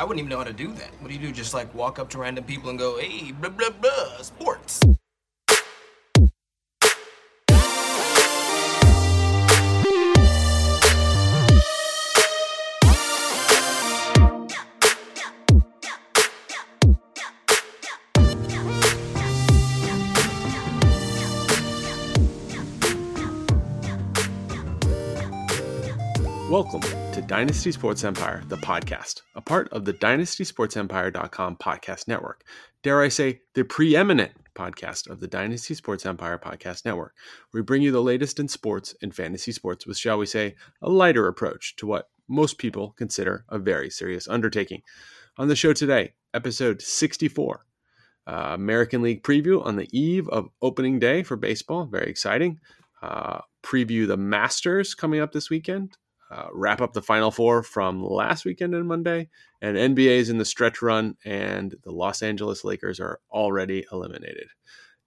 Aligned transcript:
I 0.00 0.04
wouldn't 0.04 0.20
even 0.20 0.30
know 0.30 0.38
how 0.38 0.44
to 0.44 0.52
do 0.54 0.72
that. 0.72 0.90
What 1.00 1.08
do 1.08 1.14
you 1.14 1.20
do? 1.20 1.30
Just 1.30 1.52
like 1.52 1.74
walk 1.74 1.98
up 1.98 2.08
to 2.10 2.18
random 2.18 2.44
people 2.44 2.70
and 2.70 2.78
go, 2.78 2.98
hey, 2.98 3.32
blah, 3.32 3.50
blah, 3.50 3.68
blah, 3.68 4.22
sports. 4.22 4.80
Dynasty 27.40 27.72
Sports 27.72 28.04
Empire, 28.04 28.42
the 28.48 28.58
podcast, 28.58 29.22
a 29.34 29.40
part 29.40 29.66
of 29.70 29.86
the 29.86 29.94
dynastysportsempire.com 29.94 31.56
podcast 31.56 32.06
network. 32.06 32.44
Dare 32.82 33.00
I 33.00 33.08
say, 33.08 33.40
the 33.54 33.64
preeminent 33.64 34.32
podcast 34.54 35.08
of 35.08 35.20
the 35.20 35.26
Dynasty 35.26 35.72
Sports 35.72 36.04
Empire 36.04 36.38
podcast 36.38 36.84
network. 36.84 37.14
We 37.54 37.62
bring 37.62 37.80
you 37.80 37.92
the 37.92 38.02
latest 38.02 38.40
in 38.40 38.46
sports 38.46 38.94
and 39.00 39.14
fantasy 39.14 39.52
sports 39.52 39.86
with, 39.86 39.96
shall 39.96 40.18
we 40.18 40.26
say, 40.26 40.54
a 40.82 40.90
lighter 40.90 41.28
approach 41.28 41.76
to 41.76 41.86
what 41.86 42.10
most 42.28 42.58
people 42.58 42.90
consider 42.98 43.46
a 43.48 43.58
very 43.58 43.88
serious 43.88 44.28
undertaking. 44.28 44.82
On 45.38 45.48
the 45.48 45.56
show 45.56 45.72
today, 45.72 46.12
episode 46.34 46.82
64, 46.82 47.64
uh, 48.26 48.50
American 48.52 49.00
League 49.00 49.22
preview 49.22 49.64
on 49.64 49.76
the 49.76 49.88
eve 49.98 50.28
of 50.28 50.50
opening 50.60 50.98
day 50.98 51.22
for 51.22 51.36
baseball. 51.36 51.86
Very 51.86 52.10
exciting. 52.10 52.60
Uh, 53.00 53.40
preview 53.62 54.06
the 54.06 54.18
Masters 54.18 54.94
coming 54.94 55.20
up 55.20 55.32
this 55.32 55.48
weekend 55.48 55.96
uh, 56.30 56.46
wrap 56.52 56.80
up 56.80 56.92
the 56.92 57.02
Final 57.02 57.30
Four 57.30 57.62
from 57.62 58.04
last 58.04 58.44
weekend 58.44 58.74
and 58.74 58.86
Monday, 58.86 59.28
and 59.60 59.76
NBA's 59.76 60.30
in 60.30 60.38
the 60.38 60.44
stretch 60.44 60.80
run, 60.80 61.16
and 61.24 61.74
the 61.82 61.90
Los 61.90 62.22
Angeles 62.22 62.64
Lakers 62.64 63.00
are 63.00 63.20
already 63.30 63.84
eliminated. 63.90 64.48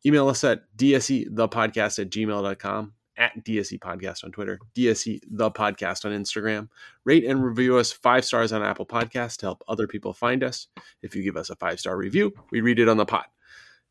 Email 0.05 0.27
us 0.27 0.44
at 0.44 0.63
DSE 0.75 1.27
the 1.31 1.47
podcast 1.47 1.97
at 1.99 2.09
gmail.com, 2.09 2.94
at 3.16 3.45
DSE 3.45 3.79
podcast 3.79 4.25
on 4.25 4.31
Twitter, 4.31 4.59
DSE 4.75 5.21
the 5.29 5.49
podcast 5.49 6.03
on 6.03 6.11
Instagram. 6.11 6.67
Rate 7.05 7.23
and 7.23 7.44
review 7.44 7.77
us 7.77 7.94
five 7.94 8.25
stars 8.25 8.51
on 8.51 8.61
Apple 8.61 8.85
Podcasts 8.85 9.38
to 9.38 9.45
help 9.45 9.63
other 9.67 9.88
people 9.88 10.13
find 10.13 10.44
us. 10.44 10.67
If 11.01 11.16
you 11.16 11.23
give 11.23 11.38
us 11.38 11.49
a 11.49 11.55
five 11.55 11.79
star 11.79 11.95
review, 11.95 12.33
we 12.51 12.59
read 12.59 12.79
it 12.79 12.89
on 12.89 12.97
the 12.97 13.05
pod. 13.05 13.25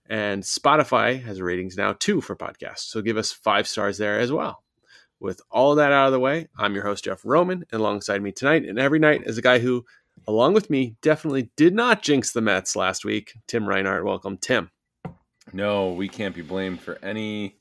And 0.06 0.42
Spotify 0.42 1.22
has 1.22 1.40
ratings 1.40 1.76
now 1.78 1.94
too 1.94 2.20
for 2.20 2.36
podcasts, 2.36 2.90
so 2.90 3.00
give 3.00 3.16
us 3.16 3.32
five 3.32 3.66
stars 3.66 3.96
there 3.96 4.20
as 4.20 4.30
well. 4.30 4.61
With 5.22 5.40
all 5.52 5.76
that 5.76 5.92
out 5.92 6.06
of 6.06 6.12
the 6.12 6.18
way, 6.18 6.48
I'm 6.58 6.74
your 6.74 6.82
host, 6.82 7.04
Jeff 7.04 7.20
Roman, 7.24 7.64
and 7.70 7.80
alongside 7.80 8.20
me 8.20 8.32
tonight 8.32 8.64
and 8.64 8.76
every 8.76 8.98
night 8.98 9.22
is 9.24 9.38
a 9.38 9.42
guy 9.42 9.60
who, 9.60 9.84
along 10.26 10.54
with 10.54 10.68
me, 10.68 10.96
definitely 11.00 11.48
did 11.56 11.76
not 11.76 12.02
jinx 12.02 12.32
the 12.32 12.40
Mets 12.40 12.74
last 12.74 13.04
week. 13.04 13.34
Tim 13.46 13.68
Reinhart, 13.68 14.04
welcome. 14.04 14.36
Tim. 14.36 14.72
No, 15.52 15.92
we 15.92 16.08
can't 16.08 16.34
be 16.34 16.42
blamed 16.42 16.80
for 16.80 16.98
any 17.04 17.54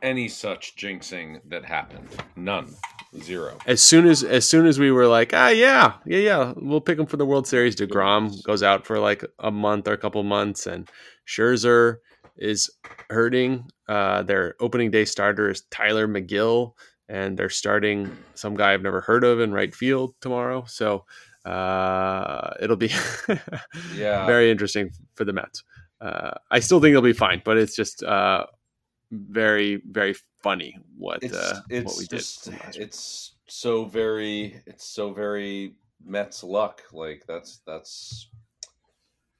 any 0.00 0.26
such 0.26 0.74
jinxing 0.76 1.42
that 1.50 1.66
happened. 1.66 2.08
None. 2.34 2.74
Zero. 3.20 3.58
As 3.66 3.82
soon 3.82 4.06
as 4.06 4.22
as 4.22 4.48
soon 4.48 4.64
as 4.64 4.78
we 4.78 4.90
were 4.90 5.06
like, 5.06 5.34
ah, 5.34 5.48
yeah, 5.48 5.96
yeah, 6.06 6.18
yeah, 6.18 6.52
we'll 6.56 6.80
pick 6.80 6.98
him 6.98 7.04
for 7.04 7.18
the 7.18 7.26
World 7.26 7.46
Series. 7.46 7.76
Degrom 7.76 8.42
goes 8.42 8.62
out 8.62 8.86
for 8.86 8.98
like 8.98 9.22
a 9.38 9.50
month 9.50 9.86
or 9.86 9.92
a 9.92 9.98
couple 9.98 10.22
months, 10.22 10.66
and 10.66 10.88
Scherzer 11.28 11.96
is 12.38 12.70
hurting. 13.10 13.70
Uh, 13.88 14.22
their 14.22 14.54
opening 14.60 14.90
day 14.90 15.04
starter 15.04 15.50
is 15.50 15.62
Tylor 15.70 16.08
Megill, 16.08 16.72
and 17.08 17.38
they're 17.38 17.48
starting 17.48 18.10
some 18.34 18.54
guy 18.54 18.72
I've 18.72 18.82
never 18.82 19.00
heard 19.00 19.24
of 19.24 19.40
in 19.40 19.52
right 19.52 19.74
field 19.74 20.14
tomorrow. 20.20 20.64
So 20.66 21.04
uh, 21.44 22.54
it'll 22.60 22.76
be 22.76 22.90
yeah 23.94 24.26
very 24.26 24.50
interesting 24.50 24.90
for 25.14 25.24
the 25.24 25.32
Mets. 25.32 25.62
Uh, 26.00 26.32
I 26.50 26.60
still 26.60 26.80
think 26.80 26.92
they'll 26.92 27.02
be 27.02 27.12
fine, 27.12 27.42
but 27.44 27.56
it's 27.56 27.76
just 27.76 28.02
uh, 28.02 28.46
very 29.10 29.82
very 29.90 30.14
funny 30.42 30.76
what 30.98 31.22
it's, 31.22 31.34
uh, 31.34 31.60
it's 31.70 31.86
what 31.86 31.98
we 31.98 32.06
just, 32.06 32.44
did. 32.44 32.76
It's 32.76 33.36
so 33.48 33.84
very 33.84 34.60
it's 34.66 34.84
so 34.84 35.12
very 35.12 35.74
Mets 36.04 36.42
luck. 36.42 36.82
Like 36.92 37.24
that's 37.26 37.60
that's 37.66 38.28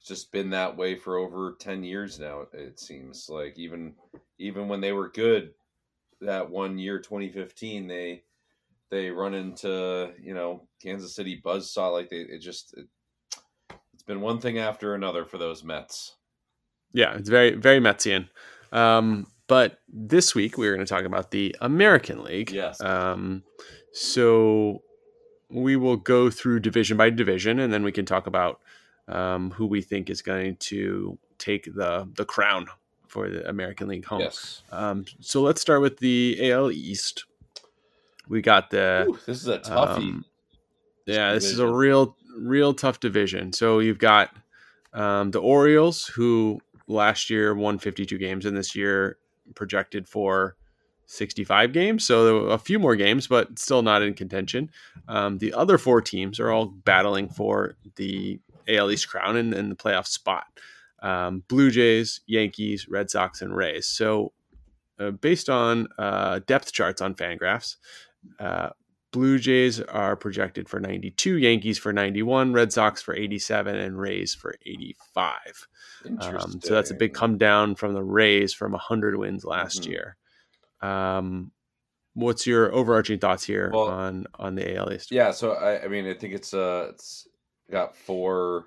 just 0.07 0.31
been 0.31 0.49
that 0.49 0.75
way 0.75 0.95
for 0.95 1.17
over 1.17 1.55
10 1.59 1.83
years 1.83 2.19
now 2.19 2.45
it 2.53 2.79
seems 2.79 3.29
like 3.29 3.57
even 3.57 3.93
even 4.37 4.67
when 4.67 4.81
they 4.81 4.91
were 4.91 5.09
good 5.09 5.53
that 6.21 6.49
one 6.49 6.77
year 6.77 6.99
2015 6.99 7.87
they 7.87 8.23
they 8.89 9.09
run 9.09 9.33
into 9.33 10.11
you 10.21 10.33
know 10.33 10.67
kansas 10.81 11.15
city 11.15 11.39
buzz 11.43 11.69
saw 11.69 11.89
like 11.89 12.09
they 12.09 12.17
it 12.17 12.39
just 12.39 12.73
it, 12.77 12.87
it's 13.93 14.03
been 14.03 14.21
one 14.21 14.39
thing 14.39 14.57
after 14.57 14.93
another 14.95 15.25
for 15.25 15.37
those 15.37 15.63
mets 15.63 16.17
Yeah, 16.93 17.15
it's 17.15 17.29
very 17.29 17.55
very 17.55 17.79
Metsian. 17.79 18.29
Um, 18.71 19.27
but 19.47 19.79
this 19.87 20.35
week 20.35 20.57
we're 20.57 20.73
going 20.73 20.85
to 20.85 20.89
talk 20.89 21.05
about 21.05 21.31
the 21.31 21.55
American 21.61 22.23
League. 22.23 22.51
Yes. 22.51 22.81
Um, 22.81 23.43
so 23.93 24.81
we 25.49 25.75
will 25.75 25.97
go 25.97 26.29
through 26.29 26.59
division 26.59 26.97
by 26.97 27.09
division, 27.09 27.59
and 27.59 27.71
then 27.71 27.83
we 27.83 27.91
can 27.91 28.05
talk 28.05 28.27
about 28.27 28.59
um, 29.07 29.51
who 29.51 29.65
we 29.65 29.81
think 29.81 30.09
is 30.09 30.21
going 30.21 30.55
to 30.57 31.17
take 31.37 31.65
the 31.75 32.07
the 32.15 32.25
crown 32.25 32.67
for 33.07 33.29
the 33.29 33.47
American 33.47 33.87
League 33.87 34.05
home. 34.05 34.21
yes 34.21 34.61
Um, 34.71 35.05
so 35.21 35.41
let's 35.41 35.61
start 35.61 35.81
with 35.81 35.99
the 35.99 36.51
AL 36.51 36.71
East. 36.71 37.25
We 38.27 38.41
got 38.41 38.69
the 38.69 39.05
Ooh, 39.07 39.19
this 39.25 39.41
is 39.41 39.47
a 39.47 39.59
toughie 39.59 39.97
um, 39.97 40.25
yeah, 41.07 41.33
this 41.33 41.45
is 41.45 41.59
a 41.59 41.67
real, 41.67 42.17
real 42.37 42.73
tough 42.73 42.99
division. 42.99 43.53
So 43.53 43.79
you've 43.79 43.97
got 43.97 44.29
um, 44.93 45.31
the 45.31 45.39
Orioles, 45.39 46.05
who 46.05 46.59
last 46.87 47.29
year 47.29 47.55
won 47.55 47.79
52 47.79 48.17
games, 48.17 48.45
and 48.45 48.55
this 48.55 48.75
year 48.75 49.17
projected 49.55 50.07
for 50.07 50.57
65 51.05 51.71
games. 51.71 52.05
So 52.05 52.47
a 52.47 52.57
few 52.57 52.77
more 52.77 52.97
games, 52.97 53.27
but 53.27 53.57
still 53.57 53.81
not 53.81 54.01
in 54.01 54.13
contention. 54.15 54.69
Um, 55.07 55.37
the 55.37 55.53
other 55.53 55.77
four 55.77 56.01
teams 56.01 56.41
are 56.41 56.51
all 56.51 56.65
battling 56.65 57.29
for 57.29 57.77
the 57.95 58.41
AL 58.67 58.91
East 58.91 59.09
crown 59.09 59.35
and, 59.37 59.53
and 59.53 59.71
the 59.71 59.75
playoff 59.75 60.07
spot. 60.07 60.45
Um, 61.01 61.43
Blue 61.47 61.69
Jays, 61.71 62.21
Yankees, 62.25 62.87
Red 62.89 63.09
Sox, 63.09 63.41
and 63.41 63.55
Rays. 63.55 63.87
So 63.87 64.33
uh, 64.99 65.11
based 65.11 65.49
on 65.49 65.87
uh, 65.99 66.39
depth 66.47 66.71
charts 66.73 67.01
on 67.01 67.13
Fangraphs, 67.13 67.75
uh, 68.39 68.69
Blue 69.11 69.39
Jays 69.39 69.79
are 69.79 70.15
projected 70.15 70.67
for 70.67 70.79
92, 70.79 71.37
Yankees 71.37 71.77
for 71.77 71.93
91, 71.93 72.51
Red 72.51 72.73
Sox 72.73 73.01
for 73.01 73.15
87, 73.15 73.75
and 73.75 73.97
Rays 73.99 74.33
for 74.33 74.55
85. 74.65 75.67
Um, 76.19 76.59
so 76.61 76.73
that's 76.73 76.91
a 76.91 76.95
big 76.95 77.13
come 77.13 77.37
down 77.37 77.75
from 77.75 77.93
the 77.93 78.03
Rays 78.03 78.53
from 78.53 78.73
100 78.73 79.15
wins 79.15 79.45
last 79.45 79.83
Mhm. 79.83 79.87
year. 79.91 80.17
Um, 80.81 81.51
what's 82.13 82.45
your 82.45 82.73
overarching 82.73 83.19
thoughts 83.19 83.43
here 83.43 83.71
Well, 83.73 83.87
on 83.87 84.25
on 84.35 84.55
the 84.55 84.75
AL 84.75 84.91
East? 84.91 85.11
Yeah, 85.11 85.31
so 85.31 85.53
I, 85.53 85.83
I 85.85 85.87
mean, 85.87 86.07
I 86.07 86.13
think 86.13 86.33
it's 86.33 86.53
uh, 86.53 86.87
it's 86.91 87.27
got 87.71 87.95
four, 87.95 88.65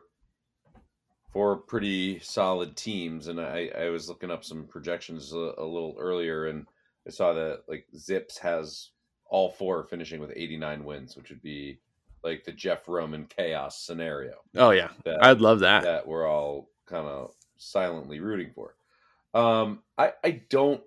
four 1.32 1.56
pretty 1.56 2.18
solid 2.20 2.76
teams, 2.76 3.28
and 3.28 3.40
I, 3.40 3.70
I 3.78 3.88
was 3.90 4.08
looking 4.08 4.30
up 4.30 4.44
some 4.44 4.64
projections 4.66 5.32
a, 5.32 5.54
a 5.58 5.64
little 5.64 5.96
earlier, 5.98 6.46
and 6.46 6.66
I 7.06 7.10
saw 7.10 7.32
that 7.32 7.62
like 7.68 7.86
Zips 7.96 8.38
has 8.38 8.90
all 9.26 9.50
four 9.50 9.84
finishing 9.84 10.20
with 10.20 10.32
89 10.34 10.84
wins, 10.84 11.16
which 11.16 11.30
would 11.30 11.42
be 11.42 11.78
like 12.22 12.44
the 12.44 12.52
Jeff 12.52 12.88
Roman 12.88 13.26
chaos 13.26 13.80
scenario 13.82 14.34
Oh 14.56 14.70
yeah, 14.70 14.90
that 15.04 15.24
I'd 15.24 15.40
love 15.40 15.60
that. 15.60 15.84
that 15.84 16.06
we're 16.06 16.28
all 16.28 16.68
kind 16.86 17.06
of 17.06 17.32
silently 17.56 18.20
rooting 18.20 18.50
for. 18.54 18.74
Um, 19.32 19.82
I 19.96 20.12
I 20.22 20.42
don't 20.50 20.82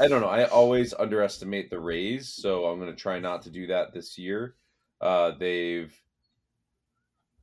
I 0.00 0.08
don't 0.08 0.20
know. 0.20 0.28
I 0.28 0.44
always 0.44 0.94
underestimate 0.94 1.70
the 1.70 1.80
Rays, 1.80 2.28
so 2.28 2.66
I'm 2.66 2.78
going 2.78 2.90
to 2.90 2.96
try 3.00 3.18
not 3.18 3.42
to 3.42 3.50
do 3.50 3.66
that 3.68 3.92
this 3.92 4.16
year. 4.18 4.54
Uh, 5.00 5.32
they've 5.38 5.94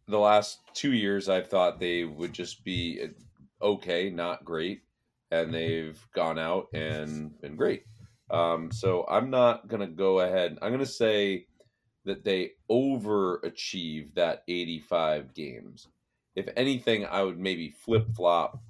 the 0.09 0.19
last 0.19 0.59
two 0.73 0.93
years 0.93 1.29
I've 1.29 1.47
thought 1.47 1.79
they 1.79 2.03
would 2.03 2.33
just 2.33 2.63
be 2.63 3.09
okay, 3.61 4.09
not 4.09 4.43
great, 4.43 4.81
and 5.31 5.53
they've 5.53 5.99
gone 6.13 6.39
out 6.39 6.67
and 6.73 7.39
been 7.41 7.55
great. 7.55 7.83
Um, 8.31 8.71
so 8.71 9.05
I'm 9.09 9.29
not 9.29 9.67
going 9.67 9.81
to 9.81 9.95
go 9.95 10.21
ahead. 10.21 10.57
I'm 10.61 10.69
going 10.69 10.79
to 10.79 10.85
say 10.85 11.45
that 12.05 12.23
they 12.23 12.51
overachieve 12.71 14.13
that 14.15 14.43
85 14.47 15.33
games. 15.33 15.87
If 16.35 16.47
anything, 16.55 17.05
I 17.05 17.23
would 17.23 17.39
maybe 17.39 17.69
flip 17.69 18.07
flop 18.15 18.61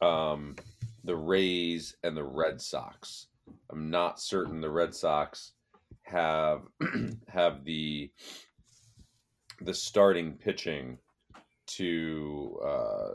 um, 0.00 0.56
the 1.04 1.16
Rays 1.16 1.96
and 2.02 2.16
the 2.16 2.24
Red 2.24 2.60
Sox. 2.60 3.26
I'm 3.70 3.90
not 3.90 4.20
certain 4.20 4.60
the 4.60 4.70
Red 4.70 4.94
Sox 4.94 5.52
have 6.04 6.62
have 7.28 7.64
the 7.64 8.10
the 9.64 9.74
starting 9.74 10.32
pitching 10.32 10.98
to 11.66 12.60
uh, 12.64 13.10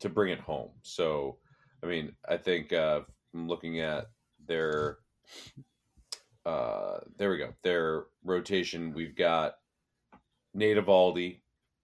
to 0.00 0.08
bring 0.08 0.32
it 0.32 0.40
home. 0.40 0.70
So, 0.82 1.38
I 1.82 1.86
mean, 1.86 2.12
I 2.28 2.36
think 2.36 2.72
uh, 2.72 3.00
I'm 3.34 3.48
looking 3.48 3.80
at 3.80 4.06
their 4.46 4.98
uh, 6.44 7.00
there 7.18 7.30
we 7.30 7.38
go 7.38 7.52
their 7.62 8.04
rotation. 8.24 8.94
We've 8.94 9.16
got 9.16 9.56
Nate 10.54 10.76
Eovaldi, 10.76 11.40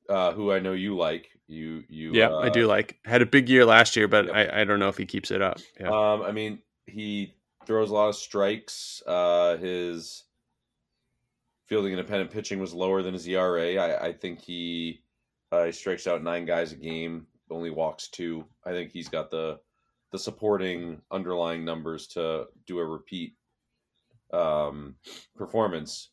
uh, 0.08 0.32
who 0.32 0.52
I 0.52 0.60
know 0.60 0.72
you 0.72 0.96
like. 0.96 1.28
You 1.48 1.82
you 1.88 2.12
Yeah, 2.12 2.28
uh, 2.28 2.38
I 2.38 2.48
do 2.48 2.66
like. 2.66 2.98
Had 3.04 3.22
a 3.22 3.26
big 3.26 3.48
year 3.48 3.64
last 3.64 3.96
year, 3.96 4.08
but 4.08 4.26
Yep. 4.26 4.34
I, 4.34 4.60
I 4.60 4.64
don't 4.64 4.78
know 4.78 4.88
if 4.88 4.96
he 4.96 5.04
keeps 5.04 5.30
it 5.30 5.42
up. 5.42 5.58
Yeah. 5.78 5.88
Um, 5.88 6.22
I 6.22 6.32
mean, 6.32 6.60
he 6.86 7.34
throws 7.66 7.90
a 7.90 7.94
lot 7.94 8.08
of 8.08 8.16
strikes. 8.16 9.02
Uh, 9.06 9.56
his 9.56 10.24
fielding 11.72 11.92
independent 11.92 12.30
pitching 12.30 12.60
was 12.60 12.74
lower 12.74 13.02
than 13.02 13.14
his 13.14 13.26
ERA. 13.26 13.76
I, 13.76 14.08
I 14.08 14.12
think 14.12 14.42
he 14.42 15.00
uh, 15.52 15.64
he 15.64 15.72
strikes 15.72 16.06
out 16.06 16.22
nine 16.22 16.44
guys 16.44 16.72
a 16.72 16.76
game, 16.76 17.26
only 17.48 17.70
walks 17.70 18.08
two. 18.08 18.44
I 18.66 18.72
think 18.72 18.92
he's 18.92 19.08
got 19.08 19.30
the 19.30 19.58
the 20.10 20.18
supporting 20.18 21.00
underlying 21.10 21.64
numbers 21.64 22.06
to 22.08 22.48
do 22.66 22.78
a 22.78 22.84
repeat 22.84 23.36
um, 24.34 24.96
performance. 25.34 26.10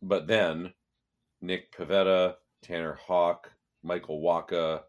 But 0.00 0.26
then 0.26 0.72
Nick 1.42 1.76
Pivetta, 1.76 2.36
Tanner 2.62 2.98
Houck, 3.06 3.52
Michael 3.82 4.22
Wacha, 4.22 4.84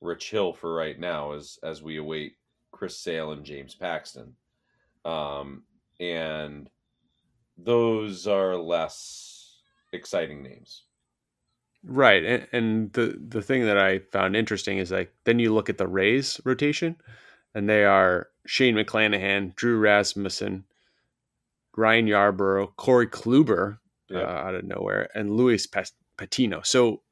Rich 0.00 0.28
Hill 0.32 0.52
for 0.54 0.74
right 0.74 0.98
now 0.98 1.34
as 1.34 1.56
as 1.62 1.84
we 1.84 1.98
await 1.98 2.34
Chris 2.72 2.98
Sale 2.98 3.30
and 3.30 3.44
James 3.44 3.76
Paxton. 3.76 4.34
Um, 5.04 5.62
and 6.00 6.68
those 7.64 8.26
are 8.26 8.56
less 8.56 9.60
exciting 9.92 10.42
names. 10.42 10.84
Right, 11.82 12.22
and, 12.24 12.46
and 12.52 12.92
the 12.92 13.18
the 13.28 13.42
thing 13.42 13.64
that 13.64 13.78
I 13.78 14.00
found 14.12 14.36
interesting 14.36 14.78
is 14.78 14.90
like 14.90 15.14
then 15.24 15.38
you 15.38 15.54
look 15.54 15.70
at 15.70 15.78
the 15.78 15.88
Rays 15.88 16.40
rotation, 16.44 16.96
and 17.54 17.68
they 17.68 17.84
are 17.84 18.28
Shane 18.46 18.74
McClanahan, 18.74 19.54
Drew 19.56 19.78
Rasmussen, 19.78 20.64
Ryan 21.76 22.06
Yarbrough, 22.06 22.76
Corey 22.76 23.06
Kluber 23.06 23.78
uh, 24.12 24.18
out 24.18 24.54
of 24.54 24.64
nowhere, 24.64 25.08
and 25.14 25.36
Luis 25.36 25.66
Patino. 26.16 26.60
So, 26.62 27.02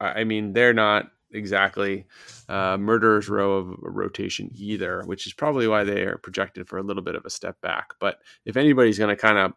I 0.00 0.24
mean, 0.24 0.52
they're 0.52 0.74
not 0.74 1.10
exactly 1.32 2.06
uh, 2.48 2.76
murderer's 2.76 3.28
row 3.28 3.52
of 3.58 3.74
rotation 3.80 4.50
either, 4.54 5.02
which 5.04 5.26
is 5.26 5.32
probably 5.32 5.68
why 5.68 5.84
they 5.84 6.02
are 6.02 6.18
projected 6.18 6.68
for 6.68 6.78
a 6.78 6.82
little 6.82 7.02
bit 7.02 7.14
of 7.14 7.24
a 7.24 7.30
step 7.30 7.60
back. 7.60 7.94
But 8.00 8.20
if 8.44 8.56
anybody's 8.56 8.98
going 8.98 9.14
to 9.14 9.20
kind 9.20 9.38
of 9.38 9.52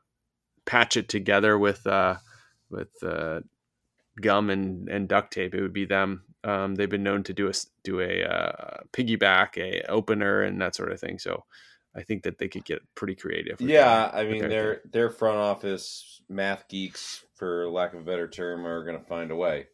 patch 0.65 0.97
it 0.97 1.09
together 1.09 1.57
with 1.57 1.85
uh, 1.87 2.15
with 2.69 2.91
uh, 3.03 3.41
gum 4.21 4.49
and, 4.49 4.89
and 4.89 5.07
duct 5.07 5.33
tape, 5.33 5.53
it 5.53 5.61
would 5.61 5.73
be 5.73 5.85
them. 5.85 6.23
Um, 6.43 6.75
they've 6.75 6.89
been 6.89 7.03
known 7.03 7.23
to 7.23 7.33
do 7.33 7.49
a 7.49 7.53
do 7.83 8.01
a 8.01 8.23
uh, 8.23 8.77
piggyback, 8.91 9.57
a 9.57 9.81
opener, 9.89 10.41
and 10.41 10.61
that 10.61 10.75
sort 10.75 10.91
of 10.91 10.99
thing. 10.99 11.17
So 11.19 11.45
I 11.95 12.03
think 12.03 12.23
that 12.23 12.37
they 12.37 12.47
could 12.47 12.65
get 12.65 12.81
pretty 12.95 13.15
creative. 13.15 13.61
Yeah, 13.61 14.11
their- 14.11 14.19
I 14.19 14.25
mean 14.29 14.39
their 14.41 14.49
their 14.49 14.81
their 14.91 15.09
front 15.09 15.37
office 15.37 16.21
math 16.29 16.67
geeks, 16.67 17.23
for 17.35 17.69
lack 17.69 17.93
of 17.93 18.01
a 18.01 18.03
better 18.03 18.27
term, 18.27 18.65
are 18.65 18.83
going 18.83 18.99
to 18.99 19.05
find 19.05 19.31
a 19.31 19.35
way. 19.35 19.67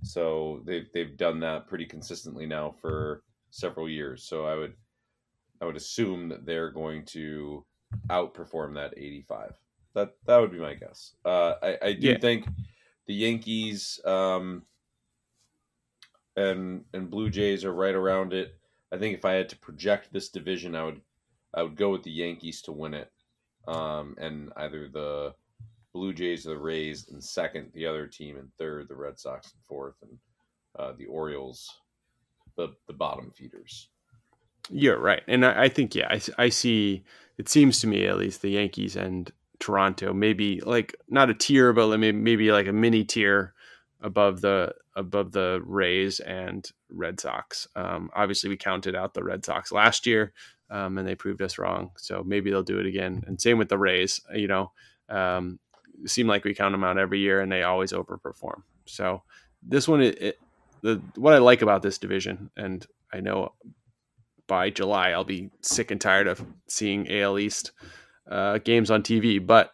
So 0.00 0.62
they've 0.64 0.90
they've 0.92 1.16
done 1.16 1.40
that 1.40 1.66
pretty 1.68 1.86
consistently 1.86 2.46
now 2.46 2.70
for 2.72 3.24
several 3.50 3.88
years. 3.88 4.24
So 4.24 4.46
I 4.46 4.56
would 4.56 4.76
I 5.60 5.66
would 5.66 5.76
assume 5.76 6.28
that 6.30 6.46
they're 6.46 6.70
going 6.70 7.04
to 7.06 7.66
outperform 8.10 8.74
that 8.74 8.94
85. 8.96 9.60
That 9.94 10.16
that 10.26 10.38
would 10.38 10.52
be 10.52 10.58
my 10.58 10.74
guess. 10.74 11.16
Uh, 11.24 11.54
I 11.62 11.78
I 11.82 11.92
do 11.94 12.14
Yeah. 12.14 12.18
think 12.18 12.50
the 13.06 13.14
Yankees 13.14 14.00
um, 14.04 14.66
and 16.36 16.84
and 16.92 17.10
Blue 17.10 17.30
Jays 17.30 17.64
are 17.64 17.72
right 17.74 17.94
around 17.94 18.32
it. 18.32 18.58
I 18.90 18.98
think 18.98 19.16
if 19.16 19.24
I 19.24 19.32
had 19.32 19.48
to 19.50 19.58
project 19.58 20.12
this 20.12 20.28
division, 20.28 20.74
I 20.74 20.84
would 20.84 21.02
I 21.54 21.62
would 21.62 21.76
go 21.76 21.90
with 21.90 22.02
the 22.02 22.10
Yankees 22.10 22.62
to 22.62 22.72
win 22.72 22.94
it, 22.94 23.12
um, 23.66 24.14
and 24.18 24.52
either 24.56 24.88
the 24.88 25.34
Blue 25.92 26.12
Jays 26.12 26.46
or 26.46 26.50
the 26.50 26.58
Rays 26.58 27.08
in 27.12 27.20
second, 27.20 27.70
the 27.74 27.86
other 27.86 28.06
team 28.06 28.36
in 28.36 28.48
third, 28.58 28.88
the 28.88 28.96
Red 28.96 29.18
Sox 29.18 29.52
in 29.52 29.58
fourth, 29.68 29.96
and 30.02 30.18
uh, 30.78 30.92
the 30.96 31.06
Orioles, 31.06 31.70
the 32.56 32.68
the 32.86 32.92
bottom 32.92 33.30
feeders. 33.30 33.88
You're 34.70 34.98
right, 34.98 35.22
and 35.28 35.44
I, 35.44 35.64
I 35.64 35.68
think 35.68 35.94
yeah, 35.94 36.18
I 36.38 36.48
see. 36.48 37.04
It 37.38 37.48
seems 37.48 37.80
to 37.80 37.86
me 37.86 38.06
at 38.06 38.18
least 38.18 38.42
the 38.42 38.50
Yankees 38.50 38.94
and 38.94 39.30
Toronto 39.58 40.12
maybe 40.12 40.60
like 40.60 40.96
not 41.08 41.30
a 41.30 41.34
tier, 41.34 41.72
but 41.72 41.96
maybe 41.96 42.16
maybe 42.16 42.50
like 42.50 42.66
a 42.66 42.72
mini 42.72 43.04
tier 43.04 43.54
above 44.00 44.40
the 44.40 44.74
above 44.96 45.32
the 45.32 45.60
Rays 45.64 46.20
and 46.20 46.68
Red 46.90 47.20
Sox. 47.20 47.68
Um, 47.76 48.10
obviously, 48.14 48.50
we 48.50 48.56
counted 48.56 48.96
out 48.96 49.14
the 49.14 49.24
Red 49.24 49.44
Sox 49.44 49.70
last 49.72 50.06
year, 50.06 50.32
um, 50.68 50.98
and 50.98 51.06
they 51.06 51.14
proved 51.14 51.42
us 51.42 51.58
wrong. 51.58 51.92
So 51.96 52.24
maybe 52.24 52.50
they'll 52.50 52.62
do 52.62 52.80
it 52.80 52.86
again. 52.86 53.22
And 53.26 53.40
same 53.40 53.56
with 53.56 53.68
the 53.68 53.78
Rays. 53.78 54.20
You 54.34 54.48
know, 54.48 54.72
um, 55.08 55.60
seem 56.06 56.26
like 56.26 56.44
we 56.44 56.54
count 56.54 56.72
them 56.72 56.84
out 56.84 56.98
every 56.98 57.20
year, 57.20 57.40
and 57.40 57.50
they 57.50 57.62
always 57.62 57.92
overperform. 57.92 58.62
So 58.86 59.22
this 59.62 59.88
one, 59.88 60.02
it, 60.02 60.20
it 60.20 60.38
the 60.82 61.00
what 61.16 61.34
I 61.34 61.38
like 61.38 61.62
about 61.62 61.82
this 61.82 61.98
division, 61.98 62.50
and 62.56 62.86
I 63.12 63.20
know 63.20 63.52
by 64.46 64.70
July 64.70 65.10
I'll 65.10 65.24
be 65.24 65.50
sick 65.62 65.90
and 65.90 66.00
tired 66.00 66.26
of 66.26 66.44
seeing 66.68 67.10
AL 67.10 67.38
East 67.38 67.72
uh, 68.30 68.58
games 68.58 68.90
on 68.90 69.02
TV. 69.02 69.44
But 69.44 69.72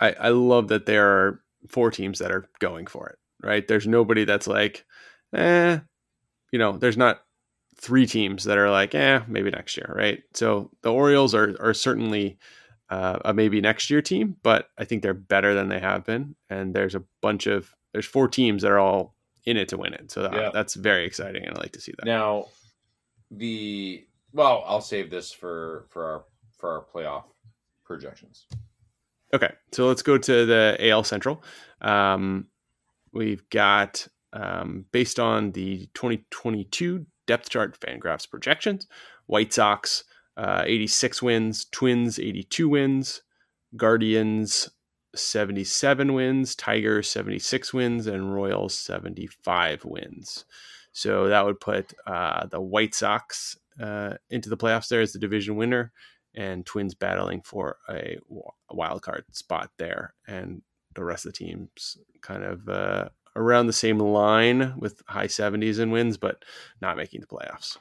I, 0.00 0.12
I 0.12 0.28
love 0.30 0.68
that 0.68 0.86
there 0.86 1.06
are 1.06 1.40
four 1.68 1.90
teams 1.90 2.18
that 2.18 2.30
are 2.30 2.48
going 2.58 2.86
for 2.86 3.08
it. 3.08 3.18
Right? 3.42 3.66
There's 3.66 3.86
nobody 3.86 4.24
that's 4.24 4.46
like, 4.46 4.84
eh, 5.34 5.78
you 6.50 6.58
know, 6.58 6.78
there's 6.78 6.96
not 6.96 7.22
three 7.76 8.06
teams 8.06 8.44
that 8.44 8.58
are 8.58 8.70
like, 8.70 8.94
eh, 8.94 9.20
maybe 9.28 9.50
next 9.50 9.76
year, 9.76 9.92
right? 9.94 10.22
So 10.32 10.70
the 10.82 10.92
Orioles 10.92 11.34
are 11.34 11.54
are 11.60 11.74
certainly 11.74 12.38
uh, 12.90 13.18
a 13.24 13.34
maybe 13.34 13.60
next 13.60 13.90
year 13.90 14.00
team, 14.02 14.36
but 14.42 14.68
I 14.78 14.84
think 14.84 15.02
they're 15.02 15.14
better 15.14 15.54
than 15.54 15.68
they 15.68 15.80
have 15.80 16.04
been. 16.04 16.36
And 16.50 16.74
there's 16.74 16.94
a 16.94 17.02
bunch 17.20 17.46
of 17.46 17.74
there's 17.92 18.06
four 18.06 18.28
teams 18.28 18.62
that 18.62 18.70
are 18.70 18.78
all 18.78 19.14
in 19.44 19.56
it 19.56 19.68
to 19.68 19.76
win 19.78 19.94
it. 19.94 20.10
So 20.10 20.22
that, 20.22 20.32
Yeah. 20.34 20.50
that's 20.52 20.74
very 20.74 21.04
exciting, 21.04 21.44
and 21.44 21.56
I 21.56 21.60
like 21.60 21.72
to 21.72 21.80
see 21.80 21.92
that. 21.96 22.04
Now, 22.04 22.46
the 23.30 24.06
well, 24.32 24.64
I'll 24.66 24.80
save 24.80 25.10
this 25.10 25.32
for 25.32 25.86
for 25.90 26.04
our 26.04 26.24
for 26.58 26.70
our 26.70 26.84
playoff 26.84 27.24
projections. 27.84 28.46
Okay, 29.34 29.52
so 29.72 29.86
let's 29.86 30.02
go 30.02 30.18
to 30.18 30.46
the 30.46 30.76
AL 30.80 31.04
Central. 31.04 31.42
Um, 31.80 32.46
we've 33.12 33.48
got 33.50 34.06
um, 34.32 34.84
based 34.92 35.18
on 35.18 35.52
the 35.52 35.88
2022 35.94 37.06
depth 37.26 37.48
chart 37.50 37.78
Fangraphs 37.80 38.28
projections, 38.30 38.86
White 39.26 39.52
Sox 39.52 40.04
uh, 40.36 40.62
86 40.66 41.22
wins, 41.22 41.66
Twins 41.66 42.18
82 42.18 42.68
wins, 42.68 43.22
Guardians 43.76 44.68
77 45.14 46.12
wins, 46.12 46.54
Tigers 46.54 47.08
76 47.08 47.72
wins, 47.72 48.06
and 48.06 48.34
Royals 48.34 48.76
75 48.78 49.84
wins. 49.84 50.44
So 50.92 51.28
that 51.28 51.44
would 51.44 51.60
put 51.60 51.92
uh, 52.06 52.46
the 52.46 52.60
White 52.60 52.94
Sox 52.94 53.56
uh, 53.80 54.14
into 54.30 54.48
the 54.48 54.56
playoffs 54.56 54.88
there 54.88 55.00
as 55.00 55.12
the 55.12 55.18
division 55.18 55.56
winner, 55.56 55.92
and 56.34 56.64
Twins 56.64 56.94
battling 56.94 57.42
for 57.42 57.78
a 57.88 58.18
wild 58.70 59.02
card 59.02 59.24
spot 59.32 59.70
there, 59.78 60.14
and 60.26 60.62
the 60.94 61.04
rest 61.04 61.26
of 61.26 61.32
the 61.32 61.38
teams 61.38 61.98
kind 62.22 62.44
of 62.44 62.68
uh, 62.68 63.08
around 63.36 63.66
the 63.66 63.72
same 63.72 63.98
line 63.98 64.74
with 64.78 65.02
high 65.06 65.26
70s 65.26 65.78
in 65.78 65.90
wins, 65.90 66.16
but 66.16 66.44
not 66.80 66.96
making 66.96 67.20
the 67.20 67.26
playoffs. 67.26 67.76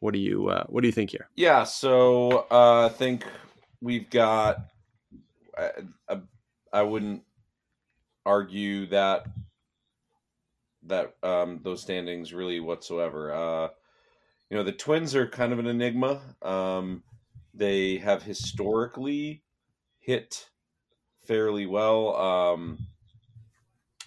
What 0.00 0.14
do 0.14 0.20
you 0.20 0.48
uh, 0.48 0.64
What 0.68 0.80
do 0.80 0.88
you 0.88 0.92
think 0.92 1.10
here? 1.10 1.28
Yeah, 1.36 1.64
so 1.64 2.46
uh, 2.50 2.86
I 2.86 2.88
think 2.88 3.24
we've 3.80 4.08
got. 4.10 4.64
I, 5.56 5.70
I, 6.08 6.20
I 6.72 6.82
wouldn't 6.82 7.22
argue 8.26 8.86
that 8.86 9.26
that 10.84 11.14
um, 11.22 11.60
those 11.62 11.82
standings 11.82 12.32
really 12.32 12.60
whatsoever. 12.60 13.32
Uh, 13.32 13.68
you 14.48 14.56
know, 14.56 14.62
the 14.62 14.72
Twins 14.72 15.14
are 15.14 15.26
kind 15.26 15.52
of 15.52 15.58
an 15.58 15.66
enigma. 15.66 16.20
Um, 16.42 17.02
they 17.54 17.98
have 17.98 18.22
historically 18.22 19.42
hit 19.98 20.48
fairly 21.26 21.66
well. 21.66 22.16
Um, 22.16 22.78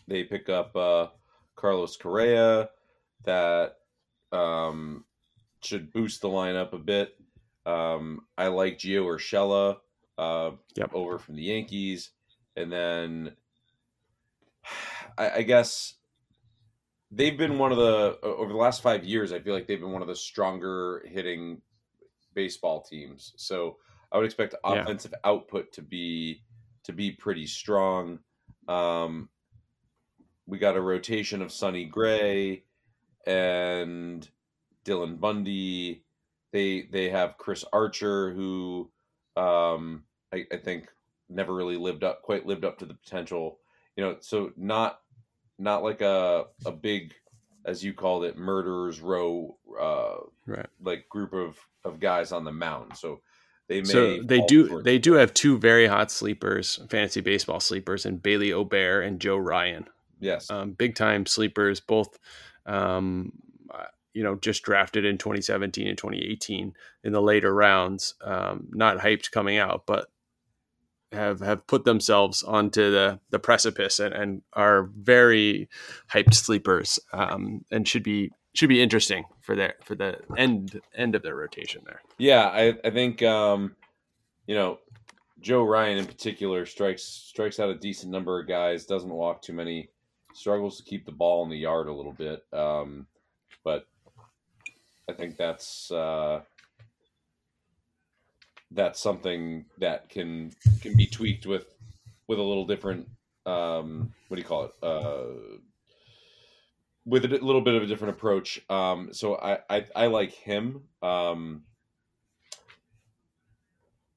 they 0.08 0.24
pick 0.24 0.50
up 0.50 0.76
uh, 0.76 1.08
Carlos 1.56 1.96
Correa, 1.96 2.70
that 3.24 3.78
um, 4.32 5.06
should 5.66 5.92
boost 5.92 6.22
the 6.22 6.30
lineup 6.30 6.74
a 6.74 6.78
bit. 6.78 7.16
Um, 7.66 8.22
I 8.38 8.48
like 8.48 8.78
Gio 8.78 9.06
Urshela 9.06 9.78
uh, 10.18 10.52
Yep. 10.76 10.92
over 10.94 11.18
from 11.18 11.36
the 11.36 11.44
Yankees, 11.44 12.12
and 12.56 12.72
then 12.72 13.36
I, 15.18 15.30
I 15.30 15.42
guess 15.44 15.96
they've 17.12 17.38
been 17.38 17.58
one 17.58 17.72
of 17.72 17.78
the 17.78 18.20
over 18.22 18.52
the 18.52 18.58
last 18.58 18.82
five 18.82 19.04
years. 19.04 19.32
I 19.32 19.40
feel 19.40 19.54
like 19.54 19.68
they've 19.68 19.80
been 19.80 19.92
one 19.92 20.02
of 20.02 20.08
the 20.08 20.16
stronger 20.16 21.06
hitting 21.08 21.62
baseball 22.34 22.82
teams. 22.82 23.34
So 23.38 23.78
I 24.12 24.18
would 24.18 24.26
expect 24.26 24.56
Yeah. 24.66 24.82
offensive 24.82 25.14
output 25.24 25.72
to 25.74 25.82
be 25.82 26.44
to 26.84 26.94
be 26.94 27.12
pretty 27.12 27.46
strong. 27.48 28.20
Um, 28.68 29.30
we 30.46 30.58
got 30.58 30.76
a 30.76 30.82
rotation 30.82 31.42
of 31.42 31.52
Sonny 31.52 31.86
Gray 31.86 32.66
and 33.26 34.28
Dylan 34.86 35.20
Bundy. 35.20 36.04
They 36.52 36.84
they 36.92 37.10
have 37.10 37.38
Chris 37.38 37.66
Archer, 37.74 38.32
who 38.32 38.92
um, 39.36 40.06
I, 40.34 40.46
I 40.52 40.58
think 40.58 40.90
never 41.30 41.54
really 41.54 41.78
lived 41.78 42.04
up 42.04 42.22
quite 42.22 42.46
lived 42.46 42.66
up 42.66 42.78
to 42.80 42.86
the 42.86 42.94
potential. 42.94 43.60
You 43.96 44.04
know, 44.04 44.18
so 44.20 44.52
not 44.56 45.02
not 45.60 45.84
like 45.84 46.02
a 46.02 46.46
a 46.66 46.72
big, 46.72 47.14
as 47.66 47.84
you 47.84 47.94
called 47.94 48.26
it, 48.26 48.38
murderers 48.38 49.02
row, 49.02 49.58
uh, 49.80 50.18
Right. 50.46 50.68
like 50.82 51.10
group 51.10 51.34
of 51.34 51.60
of 51.84 52.00
guys 52.00 52.32
on 52.32 52.44
the 52.44 52.52
mound. 52.52 52.98
So 52.98 53.22
they 53.68 53.82
may 53.82 54.20
So 54.20 54.24
they 54.24 54.42
do 54.42 54.82
they 54.82 55.00
do 55.00 55.14
have 55.14 55.34
two 55.34 55.58
very 55.58 55.88
hot 55.88 56.12
sleepers, 56.12 56.80
fantasy 56.90 57.22
baseball 57.22 57.60
sleepers, 57.60 58.06
and 58.06 58.22
Bailey 58.22 58.54
Ober 58.54 59.02
and 59.02 59.20
Joe 59.20 59.38
Ryan. 59.38 59.88
yes 60.20 60.50
um, 60.50 60.74
big 60.74 60.96
time 60.96 61.26
sleepers, 61.26 61.80
both, 61.80 62.20
um, 62.66 63.32
you 64.14 64.24
know, 64.24 64.36
just 64.36 64.64
drafted 64.64 65.06
in 65.06 65.18
2017 65.18 65.88
and 65.88 65.98
2018 65.98 66.74
in 67.04 67.12
the 67.12 67.22
later 67.22 67.54
rounds. 67.54 68.16
Um, 68.24 68.68
not 68.72 69.00
hyped 69.00 69.32
coming 69.32 69.58
out, 69.58 69.86
but 69.86 70.08
have 71.14 71.40
have 71.40 71.66
put 71.68 71.86
themselves 71.86 72.44
onto 72.44 72.92
the 72.92 73.20
the 73.30 73.40
precipice 73.40 74.00
and, 74.00 74.14
and 74.14 74.42
are 74.54 74.84
very 74.84 75.70
hyped 76.12 76.34
sleepers 76.34 77.00
um, 77.14 77.64
and 77.72 77.88
should 77.88 78.04
be 78.04 78.32
should 78.54 78.70
be 78.70 78.82
interesting 78.82 79.24
for 79.42 79.56
their 79.56 79.76
for 79.84 79.96
the 79.96 80.18
end 80.38 80.80
end 80.96 81.16
of 81.16 81.24
their 81.24 81.36
rotation 81.36 81.82
there. 81.86 82.02
Yeah, 82.18 82.46
I, 82.46 82.76
I 82.84 82.90
think 82.90 83.24
um, 83.24 83.76
you 84.48 84.56
know 84.56 84.80
Joe 85.40 85.64
Ryan 85.64 86.00
in 86.00 86.06
particular 86.06 86.66
strikes 86.66 87.04
strikes 87.04 87.60
out 87.60 87.70
a 87.70 87.76
decent 87.76 88.12
number 88.12 88.40
of 88.40 88.48
guys. 88.48 88.86
Doesn't 88.86 89.10
walk 89.10 89.42
too 89.42 89.54
many. 89.54 89.90
Struggles 90.34 90.78
to 90.78 90.84
keep 90.84 91.06
the 91.06 91.12
ball 91.12 91.44
in 91.44 91.50
the 91.50 91.58
yard 91.58 91.88
a 91.88 91.94
little 91.94 92.12
bit, 92.12 92.44
um, 92.52 93.06
but 93.64 93.86
I 95.10 95.14
think 95.14 95.38
that's 95.38 95.92
uh, 95.92 96.42
that's 98.72 99.00
something 99.00 99.66
that 99.80 100.10
can 100.10 100.52
can 100.82 100.96
be 100.96 101.06
tweaked 101.06 101.46
with 101.46 101.66
with 102.28 102.40
a 102.40 102.44
little 102.44 102.66
different. 102.66 103.08
Um, 103.46 104.14
what 104.28 104.38
do 104.38 104.42
you 104.42 104.48
call 104.48 104.66
it? 104.66 104.72
Uh, 104.82 105.58
with 107.06 107.26
a 107.26 107.28
little 107.28 107.62
bit 107.62 107.76
of 107.76 107.84
a 107.84 107.86
different 107.86 108.16
approach. 108.16 108.62
Um, 108.70 109.10
so 109.12 109.36
I, 109.36 109.60
I, 109.70 109.86
I 109.96 110.08
like 110.08 110.32
him. 110.32 110.84
Um, 111.02 111.64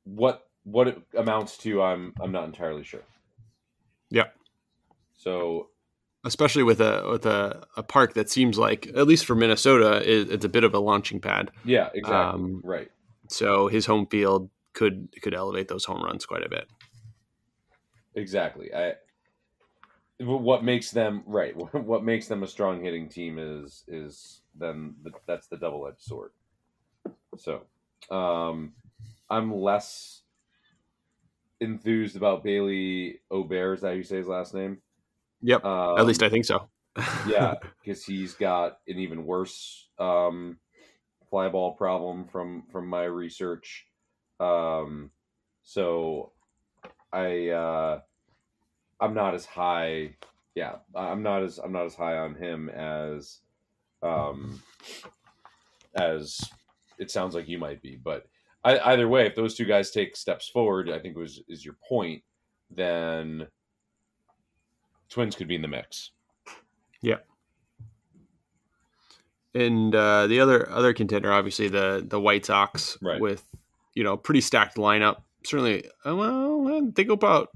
what 0.05 0.49
what 0.63 0.89
it 0.89 1.03
amounts 1.17 1.57
to, 1.59 1.83
I'm 1.83 2.15
I'm 2.21 2.33
not 2.33 2.45
entirely 2.45 2.85
sure. 2.85 3.03
Yeah. 4.11 4.29
So 5.17 5.71
Especially 6.27 6.63
with 6.63 6.81
a 6.81 7.07
with 7.09 7.25
a, 7.25 7.67
a 7.77 7.83
park 7.83 8.15
that 8.15 8.29
seems 8.29 8.59
like, 8.59 8.89
at 8.89 9.07
least 9.07 9.25
for 9.25 9.35
Minnesota, 9.35 9.99
it, 9.99 10.31
it's 10.31 10.45
a 10.45 10.49
bit 10.49 10.65
of 10.65 10.75
a 10.75 10.79
launching 10.79 11.21
pad. 11.21 11.51
yeah, 11.65 11.89
exactly. 11.95 12.15
Um, 12.17 12.61
right. 12.65 12.91
So 13.29 13.69
his 13.69 13.87
home 13.87 14.07
field 14.07 14.51
could 14.73 15.09
could 15.23 15.35
elevate 15.35 15.69
those 15.69 15.85
home 15.85 16.03
runs 16.03 16.27
quite 16.27 16.45
a 16.45 16.49
bit. 16.49 16.69
Exactly. 18.15 18.75
I 18.75 18.95
what 20.19 20.65
makes 20.65 20.91
them 20.91 21.23
right. 21.27 21.55
What 21.73 22.05
makes 22.05 22.27
them 22.27 22.43
a 22.43 22.47
strong 22.47 22.83
hitting 22.83 23.09
team 23.09 23.39
is 23.39 23.85
is 23.87 24.41
then 24.59 24.95
the, 25.03 25.13
that's 25.27 25.47
the 25.47 25.57
double 25.57 25.87
edged 25.87 26.01
sword. 26.01 26.31
So, 27.37 27.63
um, 28.11 28.73
I'm 29.29 29.55
less 29.55 30.23
enthused 31.61 32.17
about 32.17 32.43
Bailey 32.43 33.21
Ober. 33.31 33.75
Is 33.75 33.83
that 33.83 33.89
how 33.89 33.93
you 33.93 34.03
say 34.03 34.17
his 34.17 34.29
last 34.29 34.55
name? 34.55 34.79
Yep. 35.47 35.65
Um, 35.65 35.99
At 35.99 36.07
least 36.07 36.25
I 36.25 36.29
think 36.29 36.45
so. 36.45 36.69
yeah, 37.29 37.55
because 37.85 38.05
he's 38.05 38.35
got 38.35 38.79
an 38.89 38.99
even 38.99 39.25
worse 39.25 39.89
um, 39.97 40.59
fly 41.31 41.49
ball 41.49 41.73
problem 41.73 42.27
from 42.27 42.65
from 42.73 42.89
my 42.89 43.05
research. 43.05 43.87
Um, 44.41 45.13
so 45.63 46.33
I 47.13 47.51
uh, 47.51 48.01
I'm 49.01 49.15
not 49.15 49.35
as 49.35 49.47
high. 49.47 50.17
Yeah, 50.57 50.77
I'm 50.97 51.23
not 51.23 51.45
as 51.45 51.59
I'm 51.59 51.71
not 51.73 51.87
as 51.87 51.95
high 51.95 52.17
on 52.17 52.35
him 52.35 52.69
as 52.69 53.39
um, 54.03 54.61
as 55.95 56.41
it 56.99 57.13
sounds 57.13 57.37
like 57.37 57.47
you 57.47 57.59
might 57.59 57.81
be. 57.83 57.95
But 57.95 58.27
I, 58.65 58.81
either 58.93 59.09
way, 59.09 59.27
if 59.27 59.37
those 59.37 59.55
two 59.55 59.65
guys 59.65 59.93
take 59.93 60.17
steps 60.17 60.49
forward, 60.49 60.91
I 60.91 60.99
think 60.99 61.17
was 61.17 61.41
is 61.49 61.65
your 61.65 61.77
point. 61.89 62.25
Then 62.69 63.47
Twins 65.09 65.35
could 65.37 65.49
be 65.49 65.55
in 65.55 65.63
the 65.63 65.69
mix. 65.69 66.11
Yeah. 67.01 67.19
And 69.55 69.95
uh, 69.95 70.27
the 70.27 70.41
other 70.41 70.69
other 70.71 70.93
contender, 70.93 71.33
obviously 71.33 71.69
the 71.69 72.05
the 72.07 72.21
White 72.21 72.45
Sox, 72.45 72.99
Right. 73.01 73.21
with 73.21 73.47
you 73.95 74.05
know 74.05 74.17
pretty 74.17 74.41
stacked 74.43 74.77
lineup. 74.77 75.23
Certainly, 75.45 75.87
uh, 76.07 76.15
well, 76.15 76.91
they 76.95 77.05
go 77.05 77.15
about 77.15 77.49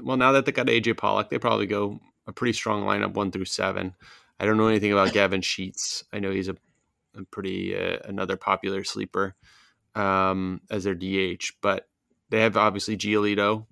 well 0.00 0.16
now 0.16 0.32
that 0.32 0.44
they 0.46 0.52
got 0.52 0.66
AJ 0.66 0.96
Pollock, 0.98 1.30
they 1.30 1.38
probably 1.38 1.66
go 1.66 1.98
a 2.26 2.32
pretty 2.32 2.52
strong 2.52 2.84
lineup 2.84 3.14
one 3.14 3.30
through 3.32 3.46
seven. 3.46 3.94
I 4.38 4.46
don't 4.46 4.56
know 4.56 4.68
anything 4.68 4.92
about 4.92 5.12
Gavin 5.12 5.40
Sheets. 5.40 6.04
I 6.12 6.20
know 6.20 6.30
he's 6.30 6.48
a, 6.48 6.56
a 7.16 7.24
pretty 7.24 7.76
uh, 7.76 7.98
another 8.04 8.36
popular 8.36 8.84
sleeper 8.84 9.34
um, 9.96 10.60
as 10.70 10.84
their 10.84 10.94
DH, 10.94 11.54
but 11.60 11.88
they 12.30 12.40
have 12.42 12.56
obviously 12.56 12.96
Giolito 12.96 13.66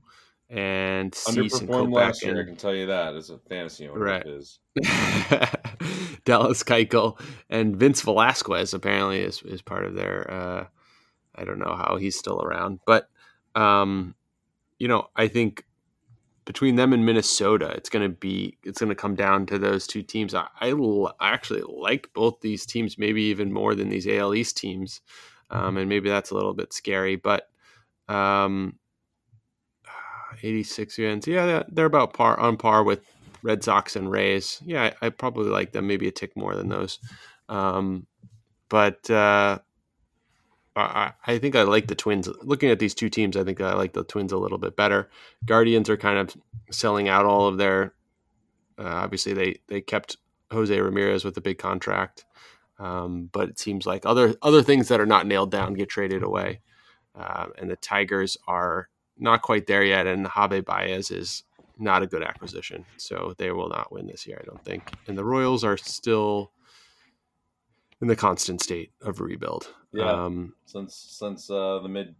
and 0.48 1.10
Underperformed 1.12 1.92
last 1.92 2.24
year, 2.24 2.40
I 2.40 2.44
can 2.44 2.56
tell 2.56 2.74
you 2.74 2.86
that 2.86 3.14
as 3.14 3.30
a 3.30 3.38
fantasy 3.38 3.88
owner. 3.88 3.98
Right. 3.98 4.26
Is. 4.26 4.60
Dallas 6.24 6.62
Keuchel 6.62 7.18
and 7.50 7.76
Vince 7.76 8.02
Velasquez 8.02 8.72
apparently 8.72 9.20
is, 9.20 9.42
is 9.42 9.60
part 9.60 9.84
of 9.84 9.94
their. 9.94 10.30
Uh, 10.30 10.66
I 11.34 11.44
don't 11.44 11.58
know 11.58 11.74
how 11.74 11.96
he's 11.96 12.16
still 12.16 12.40
around, 12.40 12.80
but 12.86 13.08
um, 13.56 14.14
you 14.78 14.86
know, 14.86 15.08
I 15.16 15.26
think 15.26 15.64
between 16.44 16.76
them 16.76 16.92
and 16.92 17.04
Minnesota, 17.04 17.70
it's 17.70 17.88
going 17.88 18.08
to 18.08 18.16
be 18.16 18.56
it's 18.62 18.78
going 18.78 18.88
to 18.88 18.94
come 18.94 19.16
down 19.16 19.46
to 19.46 19.58
those 19.58 19.88
two 19.88 20.02
teams. 20.02 20.32
I, 20.32 20.46
I, 20.60 20.70
l- 20.70 21.14
I 21.18 21.30
actually 21.30 21.62
like 21.62 22.10
both 22.14 22.40
these 22.40 22.64
teams, 22.66 22.98
maybe 22.98 23.22
even 23.24 23.52
more 23.52 23.74
than 23.74 23.88
these 23.88 24.06
AL 24.06 24.32
East 24.34 24.56
teams, 24.56 25.00
um, 25.50 25.76
and 25.76 25.88
maybe 25.88 26.08
that's 26.08 26.30
a 26.30 26.34
little 26.34 26.54
bit 26.54 26.72
scary, 26.72 27.16
but. 27.16 27.48
Um, 28.08 28.78
86 30.42 30.98
wins. 30.98 31.26
Yeah, 31.26 31.62
they're- 31.68 31.86
about 31.86 32.14
par 32.14 32.38
on 32.38 32.56
par 32.56 32.84
with 32.84 33.00
Red 33.42 33.62
Sox 33.62 33.96
and 33.96 34.10
Rays. 34.10 34.60
Yeah, 34.64 34.92
I, 35.00 35.06
I 35.06 35.08
probably 35.10 35.50
like 35.50 35.72
them 35.72 35.86
maybe 35.86 36.08
a 36.08 36.12
tick 36.12 36.36
more 36.36 36.54
than 36.54 36.68
those. 36.68 36.98
Um, 37.48 38.06
but 38.68 39.08
uh, 39.10 39.58
I, 40.74 41.12
I 41.26 41.38
think 41.38 41.54
I 41.56 41.62
like 41.62 41.86
the 41.86 41.94
Twins. 41.94 42.28
Looking 42.42 42.70
at 42.70 42.78
these 42.78 42.94
two 42.94 43.08
teams, 43.08 43.36
I 43.36 43.44
think 43.44 43.60
I 43.60 43.74
like 43.74 43.92
the 43.92 44.04
Twins 44.04 44.32
a 44.32 44.38
little 44.38 44.58
bit 44.58 44.76
better. 44.76 45.08
Guardians 45.44 45.88
are 45.88 45.96
kind 45.96 46.18
of 46.18 46.36
selling 46.70 47.08
out 47.08 47.24
all 47.24 47.46
of 47.46 47.58
their. 47.58 47.94
Uh, 48.78 48.84
obviously, 48.84 49.32
they 49.32 49.60
they 49.68 49.80
kept 49.80 50.16
Jose 50.50 50.78
Ramirez 50.78 51.24
with 51.24 51.36
a 51.36 51.40
big 51.40 51.58
contract, 51.58 52.24
um, 52.78 53.30
but 53.32 53.48
it 53.48 53.58
seems 53.58 53.86
like 53.86 54.04
other 54.04 54.34
other 54.42 54.62
things 54.62 54.88
that 54.88 55.00
are 55.00 55.06
not 55.06 55.26
nailed 55.26 55.50
down 55.50 55.74
get 55.74 55.88
traded 55.88 56.22
away. 56.22 56.60
Uh, 57.14 57.46
and 57.56 57.70
the 57.70 57.76
Tigers 57.76 58.36
are 58.46 58.88
not 59.18 59.42
quite 59.42 59.66
there 59.66 59.82
yet, 59.82 60.06
and 60.06 60.26
Javi 60.26 60.64
Baez 60.64 61.10
is 61.10 61.42
not 61.78 62.02
a 62.02 62.06
good 62.06 62.22
acquisition, 62.22 62.84
so 62.96 63.34
they 63.38 63.52
will 63.52 63.68
not 63.68 63.92
win 63.92 64.06
this 64.06 64.26
year, 64.26 64.38
I 64.42 64.46
don't 64.46 64.64
think. 64.64 64.92
And 65.06 65.16
the 65.16 65.24
Royals 65.24 65.64
are 65.64 65.76
still 65.76 66.50
in 68.00 68.08
the 68.08 68.16
constant 68.16 68.62
state 68.62 68.92
of 69.02 69.20
rebuild. 69.20 69.68
Yeah. 69.92 70.10
Um, 70.10 70.54
Since 70.66 70.94
since 70.94 71.50
uh, 71.50 71.80
the 71.82 71.88
mid, 71.88 72.14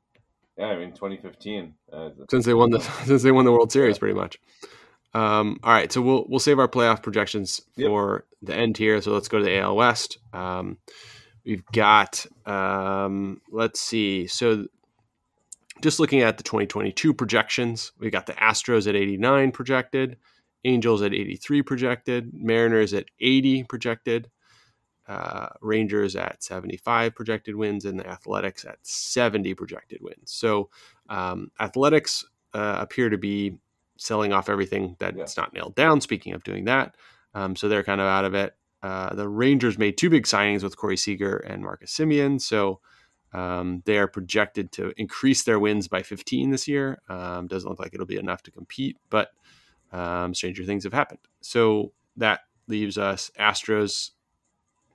yeah, 0.57 0.67
I 0.67 0.79
mean 0.79 0.93
2015. 0.93 1.75
Uh, 1.93 2.11
since 2.31 2.47
they 2.47 2.55
won 2.55 2.71
the 2.71 2.81
since 3.05 3.23
they 3.23 3.33
won 3.33 3.45
the 3.45 3.53
World 3.53 3.73
Series, 3.73 3.99
pretty 3.99 4.15
much. 4.15 4.39
Um, 5.15 5.61
all 5.63 5.73
right, 5.73 5.91
so 5.91 6.01
we'll 6.03 6.27
we'll 6.29 6.39
save 6.41 6.59
our 6.59 6.69
playoff 6.69 7.03
projections 7.03 7.63
Yep. 7.77 7.89
for 7.89 8.25
the 8.43 8.55
end 8.55 8.77
here. 8.77 9.01
So 9.01 9.13
let's 9.13 9.29
go 9.29 9.39
to 9.39 9.45
the 9.45 9.59
AL 9.59 9.77
West. 9.77 10.19
Um, 10.33 10.79
we've 11.45 11.65
got 11.73 12.27
um, 12.47 13.41
let's 13.51 13.81
see. 13.81 14.27
So 14.27 14.67
just 15.83 16.01
looking 16.01 16.21
at 16.21 16.37
the 16.37 16.43
2022 16.43 17.13
projections, 17.15 17.93
we 17.99 18.11
got 18.11 18.27
the 18.27 18.33
Astros 18.35 18.89
at 18.89 18.97
89 18.97 19.53
projected, 19.53 20.17
Angels 20.65 21.03
at 21.03 21.15
83 21.15 21.63
projected, 21.63 22.31
Mariners 22.35 22.93
at 22.95 23.07
80 23.21 23.65
projected, 23.65 24.31
uh, 25.07 25.49
Rangers 25.61 26.17
at 26.17 26.43
75 26.43 27.15
projected 27.15 27.55
wins, 27.55 27.85
and 27.85 27.99
the 27.99 28.07
Athletics 28.07 28.65
at 28.65 28.79
70 28.83 29.55
projected 29.55 30.01
wins. 30.03 30.33
So 30.33 30.71
um, 31.09 31.51
Athletics 31.61 32.25
uh, 32.55 32.77
appear 32.81 33.09
to 33.11 33.19
be 33.19 33.59
selling 33.99 34.33
off 34.33 34.49
everything 34.49 34.97
that's 34.99 35.37
not 35.37 35.53
nailed 35.55 35.75
down. 35.75 36.01
Speaking 36.01 36.33
of 36.33 36.43
doing 36.43 36.65
that, 36.65 36.97
um, 37.35 37.55
so 37.55 37.69
they're 37.69 37.85
kind 37.85 38.01
of 38.01 38.07
out 38.07 38.25
of 38.25 38.35
it. 38.35 38.55
Uh, 38.83 39.15
the 39.15 39.29
Rangers 39.29 39.79
made 39.79 39.97
two 39.97 40.11
big 40.11 40.25
signings 40.25 40.63
with 40.63 40.77
Corey 40.77 40.97
Seager 40.97 41.37
and 41.37 41.63
Marcus 41.63 41.97
Semien, 41.97 42.41
so 42.41 42.81
um, 43.37 43.83
they 43.85 43.99
are 43.99 44.09
projected 44.09 44.73
to 44.73 44.95
increase 44.97 45.43
their 45.45 45.59
wins 45.59 45.89
by 45.89 46.03
15 46.03 46.51
this 46.51 46.67
year. 46.67 46.99
Um, 47.09 47.47
doesn't 47.47 47.69
look 47.69 47.79
like 47.79 47.93
it'll 47.93 48.07
be 48.07 48.17
enough 48.17 48.43
to 48.45 48.51
compete, 48.51 48.97
but 49.11 49.29
um, 49.93 50.35
stranger 50.35 50.65
things 50.65 50.85
have 50.85 50.95
happened. 50.95 51.21
So 51.43 51.93
that 52.17 52.41
leaves 52.67 52.97
us 52.97 53.31
Astros, 53.39 54.13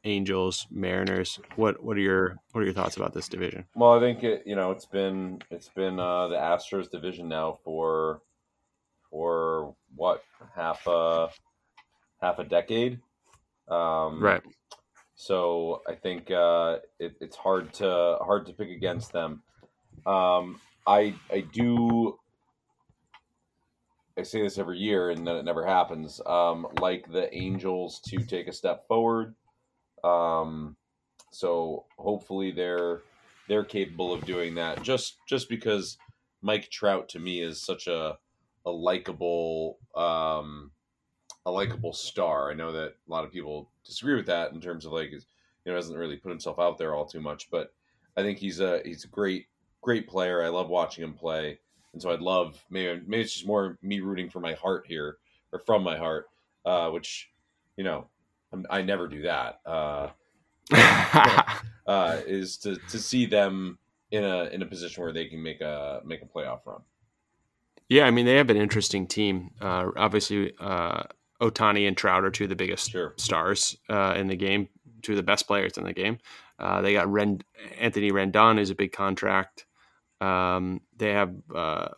Angels, 0.06 0.66
Mariners. 0.72 1.40
What 1.56 1.84
what 1.84 1.96
are 1.98 2.02
your 2.02 2.38
what 2.52 2.62
are 2.62 2.66
your 2.66 2.74
thoughts 2.74 2.98
about 2.98 3.14
this 3.14 3.30
division? 3.30 3.66
well, 3.76 3.92
I 3.96 4.00
think 4.00 4.24
it, 4.24 4.42
you 4.48 4.56
know 4.56 4.72
it's 4.72 4.88
been 4.88 5.40
it's 5.52 5.70
been 5.70 6.00
uh, 6.00 6.28
the 6.28 6.36
Astros 6.38 6.90
division 6.90 7.30
now 7.30 7.60
for 7.64 8.22
for 9.12 9.76
what 9.96 10.24
half 10.56 10.88
a 10.88 11.30
half 12.20 12.40
a 12.40 12.44
decade. 12.44 13.00
Um, 13.68 14.20
right. 14.20 14.42
So 15.22 15.84
I 15.88 15.94
think 15.94 16.32
uh, 16.32 16.78
it, 16.98 17.14
it's 17.22 17.36
hard 17.36 17.72
to 17.74 18.18
hard 18.22 18.48
to 18.48 18.54
pick 18.54 18.70
against 18.70 19.14
them. 19.14 19.44
Um, 20.04 20.60
I 20.88 21.14
I 21.30 21.42
do. 21.42 22.18
I 24.18 24.24
say 24.24 24.42
this 24.42 24.58
every 24.58 24.80
year, 24.80 25.12
and 25.12 25.28
then 25.28 25.36
it 25.36 25.46
never 25.46 25.64
happens. 25.64 26.20
Um, 26.26 26.66
like 26.80 27.06
the 27.12 27.32
Angels 27.38 28.00
to 28.08 28.26
take 28.26 28.48
a 28.48 28.52
step 28.52 28.88
forward. 28.88 29.36
Um, 30.04 30.76
so 31.30 31.86
hopefully 32.00 32.50
they're 32.50 33.04
they're 33.48 33.64
capable 33.64 34.12
of 34.12 34.26
doing 34.26 34.56
that. 34.56 34.82
Just 34.82 35.18
just 35.30 35.50
because 35.50 36.00
Mike 36.42 36.72
Trout 36.72 37.10
to 37.10 37.20
me 37.20 37.42
is 37.42 37.62
such 37.62 37.86
a 37.86 38.18
a 38.66 38.72
likable 38.72 39.78
um, 39.94 40.72
a 41.46 41.52
likable 41.52 41.94
star. 41.94 42.52
I 42.52 42.54
know 42.54 42.72
that 42.72 42.96
a 43.08 43.12
lot 43.12 43.26
of 43.26 43.32
people 43.32 43.70
disagree 43.86 44.16
with 44.16 44.28
that 44.28 44.52
in 44.52 44.62
terms 44.62 44.86
of 44.86 44.92
like 44.92 45.12
you 45.12 45.20
know 45.66 45.76
hasn't 45.76 45.98
really 45.98 46.18
put 46.18 46.30
himself 46.30 46.60
out 46.60 46.78
there 46.78 46.94
all 46.94 47.06
too 47.06 47.22
much, 47.22 47.50
but 47.50 47.74
I 48.18 48.22
think 48.22 48.38
he's 48.38 48.60
a 48.60 48.82
he's 48.84 49.06
a 49.06 49.10
great 49.10 49.48
great 49.82 50.08
player. 50.08 50.44
I 50.44 50.50
love 50.50 50.70
watching 50.70 51.04
him 51.04 51.14
play, 51.14 51.60
and 51.94 52.02
so 52.02 52.12
I'd 52.12 52.22
love 52.22 52.64
maybe 52.70 53.02
maybe 53.08 53.24
it's 53.24 53.34
just 53.34 53.48
more 53.48 53.78
me 53.82 54.00
rooting 54.00 54.30
for 54.30 54.40
my 54.40 54.54
heart 54.54 54.86
here 54.88 55.18
or 55.52 55.60
from 55.60 55.84
my 55.84 55.98
heart, 55.98 56.30
uh, 56.66 56.90
which 56.90 57.30
you 57.78 57.84
know 57.84 58.08
I'm, 58.54 58.66
i 58.70 58.82
never 58.82 59.08
do 59.08 59.24
that. 59.24 59.60
Uh, 59.66 60.10
uh, 61.88 62.22
is 62.26 62.58
to 62.58 62.76
to 62.90 63.00
see 63.00 63.26
them 63.26 63.78
in 64.12 64.24
a 64.24 64.46
in 64.46 64.62
a 64.62 64.66
position 64.66 65.04
where 65.04 65.14
they 65.14 65.26
can 65.26 65.42
make 65.42 65.62
a 65.62 66.02
make 66.06 66.22
a 66.22 66.26
playoff 66.26 66.60
run. 66.66 66.82
Yeah, 67.90 68.06
I 68.06 68.12
mean 68.12 68.26
they 68.26 68.36
have 68.36 68.50
an 68.50 68.58
interesting 68.58 69.08
team. 69.08 69.52
Uh, 69.60 69.90
obviously, 69.98 70.54
uh, 70.60 71.04
Ohtani 71.42 71.88
and 71.88 71.98
Trout 71.98 72.24
are 72.24 72.30
two 72.32 72.44
of 72.46 72.50
the 72.50 72.56
biggest 72.56 72.92
Sure. 72.92 73.14
stars 73.18 73.76
uh, 73.90 74.14
in 74.18 74.28
the 74.28 74.36
game, 74.36 74.70
two 75.02 75.14
of 75.14 75.18
the 75.18 75.24
best 75.24 75.48
players 75.48 75.78
in 75.78 75.84
the 75.84 75.94
game. 75.94 76.20
Uh, 76.60 76.82
they 76.82 76.94
got 76.94 77.08
Anthony 77.80 78.12
Rendon, 78.12 78.60
is 78.60 78.70
a 78.70 78.76
big 78.76 78.92
contract. 78.92 79.66
Um, 80.22 80.82
they 80.96 81.12
have 81.14 81.34
uh, 81.54 81.90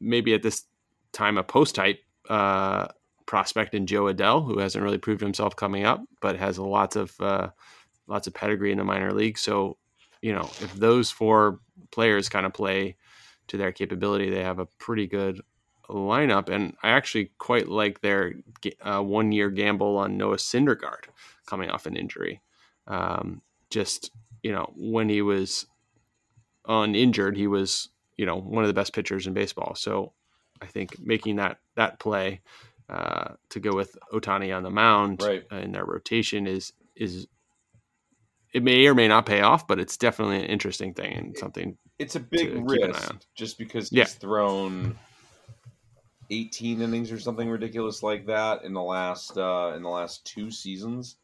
maybe 0.00 0.34
at 0.34 0.42
this 0.42 0.64
time 1.12 1.38
a 1.38 1.42
post 1.42 1.74
type 1.74 2.00
uh, 2.28 2.88
prospect 3.24 3.74
in 3.74 3.86
Jo 3.86 4.04
Adell, 4.04 4.44
who 4.44 4.58
hasn't 4.58 4.84
really 4.84 4.98
proved 4.98 5.22
himself 5.22 5.56
coming 5.56 5.84
up, 5.86 6.02
but 6.20 6.36
has 6.36 6.58
lots 6.58 6.96
of 6.96 7.18
uh, 7.20 7.48
lots 8.06 8.26
of 8.26 8.34
pedigree 8.34 8.70
in 8.72 8.78
the 8.78 8.84
minor 8.84 9.12
league. 9.14 9.38
So, 9.38 9.78
you 10.20 10.34
know, 10.34 10.50
if 10.60 10.74
those 10.74 11.10
four 11.10 11.60
players 11.90 12.28
kind 12.28 12.44
of 12.44 12.52
play 12.52 12.96
to 13.48 13.56
their 13.56 13.72
capability, 13.72 14.28
they 14.28 14.42
have 14.42 14.58
a 14.58 14.66
pretty 14.78 15.06
good 15.06 15.40
lineup. 15.88 16.48
And 16.48 16.76
I 16.82 16.90
actually 16.90 17.30
quite 17.38 17.68
like 17.68 18.00
their 18.00 18.34
uh, 18.82 19.02
one 19.02 19.32
year 19.32 19.50
gamble 19.50 19.96
on 19.96 20.16
Noah 20.16 20.36
Syndergaard 20.36 21.06
coming 21.46 21.70
off 21.70 21.86
an 21.86 21.96
injury. 21.96 22.40
Um, 22.86 23.42
just, 23.70 24.10
you 24.42 24.52
know, 24.52 24.72
when 24.76 25.08
he 25.08 25.22
was 25.22 25.66
uninjured, 26.66 27.36
he 27.36 27.46
was, 27.46 27.88
you 28.16 28.26
know, 28.26 28.36
one 28.36 28.64
of 28.64 28.68
the 28.68 28.74
best 28.74 28.92
pitchers 28.92 29.26
in 29.26 29.34
baseball. 29.34 29.74
So 29.74 30.12
I 30.62 30.66
think 30.66 30.96
making 31.00 31.36
that, 31.36 31.58
that 31.76 31.98
play 31.98 32.40
uh, 32.88 33.34
to 33.50 33.60
go 33.60 33.74
with 33.74 33.96
Ohtani 34.12 34.54
on 34.56 34.62
the 34.62 34.70
mound 34.70 35.22
Right. 35.22 35.44
in 35.50 35.72
their 35.72 35.84
rotation 35.84 36.46
is, 36.46 36.72
is, 36.94 37.26
it 38.52 38.62
may 38.62 38.86
or 38.86 38.94
may 38.94 39.08
not 39.08 39.26
pay 39.26 39.40
off, 39.40 39.66
but 39.66 39.80
it's 39.80 39.96
definitely 39.96 40.36
an 40.36 40.44
interesting 40.44 40.94
thing 40.94 41.12
and 41.12 41.36
something 41.36 41.76
It's 41.98 42.14
a 42.14 42.20
big 42.20 42.38
to 42.38 42.46
keep 42.46 42.82
an 42.82 42.82
eye 42.84 42.86
risk 42.86 43.14
just 43.34 43.58
because 43.58 43.90
Yeah. 43.90 44.04
he's 44.04 44.14
thrown 44.14 44.96
18 46.30 46.80
innings 46.80 47.12
or 47.12 47.18
something 47.18 47.48
ridiculous 47.48 48.02
like 48.02 48.26
that 48.26 48.64
in 48.64 48.72
the 48.72 48.82
last 48.82 49.36
uh, 49.36 49.72
in 49.76 49.82
the 49.82 49.88
last 49.88 50.24
two 50.24 50.50
seasons. 50.50 51.16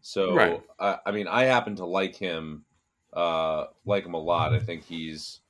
So 0.00 0.34
Right. 0.34 0.62
I, 0.78 0.98
I 1.06 1.10
mean, 1.10 1.26
I 1.26 1.44
happen 1.44 1.76
to 1.76 1.84
like 1.84 2.14
him, 2.14 2.64
uh, 3.12 3.66
like 3.84 4.06
him 4.06 4.14
a 4.14 4.20
lot. 4.20 4.54
I 4.54 4.60
think 4.60 4.84
he's, 4.84 5.40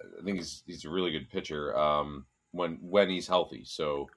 I 0.00 0.22
think 0.24 0.38
he's 0.38 0.62
he's 0.66 0.84
a 0.84 0.90
really 0.90 1.10
good 1.10 1.30
pitcher 1.30 1.76
um, 1.76 2.26
when 2.52 2.74
when 2.82 3.08
he's 3.08 3.26
healthy. 3.26 3.62
So 3.64 4.08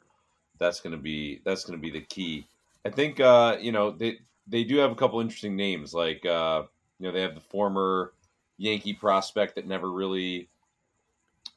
that's 0.59 0.81
gonna 0.81 0.97
be 0.97 1.41
that's 1.45 1.63
gonna 1.63 1.77
be 1.77 1.91
the 1.91 2.01
key. 2.01 2.47
I 2.85 2.89
think 2.89 3.19
uh, 3.19 3.57
you 3.59 3.71
know 3.71 3.91
they 3.91 4.19
they 4.47 4.63
do 4.63 4.77
have 4.77 4.91
a 4.91 4.95
couple 4.95 5.19
interesting 5.21 5.55
names. 5.55 5.93
Like 5.93 6.25
uh, 6.25 6.63
you 6.99 7.07
know 7.07 7.13
they 7.13 7.21
have 7.21 7.35
the 7.35 7.41
former 7.41 8.13
Yankee 8.57 8.93
prospect 8.93 9.55
that 9.55 9.67
never 9.67 9.89
really 9.89 10.49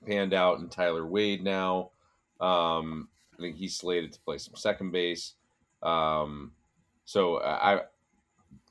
panned 0.06 0.35
out, 0.35 0.61
and 0.61 0.70
Tyler 0.70 1.06
Wade 1.06 1.42
now. 1.42 1.90
Um, 2.42 3.09
I 3.33 3.40
think 3.40 3.57
he's 3.57 3.76
slated 3.76 4.12
to 4.12 4.20
play 4.20 4.38
some 4.38 4.57
second 4.57 4.90
base. 4.90 5.35
Um, 5.83 6.52
so 7.05 7.40
I 7.42 7.83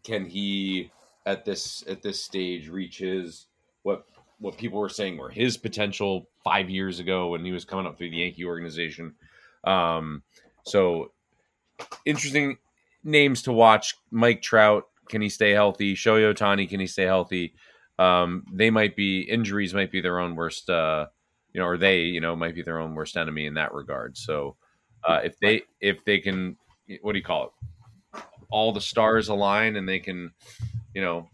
can 0.04 0.26
he 0.26 0.92
at 1.26 1.46
this 1.46 1.84
at 1.88 2.02
this 2.02 2.24
stage 2.24 2.70
reach 2.70 3.00
his 3.00 3.48
what 3.84 4.06
what 4.40 4.58
people 4.58 4.80
were 4.80 4.90
saying 4.90 5.18
were 5.18 5.30
his 5.30 5.58
potential 5.58 6.28
five 6.44 6.70
years 6.70 7.00
ago 7.00 7.28
when 7.30 7.46
he 7.46 7.52
was 7.52 7.66
coming 7.66 7.86
up 7.86 7.98
through 7.98 8.10
the 8.10 8.18
Yankee 8.18 8.46
organization. 8.46 9.14
Um, 9.64 10.24
so 10.64 11.12
interesting 12.06 12.58
names 13.04 13.44
to 13.44 13.54
watch. 13.54 13.96
Mike 14.10 14.42
Trout, 14.42 14.88
can 15.10 15.22
he 15.22 15.30
stay 15.30 15.52
healthy? 15.52 15.96
Shohei 15.96 16.34
Ohtani, 16.34 16.68
can 16.68 16.80
he 16.80 16.88
stay 16.88 17.04
healthy? 17.04 17.54
Um, 18.00 18.46
they 18.52 18.72
might 18.72 18.96
be 18.96 19.22
injuries 19.22 19.74
might 19.74 19.92
be 19.92 20.02
their 20.02 20.20
own 20.20 20.36
worst, 20.36 20.70
uh, 20.70 21.08
you 21.54 21.60
know, 21.60 21.68
or 21.68 21.78
they, 21.78 22.02
you 22.02 22.22
know, 22.22 22.36
might 22.36 22.56
be 22.56 22.62
their 22.62 22.80
own 22.80 22.96
worst 22.96 23.18
enemy 23.18 23.46
in 23.46 23.56
that 23.56 23.74
regard. 23.74 24.18
So 24.18 24.56
uh, 25.04 25.22
if 25.24 25.38
they 25.40 25.64
if 25.80 26.04
they 26.06 26.20
can, 26.20 26.58
what 27.02 27.14
do 27.14 27.20
you 27.20 27.24
call 27.24 27.46
it? 27.46 28.22
All 28.50 28.72
the 28.72 28.82
stars 28.82 29.30
align 29.30 29.76
and 29.76 29.88
they 29.88 30.00
can, 30.00 30.32
you 30.94 31.02
know, 31.02 31.30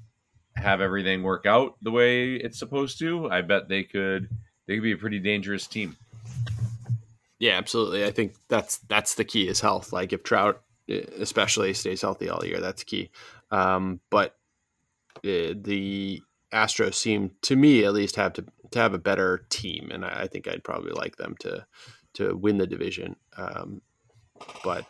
have 0.55 0.81
everything 0.81 1.23
work 1.23 1.45
out 1.45 1.75
the 1.81 1.91
way 1.91 2.35
it's 2.35 2.59
supposed 2.59 2.99
to. 2.99 3.29
I 3.29 3.41
bet 3.41 3.69
they 3.69 3.83
could. 3.83 4.29
They 4.67 4.75
could 4.75 4.83
be 4.83 4.91
a 4.91 4.97
pretty 4.97 5.19
dangerous 5.19 5.65
team. 5.65 5.95
Yeah, 7.39 7.57
absolutely. 7.57 8.03
I 8.05 8.11
think 8.11 8.33
that's 8.49 8.79
that's 8.89 9.15
the 9.15 9.23
key 9.23 9.47
is 9.47 9.61
health. 9.61 9.93
Like 9.93 10.13
if 10.13 10.23
Trout, 10.23 10.61
eh, 10.89 11.03
especially, 11.19 11.73
stays 11.73 12.01
healthy 12.01 12.29
all 12.29 12.43
year, 12.43 12.59
that's 12.59 12.83
key. 12.83 13.11
Um, 13.51 13.99
but 14.09 14.35
uh, 15.17 15.53
the 15.55 16.21
Astros 16.53 16.95
seem, 16.95 17.31
to 17.43 17.55
me 17.55 17.85
at 17.85 17.93
least, 17.93 18.15
have 18.15 18.33
to 18.33 18.45
to 18.71 18.79
have 18.79 18.93
a 18.93 18.99
better 18.99 19.45
team, 19.49 19.89
and 19.91 20.05
I, 20.05 20.21
I 20.23 20.27
think 20.27 20.47
I'd 20.47 20.63
probably 20.63 20.91
like 20.91 21.17
them 21.17 21.35
to 21.41 21.65
to 22.15 22.35
win 22.35 22.57
the 22.57 22.67
division. 22.67 23.15
Um, 23.37 23.81
but 24.63 24.85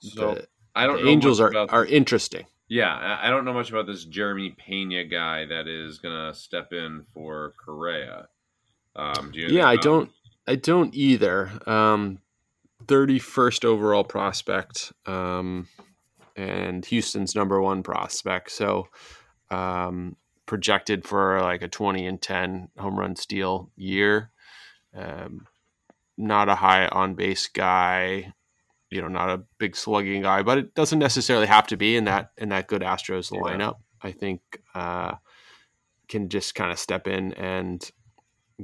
So 0.00 0.34
the, 0.34 0.48
I 0.74 0.86
don't 0.86 1.06
Angels 1.06 1.40
are 1.40 1.54
are 1.68 1.84
interesting. 1.84 2.46
Yeah, 2.68 3.18
I 3.20 3.30
don't 3.30 3.44
know 3.44 3.52
much 3.52 3.70
about 3.70 3.86
this 3.86 4.04
Jeremy 4.04 4.54
Pena 4.56 5.04
guy 5.04 5.44
that 5.46 5.66
is 5.66 5.98
gonna 5.98 6.32
step 6.34 6.72
in 6.72 7.04
for 7.12 7.52
Correa. 7.64 8.28
Um, 8.94 9.30
do 9.32 9.40
you 9.40 9.48
know 9.48 9.54
Yeah, 9.54 9.68
I 9.68 9.74
about 9.74 9.84
don't. 9.84 10.10
I 10.46 10.54
don't 10.56 10.94
either. 10.94 11.50
Um, 11.66 12.18
31st 12.86 13.64
overall 13.64 14.04
prospect, 14.04 14.92
um, 15.06 15.68
and 16.36 16.84
Houston's 16.86 17.34
number 17.34 17.60
one 17.60 17.82
prospect. 17.82 18.50
So, 18.50 18.88
um, 19.50 20.16
projected 20.50 21.06
for 21.06 21.40
like 21.42 21.62
a 21.62 21.68
20 21.68 22.04
and 22.06 22.20
10 22.20 22.70
home 22.76 22.98
run 22.98 23.14
steal 23.14 23.70
year. 23.76 24.32
Um, 24.92 25.46
not 26.18 26.48
a 26.48 26.56
high 26.56 26.88
on 26.88 27.14
base 27.14 27.46
guy, 27.46 28.32
you 28.90 29.00
know, 29.00 29.06
not 29.06 29.30
a 29.30 29.44
big 29.58 29.76
slugging 29.76 30.22
guy, 30.22 30.42
but 30.42 30.58
it 30.58 30.74
doesn't 30.74 30.98
necessarily 30.98 31.46
have 31.46 31.68
to 31.68 31.76
be 31.76 31.94
in 31.94 32.02
that 32.06 32.32
in 32.36 32.48
that 32.48 32.66
good 32.66 32.82
Astros 32.82 33.30
Yeah. 33.30 33.42
lineup. 33.42 33.76
I 34.02 34.10
think 34.10 34.40
uh, 34.74 35.14
can 36.08 36.28
just 36.28 36.56
kind 36.56 36.72
of 36.72 36.80
step 36.80 37.06
in 37.06 37.32
and 37.34 37.88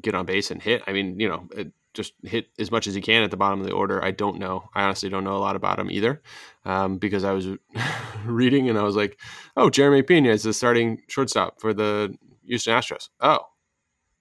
get 0.03 0.17
on 0.17 0.27
base 0.27 0.51
and 0.51 0.61
hit. 0.61 0.83
I 0.89 0.93
mean, 0.93 1.21
you 1.21 1.29
know, 1.29 1.49
it, 1.53 1.73
just 1.97 2.13
hit 2.23 2.49
as 2.59 2.71
much 2.71 2.87
as 2.87 2.95
he 2.95 3.01
can 3.01 3.23
at 3.23 3.31
the 3.31 3.37
bottom 3.37 3.61
of 3.61 3.67
the 3.67 3.73
order. 3.73 4.05
I 4.05 4.11
don't 4.11 4.39
know. 4.39 4.69
I 4.75 4.85
honestly 4.85 5.09
don't 5.09 5.25
know 5.25 5.37
a 5.37 5.39
lot 5.39 5.57
about 5.57 5.79
him 5.79 5.91
either, 5.91 6.23
um, 6.65 6.99
because 6.99 7.25
I 7.25 7.33
was 7.33 7.49
reading 8.25 8.69
and 8.69 8.79
I 8.79 8.83
was 8.83 8.95
like, 8.95 9.19
"Oh, 9.57 9.71
Jeremy 9.71 10.03
Pena 10.03 10.31
is 10.31 10.43
the 10.43 10.53
starting 10.53 11.03
shortstop 11.09 11.61
for 11.61 11.75
the 11.75 12.15
Houston 12.45 12.75
Astros." 12.75 13.09
Oh, 13.21 13.41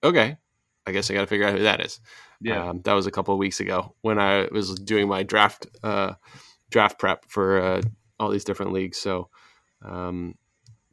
okay. 0.02 0.36
I 0.86 0.92
guess 0.92 1.10
I 1.10 1.14
got 1.14 1.22
to 1.22 1.26
figure 1.26 1.46
out 1.46 1.56
who 1.56 1.64
that 1.64 1.80
is. 1.80 2.00
Yeah. 2.40 2.68
Um, 2.68 2.80
that 2.84 2.92
was 2.92 3.06
a 3.06 3.10
couple 3.10 3.34
of 3.34 3.38
weeks 3.38 3.60
ago 3.60 3.94
when 4.02 4.18
I 4.18 4.48
was 4.52 4.74
doing 4.74 5.08
my 5.08 5.22
draft 5.22 5.66
uh, 5.82 6.14
draft 6.70 6.98
prep 6.98 7.24
for 7.28 7.60
uh, 7.60 7.82
all 8.18 8.30
these 8.30 8.44
different 8.44 8.72
leagues. 8.72 8.98
So, 8.98 9.28
um, 9.84 10.34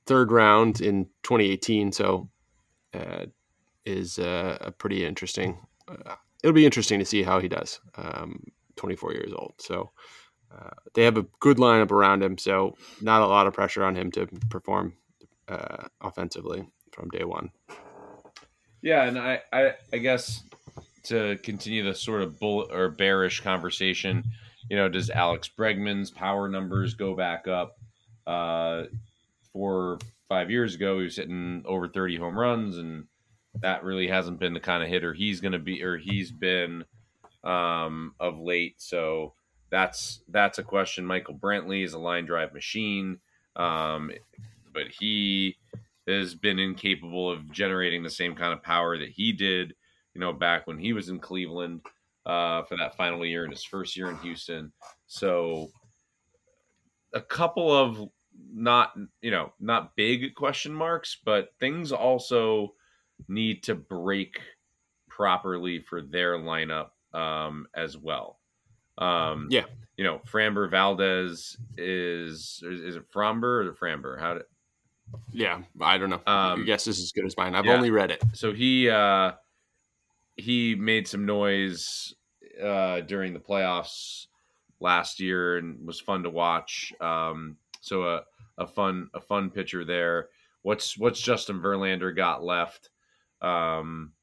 third 0.06 0.32
round 0.32 0.82
in 0.82 1.06
2018. 1.24 1.92
So, 1.92 2.30
uh, 2.94 3.26
is 3.86 4.20
uh, 4.20 4.58
a 4.62 4.72
pretty 4.72 5.06
interesting. 5.06 5.60
It'll 6.44 6.54
be 6.54 6.66
interesting 6.66 7.00
to 7.00 7.06
see 7.06 7.24
how 7.24 7.40
he 7.40 7.48
does. 7.48 7.80
Um, 7.96 8.44
24 8.76 9.14
years 9.14 9.32
old, 9.34 9.54
so 9.60 9.92
uh, 10.52 10.72
they 10.94 11.04
have 11.04 11.18
a 11.18 11.26
good 11.40 11.58
lineup 11.58 11.92
around 11.92 12.24
him. 12.24 12.38
So 12.38 12.76
not 13.02 13.22
a 13.22 13.28
lot 13.28 13.48
of 13.48 13.54
pressure 13.54 13.84
on 13.84 13.96
him 13.96 14.12
to 14.12 14.28
perform 14.50 14.94
uh, 15.48 15.86
offensively 16.02 16.68
from 16.92 17.10
day 17.10 17.24
one. 17.24 17.52
Yeah, 18.82 19.06
and 19.06 19.18
I, 19.18 19.42
I, 19.52 19.74
I 19.94 19.98
guess 19.98 20.44
to 21.04 21.38
continue 21.38 21.84
the 21.84 21.96
sort 21.96 22.22
of 22.22 22.40
bull 22.40 22.68
or 22.72 22.90
bearish 22.90 23.42
conversation, 23.42 24.24
you 24.70 24.76
know, 24.76 24.90
does 24.90 25.10
Alex 25.10 25.50
Bregman's 25.58 26.12
power 26.12 26.50
numbers 26.50 26.94
go 26.94 27.16
back 27.16 27.48
up? 27.48 27.78
Uh, 28.26 28.84
four 29.52 30.00
five 30.30 30.50
years 30.50 30.76
ago, 30.76 30.98
he 30.98 31.04
was 31.04 31.16
hitting 31.16 31.64
over 31.66 31.88
30 31.88 32.18
home 32.18 32.38
runs, 32.38 32.78
and 32.78 33.06
that 33.64 33.84
really 33.86 34.08
hasn't 34.08 34.40
been 34.40 34.54
the 34.54 34.60
kind 34.60 34.84
of 34.84 34.90
hitter 34.90 35.14
he's 35.14 35.40
going 35.40 35.54
to 35.54 35.60
be, 35.60 35.82
or 35.82 35.98
he's 35.98 36.32
been 36.32 36.84
um, 37.46 38.14
of 38.20 38.38
late. 38.38 38.76
So 38.78 39.34
that's 39.72 40.22
that's 40.28 40.60
a 40.60 40.64
question. 40.64 41.06
Michael 41.06 41.36
Brantley 41.36 41.84
is 41.84 41.94
a 41.94 42.00
line 42.00 42.26
drive 42.26 42.54
machine, 42.54 43.20
um, 43.56 44.12
but 44.74 44.88
he 45.00 45.56
has 46.08 46.36
been 46.36 46.60
incapable 46.60 47.32
of 47.32 47.50
generating 47.52 48.04
the 48.04 48.10
same 48.10 48.36
kind 48.36 48.52
of 48.52 48.62
power 48.62 48.98
that 48.98 49.10
he 49.10 49.32
did, 49.32 49.74
you 50.14 50.20
know, 50.20 50.34
back 50.34 50.68
when 50.68 50.78
he 50.78 50.92
was 50.92 51.08
in 51.08 51.18
Cleveland 51.18 51.80
uh, 52.26 52.64
for 52.64 52.76
that 52.76 52.98
final 52.98 53.26
year 53.26 53.46
in 53.46 53.52
his 53.52 53.64
first 53.64 53.96
year 53.96 54.10
in 54.10 54.18
Houston. 54.18 54.74
So 55.08 55.70
a 57.14 57.22
couple 57.22 57.72
of 57.72 58.10
not 58.54 58.92
you 59.22 59.32
know 59.32 59.54
not 59.62 59.96
big 59.96 60.36
question 60.36 60.74
marks, 60.74 61.18
but 61.24 61.54
things 61.62 61.94
also 61.94 62.74
need 63.28 63.64
to 63.64 63.76
break 63.76 64.40
properly 65.10 65.80
for 65.80 66.02
their 66.02 66.38
lineup 66.38 66.90
um, 67.14 67.68
as 67.74 67.98
well. 67.98 68.40
Um, 68.98 69.48
Yeah. 69.50 69.66
you 69.98 70.04
know, 70.04 70.20
Framber 70.20 70.70
Valdez 70.70 71.58
is 71.78 72.64
is 72.66 72.96
it 72.96 73.12
Framber 73.12 73.66
or 73.66 73.74
Framber? 73.74 74.20
How 74.20 74.36
did 74.36 74.44
Yeah, 75.32 75.62
I 75.82 75.98
don't 75.98 76.10
know. 76.10 76.22
Um, 76.26 76.60
Your 76.60 76.66
guess 76.66 76.88
is 76.88 77.00
as 77.00 77.12
good 77.12 77.26
as 77.26 77.38
mine. 77.38 77.56
I've 77.56 77.66
yeah. 77.66 77.74
only 77.74 77.92
read 77.92 78.12
it. 78.12 78.24
so 78.34 78.54
he 78.54 78.90
uh 78.90 79.34
he 80.36 80.74
made 80.76 81.08
some 81.08 81.26
noise 81.26 82.16
uh 82.62 83.02
during 83.02 83.34
the 83.34 83.40
playoffs 83.40 84.28
last 84.80 85.20
year 85.20 85.58
and 85.58 85.86
was 85.86 86.00
fun 86.00 86.24
to 86.24 86.30
watch 86.30 86.92
um 87.00 87.58
so 87.82 88.04
a 88.04 88.24
a 88.58 88.68
fun 88.68 89.10
a 89.14 89.20
fun 89.20 89.50
pitcher 89.50 89.84
there 89.86 90.30
what's 90.64 90.98
what's 90.98 91.22
Justin 91.22 91.62
Verlander 91.62 92.16
got 92.16 92.44
left 92.44 92.90
um 93.44 94.14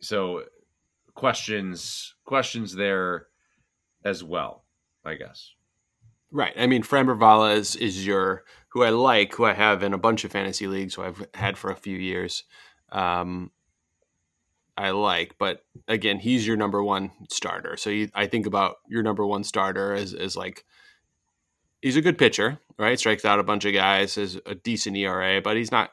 so 0.00 0.42
questions 1.14 2.14
questions 2.24 2.74
there 2.74 3.26
as 4.04 4.24
well 4.24 4.64
I 5.04 5.14
guess 5.14 5.52
Right. 6.30 6.52
I 6.58 6.66
mean, 6.66 6.82
Framber 6.82 7.18
Valdez 7.18 7.74
is 7.74 8.06
your 8.06 8.44
who 8.68 8.82
I 8.82 8.90
like, 8.90 9.34
who 9.34 9.44
I 9.44 9.54
have 9.54 9.82
in 9.82 9.94
a 9.94 9.98
bunch 9.98 10.24
of 10.24 10.32
fantasy 10.32 10.66
leagues, 10.66 10.94
who 10.94 11.02
I've 11.02 11.26
had 11.32 11.56
for 11.56 11.70
a 11.70 11.76
few 11.76 11.96
years. 11.96 12.44
Um, 12.92 13.50
I 14.76 14.90
like, 14.90 15.36
but 15.38 15.64
again, 15.88 16.18
he's 16.18 16.46
your 16.46 16.56
number 16.56 16.82
one 16.82 17.10
starter. 17.30 17.76
So 17.76 17.90
you, 17.90 18.10
I 18.14 18.26
think 18.26 18.46
about 18.46 18.76
your 18.88 19.02
number 19.02 19.26
one 19.26 19.42
starter 19.42 19.94
as, 19.94 20.14
as 20.14 20.36
like 20.36 20.64
he's 21.80 21.96
a 21.96 22.02
good 22.02 22.18
pitcher, 22.18 22.60
right? 22.78 22.98
Strikes 22.98 23.24
out 23.24 23.40
a 23.40 23.44
bunch 23.44 23.64
of 23.64 23.72
guys, 23.72 24.16
has 24.16 24.38
a 24.44 24.54
decent 24.54 24.96
ERA, 24.96 25.40
but 25.40 25.56
he's 25.56 25.72
not. 25.72 25.90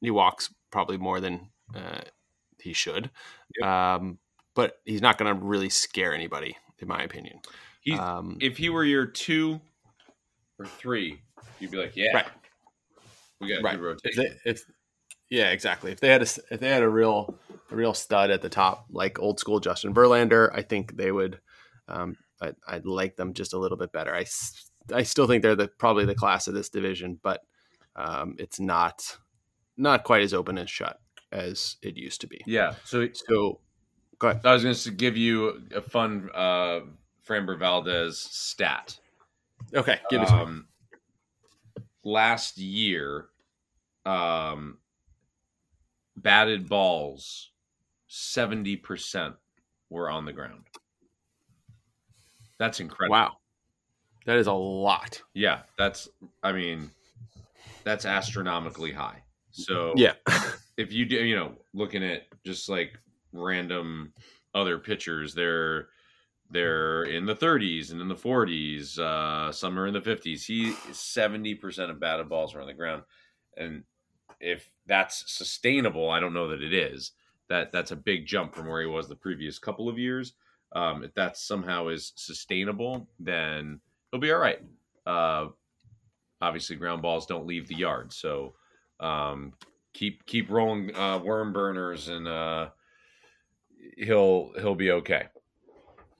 He 0.00 0.10
walks 0.10 0.54
probably 0.70 0.96
more 0.96 1.20
than 1.20 1.48
uh, 1.74 2.00
he 2.60 2.72
should, 2.72 3.10
um, 3.62 4.18
but 4.54 4.78
he's 4.84 5.02
not 5.02 5.18
going 5.18 5.34
to 5.34 5.44
really 5.44 5.68
scare 5.68 6.14
anybody, 6.14 6.56
in 6.78 6.88
my 6.88 7.02
opinion. 7.02 7.40
he's 7.80 7.98
Um, 7.98 8.38
if 8.40 8.56
he 8.56 8.70
were 8.70 8.84
your 8.84 9.06
two 9.06 9.60
or 10.58 10.66
three 10.66 11.20
you'd 11.60 11.70
be 11.70 11.76
like 11.76 11.96
yeah 11.96 12.12
Right. 12.14 12.26
we 13.40 13.48
got 13.48 13.62
Right. 13.62 13.78
good 13.78 13.98
if, 14.02 14.16
rotation 14.16 14.24
they, 14.44 14.50
if 14.50 14.64
yeah, 15.30 15.50
exactly. 15.50 15.92
If 15.92 16.00
they 16.00 16.08
had 16.08 16.22
a 16.22 16.26
if 16.50 16.60
they 16.60 16.70
had 16.70 16.82
a 16.82 16.88
real 16.88 17.38
a 17.70 17.76
real 17.76 17.92
stud 17.94 18.30
at 18.30 18.40
the 18.40 18.48
top, 18.48 18.86
like 18.90 19.18
old 19.18 19.38
school 19.38 19.60
Justin 19.60 19.92
Verlander, 19.94 20.50
I 20.54 20.62
think 20.62 20.96
they 20.96 21.12
would. 21.12 21.40
Um, 21.86 22.16
I, 22.40 22.52
I'd 22.66 22.86
like 22.86 23.16
them 23.16 23.34
just 23.34 23.52
a 23.52 23.58
little 23.58 23.76
bit 23.76 23.92
better. 23.92 24.14
I 24.14 24.24
I 24.92 25.02
still 25.02 25.26
think 25.26 25.42
they're 25.42 25.54
the 25.54 25.68
probably 25.68 26.06
the 26.06 26.14
class 26.14 26.48
of 26.48 26.54
this 26.54 26.70
division, 26.70 27.20
but 27.22 27.42
um, 27.94 28.36
it's 28.38 28.58
not 28.58 29.18
not 29.78 30.04
quite 30.04 30.22
as 30.22 30.34
open 30.34 30.58
and 30.58 30.68
shut 30.68 31.00
as 31.32 31.76
it 31.82 31.96
used 31.96 32.20
to 32.20 32.26
be. 32.26 32.42
yeah 32.46 32.74
so 32.84 33.08
So 33.12 33.60
go 34.18 34.28
ahead. 34.28 34.44
I 34.44 34.52
was 34.52 34.62
going 34.62 34.74
to 34.74 34.90
give 34.90 35.16
you 35.16 35.62
a 35.74 35.80
fun 35.80 36.28
uh, 36.34 36.80
Framber 37.26 37.58
Valdez 37.58 38.18
stat. 38.18 38.98
Okay, 39.74 39.98
give 40.10 40.22
it 40.22 40.28
some. 40.28 40.40
Um, 40.40 40.66
last 42.04 42.58
year, 42.58 43.26
um, 44.06 44.78
batted 46.16 46.68
balls, 46.68 47.50
70% 48.08 49.34
were 49.90 50.08
on 50.10 50.24
the 50.24 50.32
ground. 50.32 50.64
That's 52.58 52.80
incredible. 52.80 53.12
Wow, 53.12 53.36
that 54.26 54.36
is 54.36 54.46
a 54.46 54.52
lot. 54.52 55.22
Yeah, 55.34 55.60
that's, 55.76 56.08
I 56.42 56.52
mean, 56.52 56.90
that's 57.84 58.06
astronomically 58.06 58.92
high. 58.92 59.22
So, 59.58 59.94
Yeah, 59.94 60.14
if 60.76 60.92
you 60.92 61.06
do, 61.06 61.24
you 61.24 61.36
know, 61.36 61.58
looking 61.74 62.04
at 62.04 62.24
just 62.44 62.68
like 62.68 62.98
random 63.32 64.14
other 64.54 64.78
pitchers, 64.78 65.34
they're 65.34 65.90
they're 66.50 67.04
in 67.04 67.26
the 67.26 67.36
30s 67.36 67.90
and 67.92 68.00
in 68.00 68.08
the 68.08 68.16
40s. 68.16 68.98
Uh, 68.98 69.52
some 69.52 69.78
are 69.78 69.86
in 69.86 69.94
the 69.94 70.00
50s. 70.00 70.46
He 70.46 70.72
70 70.92 71.54
percent 71.56 71.90
of 71.90 72.00
batted 72.00 72.28
balls 72.28 72.54
are 72.54 72.60
on 72.60 72.66
the 72.68 72.74
ground, 72.74 73.04
and 73.56 73.84
if 74.40 74.70
that's 74.86 75.32
sustainable, 75.32 76.10
I 76.10 76.20
don't 76.20 76.34
know 76.34 76.48
that 76.48 76.62
it 76.62 76.72
is. 76.74 77.12
That 77.48 77.72
that's 77.72 77.90
a 77.92 77.96
big 77.96 78.26
jump 78.26 78.54
from 78.54 78.66
where 78.68 78.80
he 78.80 78.86
was 78.86 79.08
the 79.08 79.16
previous 79.16 79.58
couple 79.58 79.88
of 79.88 79.98
years. 79.98 80.34
Um, 80.72 81.02
if 81.04 81.14
that 81.14 81.36
somehow 81.38 81.88
is 81.88 82.12
sustainable, 82.16 83.10
then 83.18 83.80
he'll 84.10 84.20
be 84.20 84.32
all 84.32 84.38
right. 84.38 84.60
Uh, 85.06 85.48
obviously, 86.40 86.76
ground 86.76 87.02
balls 87.02 87.26
don't 87.26 87.46
leave 87.46 87.68
the 87.68 87.74
yard, 87.76 88.12
so 88.12 88.56
um, 89.00 89.52
keep 89.92 90.24
keep 90.26 90.50
rolling 90.50 90.94
uh, 90.94 91.18
worm 91.18 91.52
burners, 91.52 92.08
and 92.08 92.26
uh, 92.28 92.68
he'll 93.96 94.52
he'll 94.58 94.74
be 94.74 94.90
okay. 94.92 95.28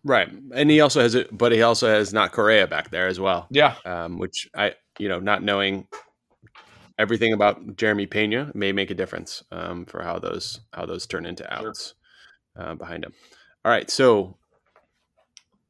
right. 0.05 0.29
And 0.55 0.71
he 0.71 0.81
also 0.81 1.01
has 1.01 1.15
it, 1.15 1.37
but 1.37 1.53
he 1.53 1.63
also 1.63 1.89
has 1.89 2.13
not 2.13 2.33
Correa 2.33 2.67
back 2.67 2.91
there 2.91 3.07
as 3.09 3.21
well. 3.21 3.47
Yeah, 3.51 3.77
um, 3.85 4.19
which 4.19 4.49
I, 4.55 4.75
you 4.99 5.09
know, 5.09 5.21
not 5.21 5.43
knowing 5.43 5.87
everything 6.99 7.33
about 7.33 7.77
Jeremy 7.77 8.07
Pena 8.07 8.51
may 8.55 8.73
make 8.73 8.91
a 8.91 8.95
difference 8.95 9.45
um, 9.53 9.87
for 9.87 10.03
how 10.03 10.19
those 10.19 10.61
how 10.73 10.87
those 10.87 11.07
turn 11.07 11.27
into 11.27 11.45
Sure. 11.59 11.69
outs 11.69 11.95
uh, 12.57 12.75
behind 12.75 13.05
him. 13.05 13.13
All 13.65 13.73
right, 13.73 13.91
so 13.91 14.37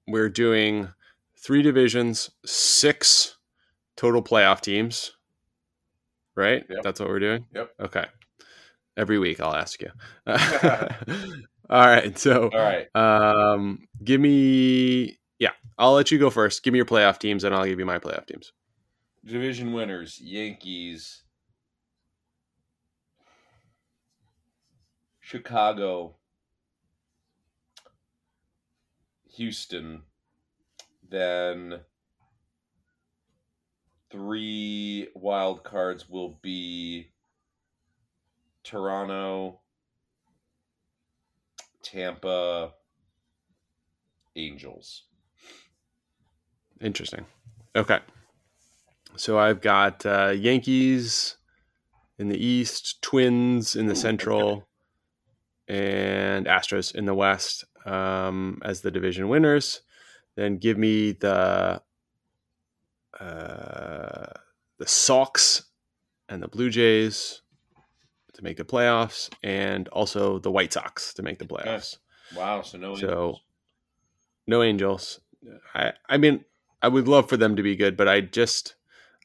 we're 0.06 0.28
doing 0.30 0.88
three 1.36 1.62
divisions, 1.62 2.30
six 2.44 3.36
total 3.96 4.22
playoff 4.22 4.60
teams, 4.60 5.12
right? 6.38 6.64
Yep. 6.68 6.82
That's 6.82 7.00
what 7.00 7.08
we're 7.08 7.18
doing. 7.18 7.46
Yep. 7.54 7.74
Okay. 7.80 8.06
Every 8.96 9.18
week 9.18 9.40
I'll 9.40 9.54
ask 9.54 9.80
you. 9.82 9.90
All 11.70 11.86
right, 11.86 12.18
so 12.18 12.48
all 12.48 12.58
right. 12.58 12.88
um, 12.96 13.86
give 14.02 14.22
me, 14.22 15.18
yeah, 15.38 15.50
I'll 15.76 15.92
let 15.92 16.10
you 16.10 16.18
go 16.18 16.30
first. 16.30 16.62
Give 16.62 16.72
me 16.72 16.78
your 16.78 16.86
playoff 16.86 17.18
teams, 17.18 17.44
and 17.44 17.54
I'll 17.54 17.66
give 17.66 17.78
you 17.78 17.84
my 17.84 17.98
playoff 17.98 18.26
teams. 18.26 18.54
Division 19.22 19.74
winners: 19.74 20.18
Yankees, 20.18 21.24
Chicago, 25.20 26.16
Houston. 29.34 30.04
Then 31.06 31.80
three 34.10 35.08
wild 35.14 35.64
cards 35.64 36.08
will 36.08 36.38
be 36.42 37.10
Toronto, 38.64 39.60
Tampa, 41.82 42.72
Angels. 44.36 45.04
Interesting. 46.80 47.26
Okay. 47.74 47.98
So 49.16 49.38
I've 49.38 49.60
got 49.60 50.06
uh, 50.06 50.32
Yankees 50.36 51.36
in 52.18 52.28
the 52.28 52.42
East, 52.42 53.02
Twins 53.02 53.74
in 53.74 53.86
the 53.86 53.96
Central, 53.96 54.68
and 55.66 56.46
Astros 56.46 56.94
in 56.94 57.04
the 57.04 57.14
West 57.14 57.64
um, 57.84 58.60
as 58.64 58.80
the 58.80 58.90
division 58.90 59.28
winners. 59.28 59.82
Then 60.36 60.58
give 60.58 60.78
me 60.78 61.12
the 61.12 61.82
uh, 63.20 64.32
the 64.78 64.86
Sox 64.86 65.64
and 66.28 66.42
the 66.42 66.48
Blue 66.48 66.70
Jays 66.70 67.42
to 68.34 68.42
make 68.44 68.56
the 68.56 68.64
playoffs, 68.64 69.28
and 69.42 69.88
also 69.88 70.38
the 70.38 70.50
White 70.50 70.72
Sox 70.72 71.12
to 71.14 71.22
make 71.22 71.38
the 71.38 71.44
playoffs. 71.46 71.96
Wow, 72.36 72.62
so 72.62 72.78
no 72.78 72.94
So- 72.94 73.06
Angels. 73.08 73.40
no 74.46 74.62
angels. 74.62 75.20
I 75.74 75.92
I 76.08 76.16
mean, 76.18 76.44
I 76.82 76.88
would 76.88 77.08
love 77.08 77.28
for 77.28 77.36
them 77.36 77.56
to 77.56 77.62
be 77.62 77.74
good, 77.76 77.96
but 77.96 78.08
I 78.08 78.20
just 78.20 78.74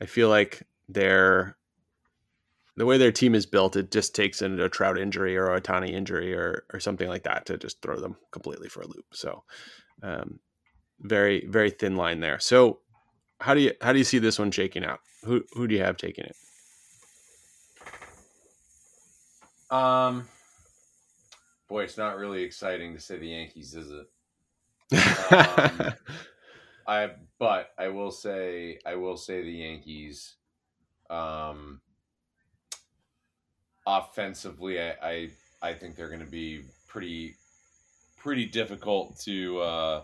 I 0.01 0.05
feel 0.05 0.29
like 0.29 0.63
they're 0.89 1.57
the 2.75 2.85
way 2.87 2.97
their 2.97 3.11
team 3.11 3.35
is 3.35 3.45
built, 3.45 3.75
it 3.75 3.91
just 3.91 4.15
takes 4.15 4.41
in 4.41 4.59
a 4.59 4.67
Trout 4.67 4.97
injury 4.97 5.37
or 5.37 5.53
a 5.53 5.61
Tani 5.61 5.93
injury 5.93 6.33
or 6.33 6.65
or 6.73 6.79
something 6.79 7.07
like 7.07 7.23
that 7.23 7.45
to 7.47 7.57
just 7.57 7.81
throw 7.81 7.99
them 7.99 8.15
completely 8.31 8.69
for 8.69 8.81
a 8.81 8.87
loop. 8.87 9.05
So 9.11 9.43
um, 10.01 10.39
very 10.99 11.45
very 11.47 11.69
thin 11.69 11.95
line 11.95 12.19
there. 12.21 12.39
So 12.39 12.79
how 13.43 13.53
do 13.53 13.59
you 13.59 13.73
how 13.81 13.91
do 13.91 13.97
you 13.97 14.05
see 14.05 14.19
this 14.19 14.39
one 14.39 14.51
shaking 14.51 14.85
out? 14.85 15.01
Who 15.25 15.43
who 15.51 15.67
do 15.67 15.75
you 15.75 15.83
have 15.83 15.97
taking 15.97 16.23
it? 16.23 16.35
Um, 19.69 20.29
boy, 21.67 21.83
it's 21.83 21.97
not 21.97 22.15
really 22.15 22.43
exciting 22.43 22.93
to 22.93 23.01
say 23.01 23.17
the 23.17 23.27
Yankees, 23.27 23.75
is 23.75 23.91
it? 23.91 24.07
Um, 25.31 25.93
I 26.85 27.11
but 27.37 27.69
I 27.77 27.89
will 27.89 28.11
say 28.11 28.79
I 28.85 28.95
will 28.95 29.17
say 29.17 29.41
the 29.41 29.51
Yankees. 29.51 30.35
Um, 31.09 31.81
offensively, 33.85 34.81
I 34.81 34.95
I, 35.01 35.29
I 35.61 35.73
think 35.73 35.95
they're 35.95 36.07
going 36.07 36.19
to 36.23 36.31
be 36.31 36.61
pretty 36.87 37.35
pretty 38.17 38.45
difficult 38.45 39.19
to 39.21 39.59
uh, 39.59 40.01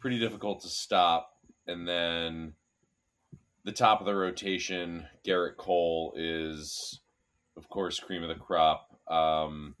pretty 0.00 0.20
difficult 0.20 0.62
to 0.62 0.68
stop. 0.68 1.31
And 1.66 1.86
then 1.86 2.54
the 3.64 3.72
top 3.72 4.00
of 4.00 4.06
the 4.06 4.14
rotation, 4.14 5.06
Gerrit 5.24 5.56
Cole 5.56 6.12
is, 6.16 7.00
of 7.56 7.68
course, 7.68 8.00
cream 8.00 8.22
of 8.22 8.28
the 8.28 8.34
crop. 8.34 8.88
Um, 9.08 9.74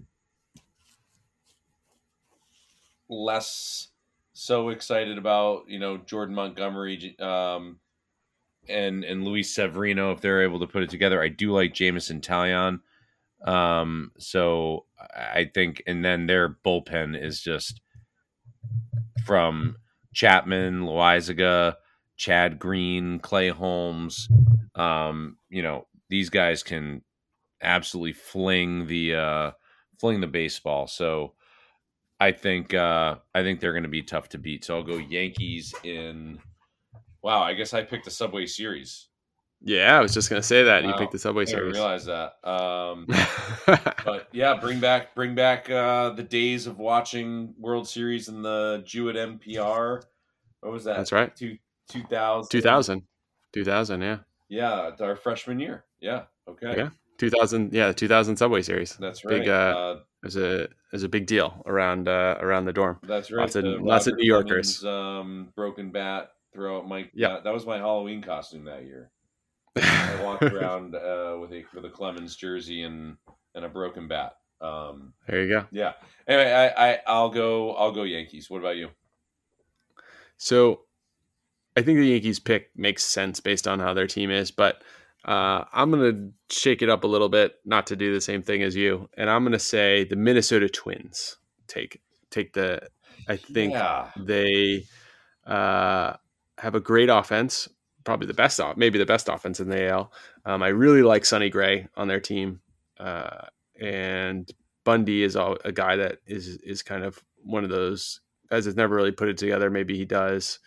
less 3.08 3.88
so 4.32 4.70
excited 4.70 5.18
about 5.18 5.64
you 5.68 5.78
know 5.78 5.98
Jordan 5.98 6.34
Montgomery 6.34 7.16
um, 7.18 7.78
and 8.68 9.04
and 9.04 9.24
Luis 9.24 9.54
Severino 9.54 10.12
if 10.12 10.20
they're 10.20 10.42
able 10.42 10.60
to 10.60 10.66
put 10.66 10.82
it 10.82 10.90
together. 10.90 11.22
I 11.22 11.28
do 11.28 11.52
like 11.52 11.74
Jameson 11.74 12.20
Taillon. 12.20 12.80
Um, 13.44 14.12
so 14.18 14.86
I 15.14 15.50
think, 15.52 15.82
and 15.86 16.04
then 16.04 16.26
their 16.26 16.48
bullpen 16.48 17.20
is 17.20 17.40
just 17.40 17.80
from 19.24 19.76
Chapman, 20.12 20.82
Loaisiga, 20.82 21.76
Chad 22.16 22.58
Green, 22.58 23.18
Clay 23.18 23.48
Holmes. 23.48 24.28
Um, 24.74 25.38
you 25.48 25.62
know, 25.62 25.86
these 26.08 26.30
guys 26.30 26.62
can 26.62 27.02
absolutely 27.62 28.12
fling 28.12 28.86
the 28.86 29.14
uh, 29.14 29.50
fling 29.98 30.20
the 30.20 30.26
baseball. 30.26 30.86
So 30.86 31.34
I 32.20 32.32
think 32.32 32.74
uh, 32.74 33.16
I 33.34 33.42
think 33.42 33.60
they're 33.60 33.72
going 33.72 33.82
to 33.84 33.88
be 33.88 34.02
tough 34.02 34.28
to 34.30 34.38
beat. 34.38 34.64
So 34.64 34.76
I'll 34.76 34.82
go 34.82 34.96
Yankees 34.96 35.74
in. 35.82 36.38
Wow, 37.22 37.42
I 37.42 37.54
guess 37.54 37.72
I 37.72 37.82
picked 37.82 38.04
the 38.04 38.10
Subway 38.10 38.46
Series. 38.46 39.08
Yeah, 39.64 39.96
I 39.96 40.00
was 40.00 40.12
just 40.12 40.28
gonna 40.28 40.42
say 40.42 40.64
that 40.64 40.82
Wow. 40.82 40.90
you 40.90 40.96
picked 40.96 41.12
the 41.12 41.18
Subway 41.18 41.42
I 41.42 41.44
didn't 41.46 41.58
Series. 41.58 41.74
realize 41.74 42.04
that. 42.06 42.34
Um, 42.48 43.06
but 44.04 44.28
yeah, 44.32 44.54
bring 44.60 44.80
back 44.80 45.14
bring 45.14 45.34
back 45.34 45.70
uh, 45.70 46.10
the 46.10 46.22
days 46.22 46.66
of 46.66 46.78
watching 46.78 47.54
World 47.58 47.88
Series 47.88 48.28
in 48.28 48.42
the 48.42 48.82
Jewett 48.84 49.16
NPR. 49.16 50.02
What 50.60 50.72
was 50.72 50.84
that? 50.84 50.96
That's 50.96 51.12
right. 51.12 51.34
Two, 51.36 51.58
2000. 51.90 52.48
2000. 52.50 53.02
2000, 53.52 54.00
yeah. 54.02 54.18
Yeah, 54.48 54.90
our 55.00 55.16
freshman 55.16 55.60
year. 55.60 55.84
Yeah. 56.00 56.22
Okay. 56.48 56.74
Yeah. 56.76 56.88
2000, 57.18 57.72
yeah, 57.72 57.92
2000 57.92 58.36
Subway 58.36 58.62
Series. 58.62 58.96
That's 58.96 59.24
right. 59.24 59.40
Big, 59.40 59.48
uh, 59.48 59.52
uh, 59.52 60.00
It 60.22 60.26
was 60.26 60.36
a 60.36 60.62
it 60.64 60.70
was 60.92 61.02
a 61.04 61.08
big 61.08 61.26
deal 61.26 61.62
around 61.66 62.08
uh, 62.08 62.36
around 62.40 62.64
the 62.64 62.72
dorm. 62.72 62.98
that's 63.04 63.30
right. 63.30 63.40
lots 63.42 63.54
of- 63.56 63.64
the 63.64 63.70
lots 63.78 64.06
of 64.08 64.16
New 64.16 64.26
Yorkers. 64.26 64.78
Clemens, 64.80 65.20
um, 65.20 65.52
broken 65.54 65.90
bat 65.92 66.30
throw 66.52 66.78
out 66.78 66.88
Mike. 66.88 67.10
That, 67.14 67.44
that 67.44 67.52
was 67.54 67.64
my 67.64 67.78
Halloween 67.78 68.22
costume 68.22 68.64
that 68.64 68.84
year. 68.84 69.10
I 69.76 70.20
walked 70.22 70.42
around 70.42 70.94
uh, 70.94 71.36
with 71.40 71.52
a 71.52 71.64
with 71.74 71.84
a 71.84 71.90
Clemens 71.90 72.36
jersey 72.36 72.82
and 72.82 73.16
and 73.54 73.64
a 73.64 73.68
broken 73.68 74.08
bat. 74.08 74.36
Um, 74.60 75.12
there 75.26 75.42
you 75.42 75.48
go. 75.48 75.66
yeah. 75.72 75.94
Anyway, 76.26 76.52
I, 76.52 76.92
I 76.92 76.98
I'll 77.06 77.30
go 77.30 77.72
I'll 77.74 77.92
go 77.92 78.04
Yankees. 78.04 78.48
What 78.48 78.58
about 78.58 78.76
you? 78.76 78.90
So 80.36 80.80
I 81.76 81.82
think 81.82 81.98
the 81.98 82.06
Yankees 82.06 82.38
pick 82.38 82.70
makes 82.76 83.04
sense 83.04 83.40
based 83.40 83.66
on 83.66 83.80
how 83.80 83.94
their 83.94 84.06
team 84.06 84.30
is, 84.30 84.50
but 84.50 84.82
uh, 85.24 85.64
I'm 85.72 85.90
going 85.90 86.12
to 86.12 86.54
shake 86.54 86.82
it 86.82 86.90
up 86.90 87.04
a 87.04 87.06
little 87.06 87.28
bit, 87.28 87.54
not 87.64 87.86
to 87.88 87.96
do 87.96 88.12
the 88.12 88.20
same 88.20 88.42
thing 88.42 88.62
as 88.62 88.74
you, 88.74 89.08
and 89.16 89.30
I'm 89.30 89.42
going 89.42 89.52
to 89.52 89.58
say 89.58 90.04
the 90.04 90.16
Minnesota 90.16 90.68
Twins 90.68 91.36
take 91.68 92.00
take 92.30 92.52
the. 92.52 92.80
I 93.28 93.36
think 93.36 93.72
yeah. 93.72 94.10
they 94.16 94.84
uh, 95.46 96.14
have 96.58 96.74
a 96.74 96.80
great 96.80 97.08
offense, 97.08 97.68
probably 98.04 98.26
the 98.26 98.34
best, 98.34 98.60
off, 98.60 98.76
maybe 98.76 98.98
the 98.98 99.06
best 99.06 99.28
offense 99.28 99.60
in 99.60 99.68
the 99.68 99.88
AL. 99.88 100.12
Um, 100.44 100.62
I 100.62 100.68
really 100.68 101.02
like 101.02 101.24
Sonny 101.24 101.50
Gray 101.50 101.88
on 101.96 102.08
their 102.08 102.20
team, 102.20 102.60
uh, 102.98 103.46
and 103.80 104.50
Bundy 104.84 105.22
is 105.22 105.36
a, 105.36 105.56
a 105.64 105.72
guy 105.72 105.96
that 105.96 106.18
is 106.26 106.48
is 106.58 106.82
kind 106.82 107.04
of 107.04 107.22
one 107.44 107.64
of 107.64 107.70
those 107.70 108.20
guys 108.50 108.64
that's 108.64 108.76
never 108.76 108.94
really 108.94 109.12
put 109.12 109.28
it 109.28 109.38
together. 109.38 109.70
Maybe 109.70 109.96
he 109.96 110.04
does. 110.04 110.58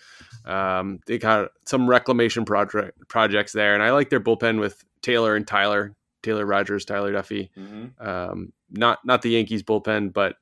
Um, 0.45 0.99
they 1.07 1.17
got 1.17 1.51
some 1.65 1.89
reclamation 1.89 2.45
project 2.45 2.97
projects 3.07 3.51
there, 3.53 3.73
and 3.73 3.83
I 3.83 3.91
like 3.91 4.09
their 4.09 4.19
bullpen 4.19 4.59
with 4.59 4.83
Taylor 5.01 5.35
and 5.35 5.47
Tyler, 5.47 5.95
Taylor 6.23 6.45
Rogers, 6.45 6.85
Tyler 6.85 7.13
Duffey. 7.13 7.49
hmm 7.55 7.87
Um, 7.99 8.53
not 8.71 8.99
not 9.05 9.21
the 9.21 9.29
Yankees 9.29 9.63
bullpen, 9.63 10.13
but 10.13 10.35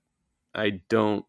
I 0.55 0.81
don't 0.89 1.25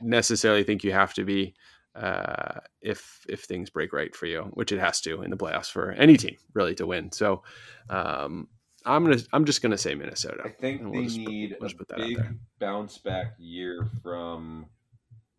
necessarily 0.00 0.62
think 0.62 0.84
you 0.84 0.92
have 0.92 1.14
to 1.14 1.24
be 1.24 1.54
uh, 1.96 2.60
if 2.82 3.24
if 3.28 3.44
things 3.44 3.70
break 3.70 3.92
right 3.92 4.14
for 4.14 4.26
you, 4.26 4.42
which 4.54 4.70
it 4.72 4.78
has 4.78 5.00
to 5.02 5.22
in 5.22 5.30
the 5.30 5.36
playoffs 5.36 5.70
for 5.70 5.92
any 5.92 6.16
team 6.16 6.36
really 6.54 6.74
to 6.74 6.86
win. 6.86 7.10
So 7.12 7.42
um, 7.88 8.48
I'm 8.84 9.04
gonna 9.04 9.18
I'm 9.32 9.44
just 9.44 9.62
gonna 9.62 9.78
say 9.78 9.94
Minnesota. 9.94 10.42
I 10.44 10.50
think 10.50 10.80
they 10.82 10.86
we'll 10.86 11.02
put- 11.04 11.12
need 11.16 11.56
we'll 11.60 11.70
a 11.70 11.74
put 11.74 11.88
that 11.88 11.98
big 11.98 12.18
bounce 12.58 12.98
back 12.98 13.34
year 13.38 13.88
from, 14.02 14.66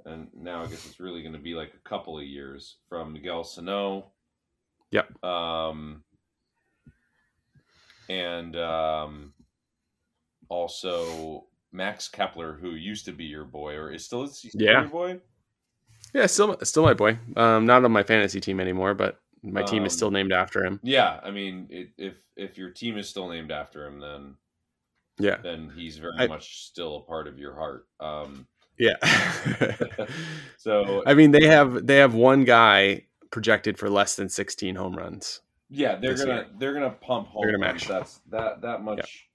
and 0.06 0.28
now 0.36 0.64
I 0.64 0.66
guess 0.68 0.86
it's 0.86 1.00
really 1.00 1.22
going 1.22 1.34
to 1.34 1.40
be 1.40 1.54
like 1.54 1.74
a 1.74 1.90
couple 1.90 2.18
of 2.18 2.26
years 2.26 2.78
from 2.90 3.14
Miguel 3.14 3.44
Sano. 3.44 4.12
Yep. 4.92 5.24
Um, 5.24 6.04
and 8.10 8.56
um, 8.56 9.34
also 10.50 11.46
Max 11.72 12.08
Kepler, 12.08 12.54
who 12.54 12.72
used 12.72 13.06
to 13.06 13.12
be 13.12 13.26
your 13.26 13.44
boy, 13.46 13.74
or 13.76 13.92
is 13.92 14.06
still, 14.06 14.24
is 14.24 14.38
still 14.40 14.52
Yeah. 14.56 14.82
your 14.82 14.90
boy? 14.90 15.20
Yeah, 16.14 16.26
still 16.28 16.58
still 16.64 16.84
my 16.84 16.94
boy. 16.94 17.20
Um, 17.36 17.66
not 17.66 17.84
on 17.86 17.92
my 17.92 18.04
fantasy 18.04 18.40
team 18.42 18.60
anymore, 18.60 18.94
but 18.94 19.20
my 19.44 19.62
team 19.64 19.86
is 19.86 19.94
Um, 19.94 19.98
still 19.98 20.12
named 20.12 20.32
after 20.32 20.64
him. 20.66 20.80
Yeah, 20.84 21.20
I 21.24 21.32
mean, 21.32 21.68
it, 21.70 21.90
if 21.98 22.16
if 22.36 22.58
your 22.58 22.70
team 22.72 22.98
is 22.98 23.08
still 23.10 23.28
named 23.30 23.52
after 23.52 23.86
him, 23.86 24.00
then 24.00 24.36
Yeah, 25.20 25.38
then 25.38 25.72
he's 25.76 25.98
very 25.98 26.16
I- 26.18 26.28
much 26.28 26.66
still 26.68 26.98
a 26.98 27.02
part 27.02 27.28
of 27.28 27.38
your 27.40 27.56
heart. 27.56 27.88
Um, 28.00 28.48
yeah. 28.80 28.96
so 30.58 31.04
I 31.06 31.14
mean, 31.14 31.32
they 31.32 31.48
have 31.48 31.86
they 31.88 31.98
have 31.98 32.14
one 32.14 32.44
guy 32.44 33.06
projected 33.32 33.78
for 33.78 33.90
less 33.90 34.16
than 34.16 34.30
16 34.30 34.76
home 34.76 34.96
runs. 34.96 35.42
Yeah, 35.70 35.96
they're 35.98 36.16
gonna 36.16 36.34
year. 36.36 36.48
they're 36.58 36.74
gonna 36.74 36.92
pump 36.92 37.28
home 37.28 37.42
They're 37.44 37.52
gonna 37.58 37.66
runs. 37.68 37.82
match. 37.82 37.88
That's 37.90 38.20
that 38.30 38.62
that 38.62 38.82
much 38.84 39.28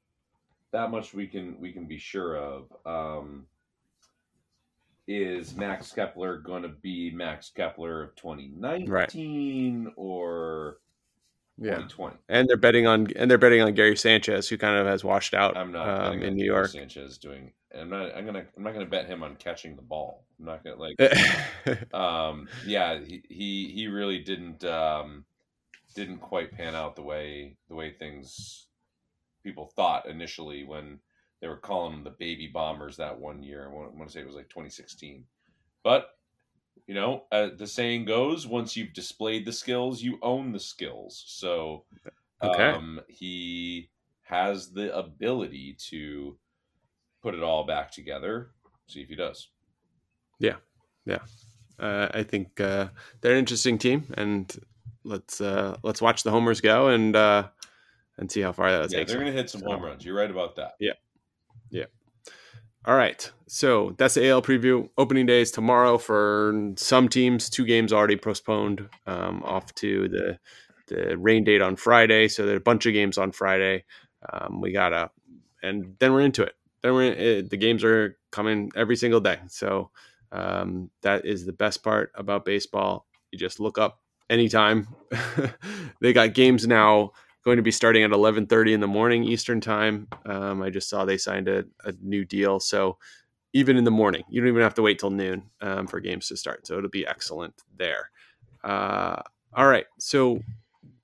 that 0.73 0.91
much 0.91 1.13
we 1.13 1.27
can 1.27 1.59
we 1.61 1.73
can 1.73 1.85
be 1.87 1.99
sure 1.99 2.37
of. 2.37 2.73
Um, 2.87 3.47
is 5.09 5.55
Max 5.57 5.93
Kepler 5.93 6.39
going 6.39 6.63
to 6.63 6.69
be 6.69 7.11
Max 7.11 7.51
Kepler 7.51 8.03
of 8.03 8.15
2019 8.17 9.93
or 9.97 10.79
Yeah, 11.59 11.77
2020? 11.77 12.17
and 12.29 12.49
they're 12.49 12.57
betting 12.57 12.87
on 12.87 13.09
and 13.17 13.31
they're 13.31 13.39
betting 13.39 13.61
on 13.63 13.75
Gary 13.75 13.97
Sanchez, 13.97 14.49
who 14.49 14.57
kind 14.59 14.79
of 14.79 14.87
has 14.87 15.05
washed 15.05 15.35
out 15.35 15.57
I'm 15.57 15.73
not 15.73 15.89
um, 15.89 16.23
in 16.23 16.35
New 16.35 16.45
Gary 16.45 16.57
York. 16.57 16.69
Sanchez 16.69 17.19
doing. 17.19 17.53
I'm 17.75 17.89
not. 17.91 18.15
I'm 18.15 18.27
gonna. 18.27 18.45
I'm 18.57 18.63
not 18.63 18.75
gonna 18.75 18.87
bet 18.87 19.07
him 19.07 19.23
on 19.23 19.37
catching 19.37 19.77
the 19.77 19.83
ball. 19.83 20.25
I'm 20.39 20.45
not 20.47 20.63
gonna 20.63 20.77
like. 20.77 21.95
um 21.95 22.49
yeah 22.67 22.99
he, 23.01 23.23
he 23.29 23.73
he 23.75 23.87
really 23.89 24.19
didn't 24.19 24.65
um 24.65 25.25
didn't 25.95 26.19
quite 26.19 26.53
pan 26.53 26.75
out 26.75 26.97
the 26.97 27.03
way 27.03 27.57
the 27.69 27.75
way 27.75 27.91
things 27.93 28.67
people 29.43 29.67
thought 29.75 30.07
initially 30.07 30.65
when 30.65 30.99
they 31.43 31.49
were 31.49 31.57
calling 31.59 31.93
them 31.93 32.05
the 32.05 32.11
baby 32.11 32.47
bombers 32.47 32.97
that 32.97 33.19
one 33.21 33.43
year 33.43 33.67
i 33.67 33.69
want, 33.69 33.93
I 33.93 33.99
want 33.99 34.09
to 34.09 34.13
say 34.15 34.21
it 34.21 34.27
was 34.27 34.35
like 34.37 34.49
2016 34.49 35.25
but 35.85 36.07
you 36.87 36.95
know 36.95 37.25
uh, 37.33 37.49
the 37.57 37.67
saying 37.67 38.07
goes 38.07 38.47
once 38.47 38.77
you've 38.77 38.95
displayed 38.95 39.45
the 39.45 39.53
skills 39.53 40.01
you 40.03 40.19
own 40.23 40.53
the 40.53 40.61
skills 40.61 41.23
so 41.27 41.85
Okay. 42.43 42.71
um 42.71 43.01
he 43.09 43.91
has 44.23 44.73
the 44.73 44.97
ability 44.97 45.77
to 45.91 46.37
put 47.23 47.35
it 47.35 47.43
all 47.43 47.65
back 47.67 47.91
together 47.93 48.51
see 48.87 49.01
if 49.03 49.09
he 49.09 49.15
does 49.17 49.49
Yeah. 50.41 50.57
Yeah. 51.05 51.19
uh, 51.79 52.09
I 52.15 52.23
think 52.25 52.61
uh, 52.61 52.89
they're 53.21 53.33
an 53.33 53.39
interesting 53.39 53.77
team, 53.79 54.13
and 54.17 54.53
let's 55.05 55.41
uh, 55.41 55.77
let's 55.83 56.01
watch 56.03 56.23
the 56.23 56.31
homers 56.31 56.61
go 56.61 56.89
and 56.89 57.15
uh, 57.17 57.49
and 58.19 58.31
see 58.31 58.41
how 58.41 58.53
far 58.53 58.71
that 58.71 58.91
yeah 58.93 58.99
takes. 58.99 59.11
they're 59.13 59.21
gonna 59.21 59.33
hit 59.33 59.51
some 59.51 59.61
So- 59.63 59.71
home 59.71 59.83
runs 59.85 60.05
you're 60.05 60.15
right 60.17 60.31
about 60.31 60.57
that 60.57 60.75
All 62.85 62.97
right, 62.97 63.31
so 63.47 63.95
that's 63.97 64.15
the 64.15 64.29
AL 64.29 64.43
preview. 64.43 64.89
Opening 64.99 65.27
day 65.27 65.41
is 65.41 65.53
tomorrow 65.53 65.99
for 65.99 66.73
some 66.77 67.09
teams. 67.09 67.49
Two 67.49 67.65
games 67.65 67.93
already 67.93 68.17
postponed 68.17 68.89
um, 69.07 69.43
off 69.45 69.73
to 69.77 70.09
the 70.09 70.39
the 70.89 71.17
rain 71.17 71.45
date 71.45 71.63
on 71.63 71.77
Friday. 71.77 72.29
So 72.29 72.45
there 72.45 72.55
are 72.55 72.59
a 72.59 72.61
bunch 72.61 72.87
of 72.87 72.93
games 72.93 73.19
on 73.19 73.31
Friday. 73.33 73.85
Um, 74.33 74.61
we 74.61 74.73
gotta, 74.73 75.11
and 75.63 75.95
then 76.01 76.13
we're 76.13 76.23
into 76.23 76.43
it. 76.43 76.55
Then 76.83 76.95
we're 76.95 77.13
uh, 77.13 77.43
the 77.49 77.57
games 77.57 77.85
are 77.85 78.19
coming 78.33 78.71
every 78.75 78.97
single 78.97 79.21
day. 79.21 79.39
So 79.49 79.91
Um, 80.33 80.91
that 81.03 81.27
is 81.27 81.45
the 81.45 81.53
best 81.53 81.85
part 81.85 82.11
about 82.15 82.45
baseball. 82.47 83.07
You 83.31 83.39
just 83.39 83.61
look 83.61 83.79
up 83.79 84.01
anytime. 84.31 84.89
they 86.01 86.13
got 86.13 86.35
games 86.35 86.67
now 86.67 87.13
going 87.45 87.57
to 87.57 87.63
be 87.63 87.71
starting 87.71 88.03
at 88.03 88.11
11:30 88.11 88.73
in 88.73 88.81
the 88.81 88.87
morning 88.87 89.25
Eastern 89.25 89.61
time. 89.61 90.09
Um, 90.27 90.63
I 90.63 90.71
just 90.71 90.89
saw 90.89 91.05
they 91.05 91.19
signed 91.19 91.49
a, 91.49 91.65
a, 91.85 91.93
new 92.01 92.25
deal, 92.25 92.61
so 92.61 92.99
even 93.53 93.77
in 93.77 93.85
the 93.85 93.91
morning, 93.91 94.25
you 94.29 94.41
don't 94.41 94.49
even 94.49 94.63
have 94.63 94.75
to 94.75 94.83
wait 94.83 94.99
till 94.99 95.11
noon 95.11 95.51
um, 95.61 95.87
for 95.87 96.01
games 96.01 96.29
to 96.29 96.37
start. 96.37 96.67
So 96.67 96.79
it'll 96.79 96.91
be 96.91 97.07
excellent 97.07 97.55
there. 97.77 98.11
Uh, 98.65 99.23
all 99.55 99.67
right, 99.67 99.87
so 99.99 100.41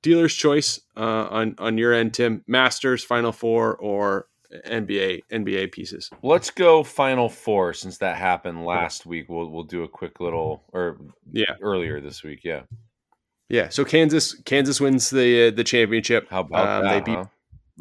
dealer's 0.02 0.34
choice 0.34 0.80
uh, 0.96 1.28
on 1.30 1.54
on 1.58 1.78
your 1.78 1.92
end, 1.92 2.14
Tim. 2.14 2.44
Masters, 2.46 3.04
Final 3.04 3.32
Four, 3.32 3.76
or 3.76 4.26
NBA 4.66 5.22
NBA 5.30 5.72
pieces. 5.72 6.10
Let's 6.22 6.50
go 6.50 6.82
Final 6.82 7.28
Four 7.28 7.74
since 7.74 7.98
that 7.98 8.16
happened 8.16 8.64
last 8.64 9.06
week. 9.06 9.28
We'll 9.28 9.50
we'll 9.50 9.64
do 9.64 9.82
a 9.82 9.88
quick 9.88 10.20
little 10.20 10.62
or 10.72 10.98
yeah 11.30 11.54
earlier 11.60 12.00
this 12.00 12.22
week. 12.22 12.40
Yeah, 12.44 12.62
yeah. 13.48 13.68
So 13.68 13.84
Kansas 13.84 14.34
Kansas 14.44 14.80
wins 14.80 15.10
the 15.10 15.48
uh, 15.48 15.50
the 15.50 15.64
championship. 15.64 16.28
How 16.30 16.40
about 16.40 16.68
um, 16.68 16.84
that, 16.84 16.92
they 16.92 17.12
beat 17.12 17.18
huh? 17.18 17.24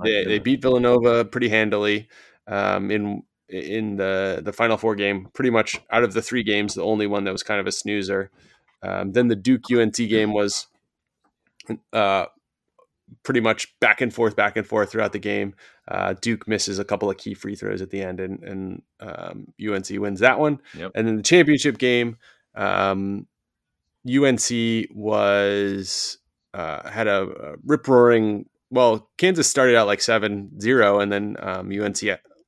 they, 0.03 0.25
they, 0.25 0.39
beat 0.39 0.61
Villanova 0.61 1.25
pretty 1.25 1.49
handily 1.49 2.07
um, 2.47 2.91
in 2.91 3.23
in 3.49 3.97
the 3.97 4.41
the 4.43 4.53
Final 4.53 4.77
Four 4.77 4.95
game. 4.95 5.29
Pretty 5.33 5.49
much 5.49 5.79
out 5.91 6.03
of 6.03 6.13
the 6.13 6.21
three 6.21 6.43
games, 6.43 6.73
the 6.73 6.83
only 6.83 7.07
one 7.07 7.23
that 7.25 7.31
was 7.31 7.43
kind 7.43 7.59
of 7.59 7.67
a 7.67 7.71
snoozer. 7.71 8.31
Um, 8.81 9.11
then 9.11 9.27
the 9.27 9.35
Duke 9.35 9.63
UNC 9.71 9.95
game 9.95 10.33
was 10.33 10.67
uh, 11.93 12.27
pretty 13.23 13.39
much 13.39 13.77
back 13.79 14.01
and 14.01 14.13
forth, 14.13 14.35
back 14.35 14.57
and 14.57 14.67
forth 14.67 14.91
throughout 14.91 15.13
the 15.13 15.19
game. 15.19 15.55
Uh, 15.87 16.13
Duke 16.21 16.47
misses 16.47 16.79
a 16.79 16.85
couple 16.85 17.09
of 17.09 17.17
key 17.17 17.33
free 17.33 17.55
throws 17.55 17.81
at 17.81 17.89
the 17.89 18.01
end, 18.01 18.19
and, 18.19 18.43
and 18.43 18.81
um, 18.99 19.47
UNC 19.61 19.89
wins 19.91 20.19
that 20.19 20.39
one. 20.39 20.59
Yep. 20.77 20.91
And 20.95 21.07
then 21.07 21.15
the 21.15 21.23
championship 21.23 21.77
game, 21.77 22.17
um, 22.55 23.27
UNC 24.07 24.87
was 24.93 26.17
uh, 26.53 26.89
had 26.89 27.07
a, 27.07 27.23
a 27.23 27.55
rip 27.65 27.87
roaring. 27.87 28.47
Well, 28.69 29.09
Kansas 29.17 29.47
started 29.47 29.75
out 29.75 29.87
like 29.87 29.99
7-0, 29.99 31.01
and 31.01 31.11
then 31.11 31.37
um, 31.39 31.71
UNC 31.71 32.01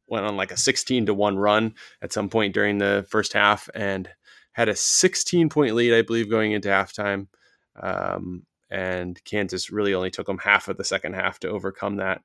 went 0.10 0.26
on 0.26 0.36
like 0.36 0.52
a 0.52 0.58
sixteen 0.58 1.06
to 1.06 1.14
one 1.14 1.38
run 1.38 1.76
at 2.02 2.12
some 2.12 2.30
point 2.30 2.54
during 2.54 2.78
the 2.78 3.06
first 3.10 3.34
half, 3.34 3.70
and 3.74 4.10
had 4.54 4.70
a 4.70 4.76
sixteen 4.76 5.50
point 5.50 5.76
lead, 5.76 5.94
I 5.94 6.02
believe, 6.02 6.30
going 6.30 6.52
into 6.52 6.70
halftime. 6.70 7.28
Um, 7.80 8.46
and 8.70 9.24
Kansas 9.24 9.72
really 9.72 9.94
only 9.94 10.12
took 10.12 10.28
them 10.28 10.40
half 10.40 10.68
of 10.68 10.78
the 10.78 10.84
second 10.84 11.14
half 11.14 11.40
to 11.40 11.50
overcome 11.50 11.98
that. 11.98 12.22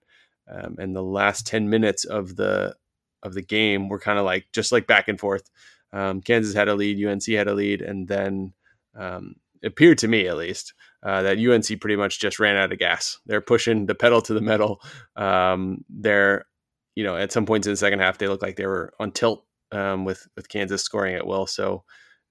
Um, 0.50 0.76
and 0.78 0.94
the 0.94 1.02
last 1.02 1.46
ten 1.46 1.70
minutes 1.70 2.04
of 2.04 2.36
the 2.36 2.74
of 3.22 3.34
the 3.34 3.42
game 3.42 3.88
were 3.88 4.00
kind 4.00 4.18
of 4.18 4.24
like 4.24 4.46
just 4.52 4.72
like 4.72 4.86
back 4.86 5.08
and 5.08 5.18
forth. 5.18 5.50
Um, 5.92 6.20
Kansas 6.20 6.54
had 6.54 6.68
a 6.68 6.74
lead, 6.74 7.04
UNC 7.04 7.24
had 7.26 7.46
a 7.46 7.54
lead, 7.54 7.80
and 7.80 8.08
then 8.08 8.52
um, 8.96 9.36
appeared 9.64 9.98
to 9.98 10.08
me 10.08 10.26
at 10.26 10.36
least 10.36 10.74
uh, 11.02 11.22
that 11.22 11.38
UNC 11.38 11.80
pretty 11.80 11.96
much 11.96 12.20
just 12.20 12.38
ran 12.38 12.56
out 12.56 12.72
of 12.72 12.78
gas. 12.78 13.18
They're 13.26 13.40
pushing 13.40 13.86
the 13.86 13.94
pedal 13.94 14.22
to 14.22 14.34
the 14.34 14.40
metal. 14.40 14.80
Um, 15.16 15.84
they're 15.88 16.46
you 16.94 17.04
know 17.04 17.16
at 17.16 17.32
some 17.32 17.46
points 17.46 17.66
in 17.66 17.72
the 17.72 17.76
second 17.76 17.98
half 17.98 18.18
they 18.18 18.28
looked 18.28 18.42
like 18.42 18.56
they 18.56 18.66
were 18.66 18.92
on 19.00 19.12
tilt 19.12 19.44
um, 19.72 20.04
with 20.04 20.26
with 20.36 20.48
Kansas 20.48 20.82
scoring 20.82 21.14
at 21.14 21.26
will. 21.26 21.46
So 21.46 21.84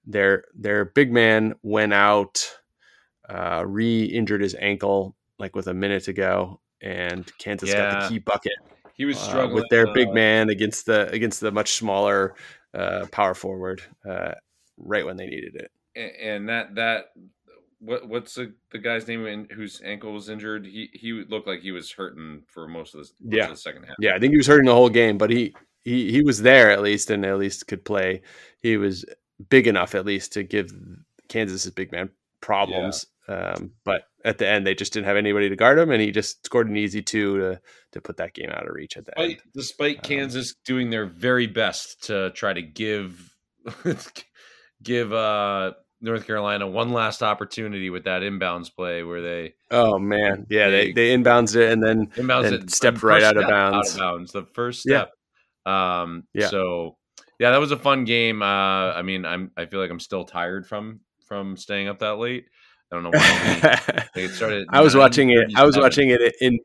their 0.06 0.44
their 0.54 0.84
big 0.84 1.12
man 1.12 1.54
went 1.62 1.92
out 1.92 2.48
uh, 3.28 3.64
re-injured 3.66 4.42
his 4.42 4.54
ankle 4.58 5.16
like 5.38 5.56
with 5.56 5.66
a 5.66 5.74
minute 5.74 6.04
to 6.04 6.12
go, 6.12 6.60
and 6.82 7.30
Kansas 7.38 7.70
yeah. 7.70 7.92
got 7.92 8.02
the 8.02 8.08
key 8.08 8.18
bucket. 8.18 8.52
He 8.94 9.04
was 9.04 9.18
struggling 9.18 9.52
uh, 9.52 9.54
with 9.54 9.64
their 9.70 9.92
big 9.92 10.12
man 10.12 10.48
against 10.50 10.86
the 10.86 11.08
against 11.10 11.40
the 11.40 11.50
much 11.50 11.72
smaller 11.72 12.34
uh, 12.74 13.06
power 13.10 13.34
forward 13.34 13.82
uh, 14.08 14.32
right 14.76 15.04
when 15.04 15.16
they 15.16 15.26
needed 15.26 15.56
it. 15.56 15.70
And 15.96 16.48
that 16.48 16.74
that 16.74 17.12
what 17.78 18.08
what's 18.08 18.34
the, 18.34 18.52
the 18.72 18.78
guy's 18.78 19.06
name 19.06 19.26
in, 19.26 19.48
whose 19.50 19.80
ankle 19.84 20.12
was 20.12 20.28
injured? 20.28 20.66
He 20.66 20.90
he 20.92 21.12
looked 21.12 21.46
like 21.46 21.60
he 21.60 21.72
was 21.72 21.92
hurting 21.92 22.42
for 22.46 22.66
most 22.66 22.94
of 22.94 23.00
the, 23.00 23.12
most 23.20 23.36
yeah. 23.36 23.44
Of 23.44 23.50
the 23.50 23.56
second 23.56 23.84
half. 23.84 23.96
Yeah, 24.00 24.14
I 24.14 24.18
think 24.18 24.32
he 24.32 24.36
was 24.36 24.46
hurting 24.46 24.66
the 24.66 24.74
whole 24.74 24.88
game, 24.88 25.18
but 25.18 25.30
he 25.30 25.54
he 25.84 26.10
he 26.10 26.22
was 26.22 26.42
there 26.42 26.70
at 26.70 26.82
least 26.82 27.10
and 27.10 27.24
at 27.24 27.38
least 27.38 27.66
could 27.66 27.84
play. 27.84 28.22
He 28.58 28.76
was 28.76 29.04
big 29.48 29.66
enough 29.66 29.94
at 29.94 30.06
least 30.06 30.32
to 30.32 30.42
give 30.42 30.72
Kansas 31.28 31.64
his 31.64 31.72
big 31.72 31.92
man 31.92 32.10
problems. 32.40 33.06
Um, 33.26 33.72
but 33.84 34.02
at 34.24 34.38
the 34.38 34.46
end, 34.46 34.66
they 34.66 34.74
just 34.74 34.92
didn't 34.92 35.06
have 35.06 35.16
anybody 35.16 35.48
to 35.48 35.56
guard 35.56 35.78
him, 35.78 35.90
and 35.90 36.00
he 36.00 36.10
just 36.10 36.44
scored 36.44 36.68
an 36.68 36.76
easy 36.76 37.02
two 37.02 37.38
to 37.38 37.60
to 37.92 38.00
put 38.00 38.16
that 38.18 38.34
game 38.34 38.50
out 38.50 38.66
of 38.66 38.74
reach 38.74 38.96
at 38.96 39.06
the 39.06 39.12
despite, 39.12 39.30
end. 39.30 39.40
Despite 39.54 39.96
um, 39.96 40.02
Kansas 40.02 40.54
doing 40.64 40.90
their 40.90 41.06
very 41.06 41.46
best 41.46 42.04
to 42.04 42.30
try 42.30 42.52
to 42.52 42.62
give 42.62 43.34
give 44.82 45.12
uh, 45.12 45.72
North 46.04 46.26
Carolina 46.26 46.68
one 46.68 46.92
last 46.92 47.22
opportunity 47.22 47.88
with 47.88 48.04
that 48.04 48.22
inbounds 48.22 48.72
play 48.74 49.02
where 49.02 49.22
they. 49.22 49.54
Oh 49.70 49.98
man, 49.98 50.46
yeah, 50.50 50.68
they 50.68 50.92
they, 50.92 50.92
they 50.92 51.16
inbounds 51.16 51.56
it 51.56 51.72
and 51.72 51.82
then 51.82 52.08
inbounds 52.08 52.52
it, 52.52 52.70
stepped 52.70 53.02
right 53.02 53.22
out 53.22 53.36
of 53.36 53.48
bounds. 53.48 53.88
Out 53.88 53.94
of 53.94 53.98
bounds, 53.98 54.32
the 54.32 54.44
first 54.54 54.82
step. 54.82 55.10
Yeah. 55.66 56.02
Um, 56.02 56.24
yeah. 56.34 56.48
So 56.48 56.98
yeah, 57.40 57.50
that 57.52 57.58
was 57.58 57.72
a 57.72 57.78
fun 57.78 58.04
game. 58.04 58.42
Uh, 58.42 58.92
I 58.92 59.02
mean, 59.02 59.24
I'm 59.24 59.50
I 59.56 59.64
feel 59.64 59.80
like 59.80 59.90
I'm 59.90 59.98
still 59.98 60.24
tired 60.24 60.66
from 60.66 61.00
from 61.26 61.56
staying 61.56 61.88
up 61.88 62.00
that 62.00 62.18
late. 62.18 62.44
I 62.92 62.96
don't 62.96 63.02
know 63.02 63.10
why. 63.10 64.06
it 64.14 64.28
started. 64.30 64.66
I 64.70 64.82
was 64.82 64.94
watching 64.94 65.30
it. 65.30 65.52
I 65.56 65.64
was 65.64 65.78
watching 65.78 66.10
it 66.10 66.34
in. 66.40 66.58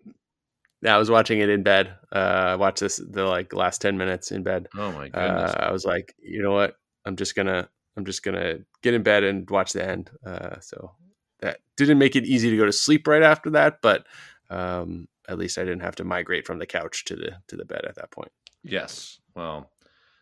I 0.85 0.97
was 0.97 1.09
watching 1.09 1.39
it 1.39 1.49
in 1.49 1.63
bed. 1.63 1.93
Uh, 2.13 2.17
I 2.51 2.55
watched 2.55 2.81
this 2.81 2.97
the 2.97 3.23
like 3.23 3.53
last 3.53 3.81
ten 3.81 3.97
minutes 3.97 4.31
in 4.31 4.43
bed. 4.43 4.67
Oh 4.75 4.91
my 4.91 5.07
goodness! 5.09 5.51
Uh, 5.53 5.57
I 5.59 5.71
was 5.71 5.85
like, 5.85 6.13
you 6.21 6.41
know 6.41 6.51
what? 6.51 6.75
I'm 7.05 7.15
just 7.15 7.35
gonna. 7.35 7.69
I'm 7.99 8.05
just 8.05 8.23
gonna 8.23 8.59
get 8.81 8.93
in 8.93 9.03
bed 9.03 9.25
and 9.25 9.49
watch 9.49 9.73
the 9.73 9.85
end. 9.85 10.09
Uh, 10.25 10.57
so 10.61 10.93
that 11.41 11.59
didn't 11.75 11.97
make 11.97 12.15
it 12.15 12.23
easy 12.23 12.49
to 12.49 12.55
go 12.55 12.65
to 12.65 12.71
sleep 12.71 13.05
right 13.07 13.21
after 13.21 13.49
that, 13.51 13.81
but 13.81 14.07
um, 14.49 15.09
at 15.27 15.37
least 15.37 15.57
I 15.57 15.63
didn't 15.63 15.81
have 15.81 15.95
to 15.97 16.05
migrate 16.05 16.47
from 16.47 16.59
the 16.59 16.65
couch 16.65 17.03
to 17.05 17.17
the 17.17 17.33
to 17.47 17.57
the 17.57 17.65
bed 17.65 17.83
at 17.85 17.95
that 17.95 18.11
point. 18.11 18.31
Yes. 18.63 19.19
Well, 19.35 19.69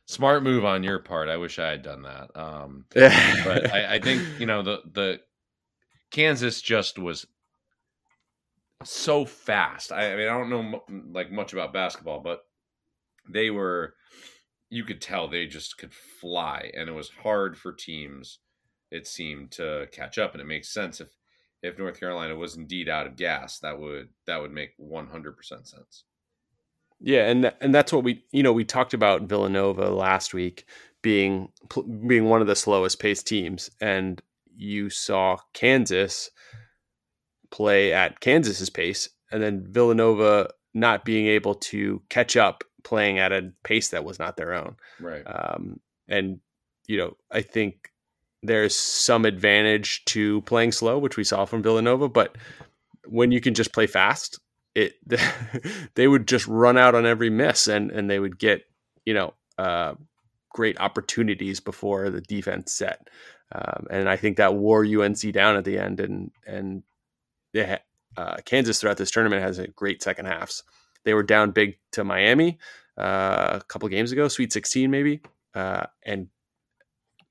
smart 0.07 0.41
move 0.41 0.65
on 0.65 0.81
your 0.81 0.97
part. 0.97 1.29
I 1.29 1.37
wish 1.37 1.59
I 1.59 1.69
had 1.69 1.83
done 1.83 2.01
that. 2.01 2.35
Um, 2.35 2.85
but 2.95 3.71
I, 3.71 3.95
I, 3.95 3.99
think 3.99 4.23
you 4.39 4.47
know 4.47 4.63
the 4.63 4.81
the 4.91 5.19
Kansas 6.09 6.59
just 6.61 6.97
was 6.97 7.27
so 8.83 9.23
fast. 9.23 9.91
I, 9.91 10.13
I 10.13 10.15
mean, 10.15 10.27
I 10.27 10.37
don't 10.37 10.49
know 10.49 10.83
like 11.11 11.31
much 11.31 11.53
about 11.53 11.73
basketball, 11.73 12.21
but 12.21 12.41
they 13.29 13.51
were. 13.51 13.93
You 14.69 14.83
could 14.83 15.01
tell 15.01 15.27
they 15.27 15.45
just 15.47 15.77
could 15.77 15.93
fly, 15.93 16.71
and 16.73 16.89
it 16.89 16.93
was 16.93 17.09
hard 17.23 17.57
for 17.57 17.71
teams. 17.71 18.39
It 18.91 19.07
seemed 19.07 19.51
to 19.51 19.87
catch 19.91 20.17
up, 20.17 20.33
and 20.33 20.41
it 20.41 20.47
makes 20.47 20.69
sense 20.69 20.99
if 21.01 21.09
if 21.63 21.77
North 21.77 21.99
Carolina 21.99 22.35
was 22.35 22.55
indeed 22.55 22.89
out 22.89 23.07
of 23.07 23.15
gas, 23.15 23.59
that 23.59 23.79
would 23.79 24.09
that 24.25 24.41
would 24.41 24.51
make 24.51 24.73
one 24.77 25.07
hundred 25.07 25.37
percent 25.37 25.67
sense. 25.67 26.03
Yeah, 26.99 27.29
and 27.29 27.53
and 27.61 27.73
that's 27.73 27.93
what 27.93 28.03
we 28.03 28.23
you 28.31 28.43
know 28.43 28.53
we 28.53 28.65
talked 28.65 28.93
about 28.93 29.23
Villanova 29.23 29.89
last 29.89 30.33
week 30.33 30.65
being 31.01 31.49
being 32.07 32.25
one 32.25 32.41
of 32.41 32.47
the 32.47 32.55
slowest 32.55 32.99
paced 32.99 33.27
teams, 33.27 33.69
and 33.79 34.21
you 34.55 34.89
saw 34.89 35.37
Kansas 35.53 36.31
play 37.51 37.93
at 37.93 38.19
Kansas's 38.19 38.69
pace, 38.69 39.09
and 39.31 39.41
then 39.41 39.65
Villanova 39.69 40.49
not 40.73 41.05
being 41.05 41.27
able 41.27 41.55
to 41.55 42.01
catch 42.09 42.35
up 42.35 42.63
playing 42.87 43.19
at 43.19 43.33
a 43.33 43.51
pace 43.63 43.89
that 43.89 44.05
was 44.05 44.17
not 44.17 44.37
their 44.37 44.53
own. 44.53 44.77
Right. 44.97 45.23
Um, 45.23 45.81
and 46.07 46.39
you 46.87 46.97
know, 46.97 47.17
I 47.29 47.41
think 47.41 47.91
there's 48.41 48.73
some 48.73 49.25
advantage 49.25 50.05
to 50.05 50.41
playing 50.43 50.71
slow, 50.71 50.97
which 50.97 51.17
we 51.17 51.25
saw 51.25 51.43
from 51.43 51.61
Villanova, 51.61 52.07
but 52.07 52.37
when 53.05 53.33
you 53.33 53.41
can 53.41 53.53
just 53.53 53.73
play 53.73 53.87
fast, 53.87 54.39
it 54.73 54.93
they 55.95 56.07
would 56.07 56.29
just 56.29 56.47
run 56.47 56.77
out 56.77 56.95
on 56.95 57.05
every 57.05 57.29
miss 57.29 57.67
and 57.67 57.91
and 57.91 58.09
they 58.09 58.19
would 58.19 58.39
get, 58.39 58.63
you 59.05 59.13
know, 59.13 59.33
uh, 59.57 59.95
great 60.53 60.79
opportunities 60.79 61.59
before 61.59 62.09
the 62.09 62.21
defense 62.21 62.71
set. 62.71 63.09
Um, 63.51 63.87
and 63.91 64.07
I 64.07 64.15
think 64.15 64.37
that 64.37 64.55
wore 64.55 64.85
UNC 64.85 65.31
down 65.33 65.57
at 65.57 65.65
the 65.65 65.77
end. 65.77 65.99
And 65.99 66.31
and 66.45 66.83
ha- 67.53 67.83
uh, 68.15 68.37
Kansas 68.45 68.79
throughout 68.79 68.97
this 68.97 69.11
tournament 69.11 69.43
has 69.43 69.59
a 69.59 69.67
great 69.67 70.01
second 70.01 70.27
halves. 70.27 70.63
They 71.03 71.13
were 71.13 71.23
down 71.23 71.51
big 71.51 71.77
to 71.93 72.03
Miami 72.03 72.57
uh, 72.97 73.59
a 73.59 73.63
couple 73.67 73.87
games 73.89 74.11
ago, 74.11 74.27
Sweet 74.27 74.53
16 74.53 74.89
maybe, 74.91 75.21
uh, 75.53 75.85
and 76.03 76.27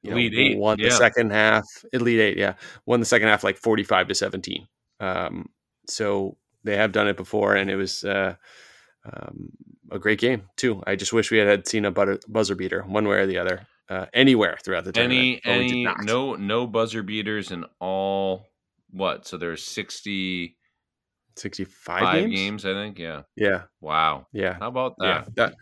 you 0.02 0.10
know, 0.10 0.16
eight, 0.16 0.58
won 0.58 0.78
yeah. 0.78 0.88
the 0.88 0.94
second 0.94 1.32
half. 1.32 1.64
Elite 1.92 2.20
eight, 2.20 2.38
yeah, 2.38 2.54
won 2.84 3.00
the 3.00 3.06
second 3.06 3.28
half 3.28 3.42
like 3.42 3.56
45 3.56 4.08
to 4.08 4.14
17. 4.14 4.68
Um, 5.00 5.48
so 5.88 6.36
they 6.64 6.76
have 6.76 6.92
done 6.92 7.08
it 7.08 7.16
before, 7.16 7.54
and 7.54 7.70
it 7.70 7.76
was. 7.76 8.04
Uh, 8.04 8.36
um, 9.12 9.50
a 9.90 9.98
great 9.98 10.18
game 10.18 10.48
too. 10.56 10.82
I 10.86 10.96
just 10.96 11.12
wish 11.12 11.30
we 11.30 11.38
had, 11.38 11.46
had 11.46 11.68
seen 11.68 11.84
a 11.84 11.90
butter, 11.90 12.18
buzzer 12.28 12.54
beater, 12.54 12.82
one 12.82 13.06
way 13.06 13.18
or 13.18 13.26
the 13.26 13.38
other 13.38 13.66
uh, 13.88 14.06
anywhere 14.12 14.58
throughout 14.62 14.84
the 14.84 14.92
tournament. 14.92 15.40
Any, 15.44 15.84
any, 15.84 15.86
no, 16.02 16.34
no 16.34 16.66
buzzer 16.66 17.02
beaters 17.02 17.50
in 17.50 17.64
all. 17.80 18.46
What? 18.90 19.26
So 19.26 19.36
there's 19.36 19.62
60, 19.62 20.56
65 21.36 22.14
games? 22.14 22.34
games? 22.34 22.64
I 22.66 22.72
think. 22.72 22.98
Yeah. 22.98 23.22
Yeah. 23.36 23.62
Wow. 23.80 24.26
Yeah. 24.32 24.56
How 24.58 24.68
about 24.68 24.96
that? 24.98 25.04
Yeah. 25.06 25.24
That 25.36 25.54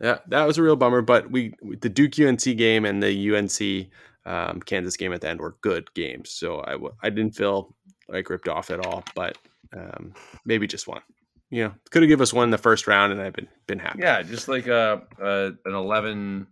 yeah, 0.00 0.18
that 0.28 0.46
was 0.46 0.58
a 0.58 0.62
real 0.62 0.76
bummer. 0.76 1.00
But 1.02 1.30
we 1.30 1.54
the 1.80 1.88
Duke 1.88 2.18
UNC 2.18 2.40
game 2.56 2.84
and 2.84 3.02
the 3.02 3.34
UNC 3.36 3.90
um, 4.26 4.60
Kansas 4.60 4.96
game 4.96 5.12
at 5.12 5.20
the 5.20 5.28
end 5.28 5.40
were 5.40 5.56
good 5.62 5.92
games, 5.94 6.30
so 6.30 6.60
I 6.66 6.72
w- 6.72 6.94
I 7.02 7.10
didn't 7.10 7.36
feel 7.36 7.74
like 8.08 8.28
ripped 8.28 8.48
off 8.48 8.70
at 8.70 8.84
all. 8.84 9.04
But 9.14 9.38
um, 9.76 10.12
maybe 10.44 10.66
just 10.66 10.88
one. 10.88 11.02
You 11.50 11.64
know, 11.64 11.74
could 11.90 12.02
have 12.02 12.08
given 12.08 12.22
us 12.22 12.32
one 12.32 12.44
in 12.44 12.50
the 12.50 12.58
first 12.58 12.86
round, 12.86 13.12
and 13.12 13.20
I've 13.20 13.34
been 13.34 13.48
been 13.66 13.78
happy. 13.78 14.00
Yeah, 14.02 14.22
just 14.22 14.48
like 14.48 14.66
a, 14.66 15.02
a 15.20 15.52
an 15.64 15.74
eleven 15.74 16.46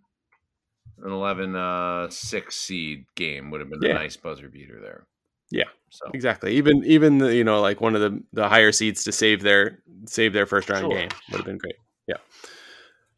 an 1.03 1.11
11 1.11 1.55
uh 1.55 2.09
6 2.11 2.55
seed 2.55 3.05
game 3.15 3.49
would 3.49 3.59
have 3.59 3.69
been 3.71 3.81
Yeah. 3.81 3.91
a 3.91 3.93
nice 3.95 4.17
buzzer 4.17 4.49
beater 4.49 4.79
there. 4.79 5.07
Yeah. 5.51 5.65
So 5.89 6.09
Exactly. 6.13 6.55
Even 6.55 6.83
even 6.85 7.17
the, 7.17 7.35
you 7.35 7.43
know 7.43 7.61
like 7.61 7.81
one 7.81 7.95
of 7.95 8.01
the 8.01 8.23
the 8.33 8.47
higher 8.47 8.71
seeds 8.71 9.03
to 9.03 9.11
save 9.11 9.41
their 9.41 9.79
save 10.05 10.33
their 10.33 10.45
first 10.45 10.69
round 10.69 10.83
Sure. 10.83 10.89
game 10.97 11.09
would 11.31 11.37
have 11.37 11.45
been 11.45 11.57
great. 11.57 11.75
Yeah. 12.07 12.15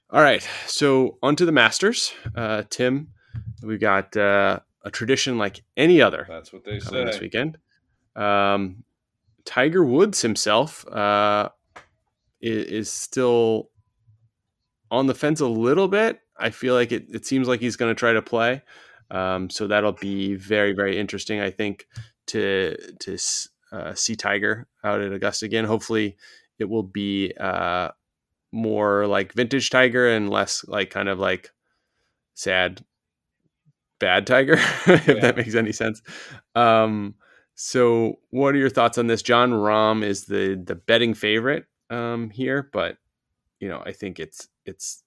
All 0.09 0.21
right. 0.21 0.47
So 0.67 1.17
on 1.21 1.35
to 1.37 1.45
the 1.45 1.51
Masters. 1.51 2.13
Uh, 2.35 2.63
Tim, 2.69 3.09
We've 3.61 3.79
got 3.79 4.15
uh, 4.17 4.59
a 4.83 4.91
tradition 4.91 5.37
like 5.37 5.63
any 5.77 6.01
other 6.01 6.25
that's 6.27 6.51
what 6.51 6.63
they 6.65 6.79
coming 6.79 7.05
this 7.05 7.19
weekend. 7.19 7.57
Um, 8.15 8.83
Tiger 9.45 9.83
Woods 9.83 10.21
himself 10.21 10.87
uh, 10.87 11.49
is, 12.41 12.65
is 12.65 12.91
still 12.91 13.69
on 14.91 15.07
the 15.07 15.15
fence 15.15 15.39
a 15.39 15.47
little 15.47 15.87
bit. 15.87 16.19
I 16.37 16.49
feel 16.49 16.73
like 16.75 16.91
it, 16.91 17.07
it 17.09 17.25
seems 17.25 17.47
like 17.47 17.59
he's 17.59 17.75
going 17.75 17.89
to 17.89 17.99
try 17.99 18.13
to 18.13 18.21
play. 18.21 18.61
Um, 19.11 19.49
so 19.49 19.67
that'll 19.67 19.91
be 19.93 20.35
very, 20.35 20.73
very 20.73 20.97
interesting, 20.97 21.39
I 21.39 21.51
think, 21.51 21.87
to 22.27 22.77
to 22.99 23.17
uh, 23.71 23.93
see 23.95 24.15
Tiger 24.15 24.67
out 24.83 25.01
at 25.01 25.11
Augusta 25.13 25.45
again. 25.45 25.65
Hopefully, 25.65 26.17
it 26.59 26.65
will 26.69 26.83
be 26.83 27.33
uh, 27.39 27.89
more 28.51 29.07
like 29.07 29.33
vintage 29.33 29.69
Tiger 29.69 30.07
and 30.09 30.29
less 30.29 30.65
like 30.67 30.89
kind 30.89 31.09
of 31.09 31.19
like 31.19 31.51
sad 32.35 32.83
bad 33.99 34.27
Tiger, 34.27 34.53
if 34.87 35.07
Yeah. 35.07 35.21
that 35.21 35.37
makes 35.37 35.55
any 35.55 35.71
sense. 35.71 36.01
Um, 36.55 37.15
so, 37.55 38.19
what 38.31 38.55
are 38.55 38.57
your 38.57 38.69
thoughts 38.69 38.97
on 38.97 39.07
this? 39.07 39.21
Jon 39.21 39.51
Rahm 39.51 40.03
is 40.03 40.25
the 40.25 40.61
the 40.63 40.75
betting 40.75 41.13
favorite 41.13 41.65
um, 41.89 42.29
here, 42.29 42.69
but 42.73 42.97
you 43.59 43.69
know, 43.69 43.81
I 43.85 43.91
think 43.91 44.19
it's 44.19 44.47
it's 44.65 45.02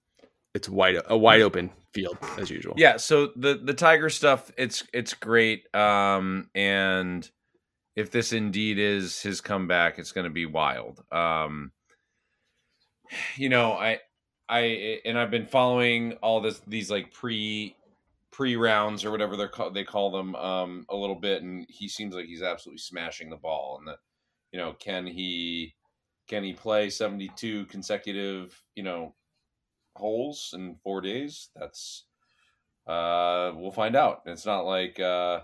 it's 0.56 0.68
wide 0.70 0.96
a 1.06 1.16
wide 1.16 1.42
open 1.42 1.70
field 1.92 2.16
as 2.38 2.50
usual. 2.50 2.74
Yeah, 2.76 2.96
so 2.96 3.30
the 3.36 3.60
the 3.62 3.74
Tiger 3.74 4.08
stuff 4.10 4.50
it's 4.56 4.82
it's 4.92 5.14
great 5.14 5.72
um 5.74 6.48
and 6.54 7.30
if 7.94 8.10
this 8.10 8.32
indeed 8.32 8.78
is 8.78 9.20
his 9.20 9.40
comeback 9.40 9.98
it's 9.98 10.12
going 10.12 10.24
to 10.24 10.30
be 10.30 10.46
wild. 10.46 11.04
Um 11.12 11.72
you 13.36 13.50
know, 13.50 13.72
I 13.72 14.00
I 14.48 15.00
and 15.04 15.18
I've 15.18 15.30
been 15.30 15.46
following 15.46 16.14
all 16.22 16.40
this 16.40 16.60
these 16.66 16.90
like 16.90 17.12
pre 17.12 17.76
pre 18.32 18.56
rounds 18.56 19.04
or 19.04 19.10
whatever 19.10 19.36
they're 19.36 19.48
called 19.48 19.74
they 19.74 19.84
call 19.84 20.10
them 20.10 20.34
um 20.36 20.86
a 20.88 20.96
little 20.96 21.14
bit 21.14 21.42
and 21.42 21.66
he 21.68 21.88
seems 21.88 22.14
like 22.14 22.26
he's 22.26 22.42
absolutely 22.42 22.78
smashing 22.78 23.30
the 23.30 23.36
ball 23.36 23.76
and 23.78 23.88
that 23.88 23.98
you 24.52 24.58
know 24.58 24.74
can 24.78 25.06
he 25.06 25.74
can 26.28 26.42
he 26.42 26.52
play 26.52 26.90
72 26.90 27.66
consecutive 27.66 28.62
you 28.74 28.82
know 28.82 29.14
holes 29.96 30.52
in 30.56 30.76
4 30.82 31.00
days 31.00 31.48
that's 31.56 32.04
uh 32.86 33.52
we'll 33.56 33.72
find 33.72 33.96
out 33.96 34.22
it's 34.26 34.46
not 34.46 34.60
like 34.60 35.00
uh 35.00 35.40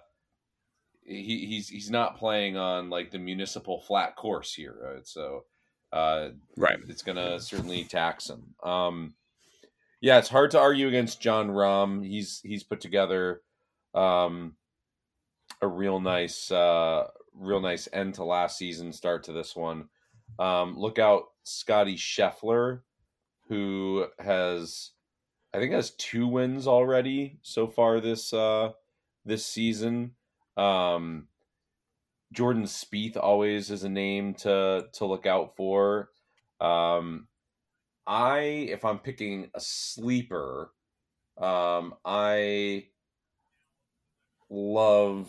he, 1.04 1.46
he's 1.46 1.68
he's 1.68 1.90
not 1.90 2.16
playing 2.18 2.56
on 2.56 2.88
like 2.90 3.10
the 3.10 3.18
municipal 3.18 3.80
flat 3.80 4.14
course 4.16 4.54
here 4.54 4.76
right? 4.80 5.06
so 5.06 5.44
uh 5.92 6.28
Right. 6.56 6.78
it's 6.88 7.02
gonna 7.02 7.40
certainly 7.40 7.84
tax 7.84 8.30
him. 8.30 8.54
Um, 8.62 9.14
yeah, 10.00 10.18
it's 10.18 10.28
hard 10.28 10.50
to 10.52 10.60
argue 10.60 10.88
against 10.88 11.20
Jon 11.20 11.48
Rahm. 11.50 12.04
He's 12.06 12.40
he's 12.42 12.64
put 12.64 12.80
together 12.80 13.42
um, 13.94 14.56
a 15.60 15.68
real 15.68 16.00
nice, 16.00 16.50
uh, 16.50 17.06
real 17.34 17.60
nice 17.60 17.88
end 17.92 18.14
to 18.14 18.24
last 18.24 18.58
season, 18.58 18.92
start 18.92 19.24
to 19.24 19.32
this 19.32 19.54
one. 19.54 19.88
Um, 20.40 20.76
look 20.76 20.98
out, 20.98 21.24
Scotty 21.44 21.96
Scheffler, 21.96 22.80
who 23.52 24.06
has 24.18 24.92
I 25.52 25.58
think 25.58 25.72
has 25.74 25.90
two 25.90 26.26
wins 26.26 26.66
already 26.66 27.38
so 27.42 27.66
far 27.66 28.00
this 28.00 28.32
uh, 28.32 28.70
this 29.26 29.44
season. 29.44 30.12
Um, 30.56 31.28
Jordan 32.32 32.62
Spieth 32.62 33.18
always 33.18 33.70
is 33.70 33.84
a 33.84 33.90
name 33.90 34.32
to 34.36 34.86
to 34.94 35.04
look 35.04 35.26
out 35.26 35.54
for. 35.54 36.08
Um, 36.62 37.28
I 38.06 38.38
if 38.70 38.86
I'm 38.86 38.98
picking 38.98 39.50
a 39.54 39.60
sleeper, 39.60 40.72
um, 41.36 41.92
I 42.06 42.86
love 44.48 45.28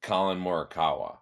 Collin 0.00 0.38
Morikawa. 0.38 1.16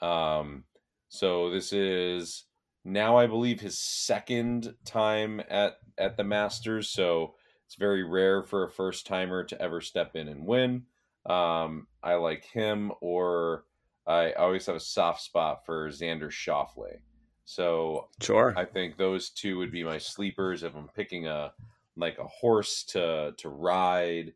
Um, 0.00 0.62
so 1.08 1.50
this 1.50 1.72
is 1.72 2.44
now 2.86 3.16
I 3.16 3.26
believe 3.26 3.60
his 3.60 3.78
second 3.78 4.74
time 4.84 5.42
at 5.50 5.78
at 5.98 6.16
the 6.16 6.24
Masters. 6.24 6.88
So 6.88 7.34
it's 7.66 7.74
very 7.74 8.04
rare 8.04 8.42
for 8.44 8.64
a 8.64 8.70
first 8.70 9.06
timer 9.06 9.42
to 9.44 9.60
ever 9.60 9.80
step 9.80 10.14
in 10.14 10.28
and 10.28 10.46
win. 10.46 10.84
Um, 11.26 11.88
I 12.02 12.14
like 12.14 12.44
him, 12.44 12.92
or 13.00 13.64
I 14.06 14.32
always 14.32 14.66
have 14.66 14.76
a 14.76 14.80
soft 14.80 15.22
spot 15.22 15.66
for 15.66 15.90
Xander 15.90 16.30
Schauffele. 16.30 17.00
So 17.44 18.08
Sure. 18.22 18.54
I 18.56 18.64
think 18.64 18.96
those 18.96 19.30
two 19.30 19.58
would 19.58 19.72
be 19.72 19.82
my 19.82 19.98
sleepers 19.98 20.62
if 20.62 20.76
I'm 20.76 20.88
picking 20.88 21.26
a 21.26 21.52
like 21.96 22.18
a 22.18 22.26
horse 22.26 22.84
to 22.84 23.34
to 23.38 23.48
ride, 23.48 24.32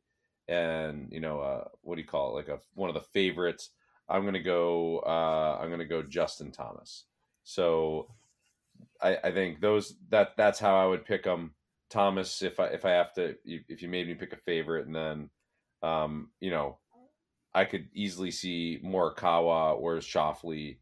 and 0.49 1.09
you 1.13 1.21
know, 1.21 1.39
uh, 1.41 1.69
what 1.83 1.95
do 1.95 2.03
you 2.03 2.09
call 2.09 2.31
it? 2.31 2.35
Like 2.35 2.49
a 2.49 2.61
one 2.75 2.91
of 2.91 2.95
the 2.95 3.09
favorites. 3.13 3.71
I'm 4.09 4.25
gonna 4.25 4.43
go. 4.43 4.99
Uh, 5.07 5.61
I'm 5.63 5.71
gonna 5.71 5.85
go 5.85 6.03
Justin 6.03 6.51
Thomas. 6.51 7.05
So 7.45 8.09
I, 9.01 9.19
I 9.25 9.31
think 9.33 9.61
those 9.61 9.95
that 10.11 10.37
that's 10.37 10.59
how 10.59 10.77
I 10.77 10.87
would 10.87 11.05
pick 11.05 11.25
them. 11.25 11.55
Thomas, 11.91 12.43
if 12.43 12.61
I 12.61 12.67
if 12.67 12.85
I 12.85 12.91
have 12.91 13.13
to, 13.15 13.35
if 13.45 13.83
you 13.83 13.89
made 13.89 14.07
me 14.07 14.15
pick 14.15 14.33
a 14.33 14.37
favorite, 14.37 14.87
and 14.87 14.95
then, 14.95 15.31
um, 15.83 16.31
you 16.41 16.51
know, 16.51 16.79
I 17.53 17.65
could 17.65 17.89
easily 17.95 18.31
see 18.31 18.81
Morikawa 18.85 19.77
or 19.77 19.97
Schauffele 19.97 20.79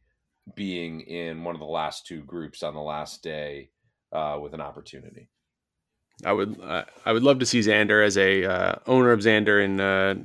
being 0.54 1.00
in 1.02 1.44
one 1.44 1.54
of 1.54 1.60
the 1.60 1.66
last 1.66 2.06
two 2.06 2.22
groups 2.22 2.62
on 2.62 2.74
the 2.74 2.80
last 2.80 3.22
day 3.22 3.70
uh, 4.12 4.38
with 4.40 4.54
an 4.54 4.60
opportunity. 4.60 5.28
I 6.24 6.32
would 6.32 6.60
uh, 6.60 6.84
I 7.06 7.12
would 7.12 7.22
love 7.22 7.38
to 7.38 7.46
see 7.46 7.60
Xander 7.60 8.04
as 8.04 8.18
a 8.18 8.44
uh, 8.44 8.74
owner 8.86 9.12
of 9.12 9.20
Xander 9.20 9.64
in 9.64 9.80
uh, 9.80 10.16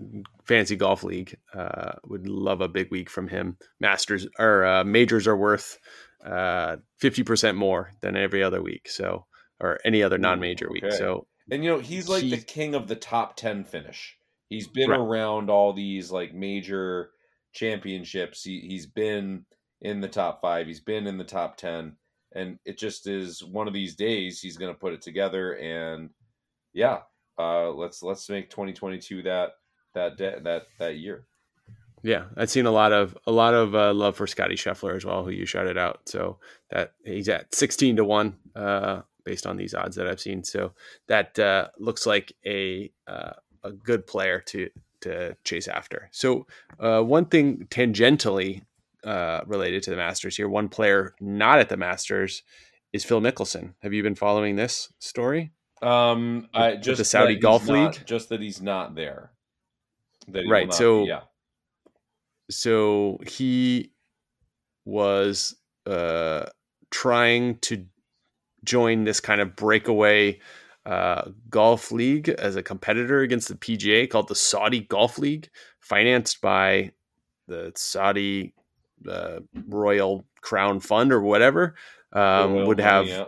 fancy 0.44 0.76
golf 0.76 1.04
league. 1.04 1.38
Uh, 1.54 1.92
would 2.08 2.28
love 2.28 2.62
a 2.62 2.68
big 2.68 2.90
week 2.90 3.10
from 3.10 3.28
him. 3.28 3.58
Masters 3.80 4.28
or 4.40 4.66
uh, 4.66 4.84
majors 4.84 5.28
are 5.28 5.38
worth 5.38 5.78
uh, 6.26 6.78
fifty 7.00 7.24
percent 7.24 7.58
more 7.58 7.92
than 8.02 8.16
every 8.16 8.44
other 8.44 8.62
week. 8.62 8.90
So 8.90 9.26
or 9.60 9.80
any 9.86 10.04
other 10.04 10.18
non-major 10.18 10.70
week. 10.70 10.84
okay. 10.84 10.96
So 10.98 11.26
And 11.50 11.64
you 11.64 11.70
know, 11.70 11.80
he's 11.80 12.10
like 12.10 12.24
the 12.24 12.38
king 12.38 12.76
of 12.76 12.88
the 12.88 12.96
top 12.96 13.36
10 13.38 13.64
finish. 13.64 14.18
He's 14.50 14.68
been 14.68 14.90
Right. 14.90 15.00
around 15.00 15.50
all 15.50 15.72
these 15.74 16.12
like 16.12 16.34
major 16.34 17.12
championships. 17.54 18.44
He, 18.44 18.60
he's 18.60 18.86
been 18.88 19.46
in 19.82 20.02
the 20.02 20.08
top 20.10 20.42
five, 20.42 20.68
he's 20.68 20.82
been 20.82 21.08
in 21.08 21.18
the 21.18 21.24
top 21.24 21.56
10. 21.58 21.96
And 22.36 22.58
it 22.66 22.78
just 22.78 23.08
is 23.08 23.44
one 23.44 23.68
of 23.68 23.74
these 23.74 23.96
days 23.96 24.40
he's 24.42 24.58
going 24.58 24.74
to 24.74 24.80
put 24.80 24.94
it 24.94 25.02
together. 25.02 25.54
And 25.54 26.10
yeah, 26.74 27.02
uh, 27.38 27.70
let's 27.72 28.02
let's 28.02 28.28
make 28.30 28.50
2022 28.50 29.22
that 29.24 29.52
that 29.94 30.18
day, 30.18 30.36
that 30.44 30.64
that 30.80 30.98
year. 30.98 31.26
Yeah, 32.04 32.26
I've 32.38 32.50
seen 32.50 32.66
a 32.66 32.72
lot 32.72 32.92
of 32.92 33.18
a 33.26 33.32
lot 33.32 33.54
of 33.54 33.74
uh, 33.74 33.94
love 33.94 34.16
for 34.16 34.28
Scotty 34.28 34.56
Scheffler 34.56 34.96
as 34.96 35.06
well, 35.06 35.24
who 35.24 35.32
you 35.32 35.46
shouted 35.46 35.78
out. 35.78 36.02
So 36.08 36.38
that 36.70 36.94
he's 37.04 37.30
at 37.30 37.56
sixteen 37.56 37.96
to 37.96 38.04
one 38.06 38.36
uh, 38.56 39.02
based 39.24 39.48
on 39.48 39.58
these 39.58 39.74
odds 39.74 39.96
that 39.96 40.08
I've 40.08 40.20
seen. 40.20 40.44
So 40.44 40.74
that 41.08 41.40
uh, 41.40 41.70
looks 41.80 42.06
like 42.06 42.34
a 42.46 42.92
uh, 43.08 43.32
a 43.64 43.72
good 43.72 44.06
player 44.06 44.40
to 44.48 44.70
to 45.02 45.36
chase 45.44 45.68
after. 45.68 46.10
So 46.12 46.46
uh, 46.80 47.02
one 47.02 47.26
thing 47.26 47.68
tangentially 47.70 48.64
uh, 49.04 49.42
related 49.46 49.84
to 49.84 49.90
the 49.90 49.98
Masters 49.98 50.36
here, 50.38 50.48
one 50.50 50.70
player 50.70 51.16
not 51.20 51.60
at 51.60 51.70
the 51.70 51.78
Masters 51.78 52.44
is 52.94 53.04
Phil 53.04 53.22
Mickelson. 53.22 53.74
Have 53.82 53.94
you 53.94 54.04
been 54.04 54.16
following 54.16 54.56
this 54.56 54.94
story? 55.00 55.52
Um, 55.82 56.48
I 56.54 56.76
just 56.78 57.00
the 57.00 57.06
Saudi 57.06 57.36
Golf 57.36 57.68
not- 57.68 57.74
League? 57.96 58.06
just 58.06 58.30
that 58.30 58.40
he's 58.40 58.62
not 58.62 58.96
there. 58.96 59.32
That 60.30 60.44
he 60.46 60.50
Right, 60.50 60.68
not 60.68 60.76
so- 60.76 61.02
be, 61.04 61.10
yeah, 61.10 61.22
so 62.50 63.20
he 63.26 63.92
was 64.86 65.56
uh, 65.86 66.46
trying 66.92 67.58
to 67.60 67.86
join 68.64 69.04
this 69.04 69.20
kind 69.20 69.42
of 69.42 69.56
breakaway 69.56 70.40
uh, 70.86 71.30
golf 71.50 71.92
league 71.92 72.30
as 72.30 72.56
a 72.56 72.64
competitor 72.64 73.22
against 73.22 73.48
the 73.48 73.56
PGA 73.56 74.10
called 74.10 74.28
the 74.28 74.36
Saudi 74.36 74.82
Golf 74.82 75.18
League, 75.18 75.50
financed 75.80 76.42
by 76.42 76.92
the 77.48 77.72
Saudi 77.76 78.54
uh, 79.08 79.40
Royal 79.68 80.26
Crown 80.42 80.80
Fund 80.80 81.14
or 81.14 81.22
whatever. 81.22 81.76
Um, 82.12 82.66
would 82.66 82.78
money, 82.78 82.84
have 82.84 83.08
yeah. 83.08 83.26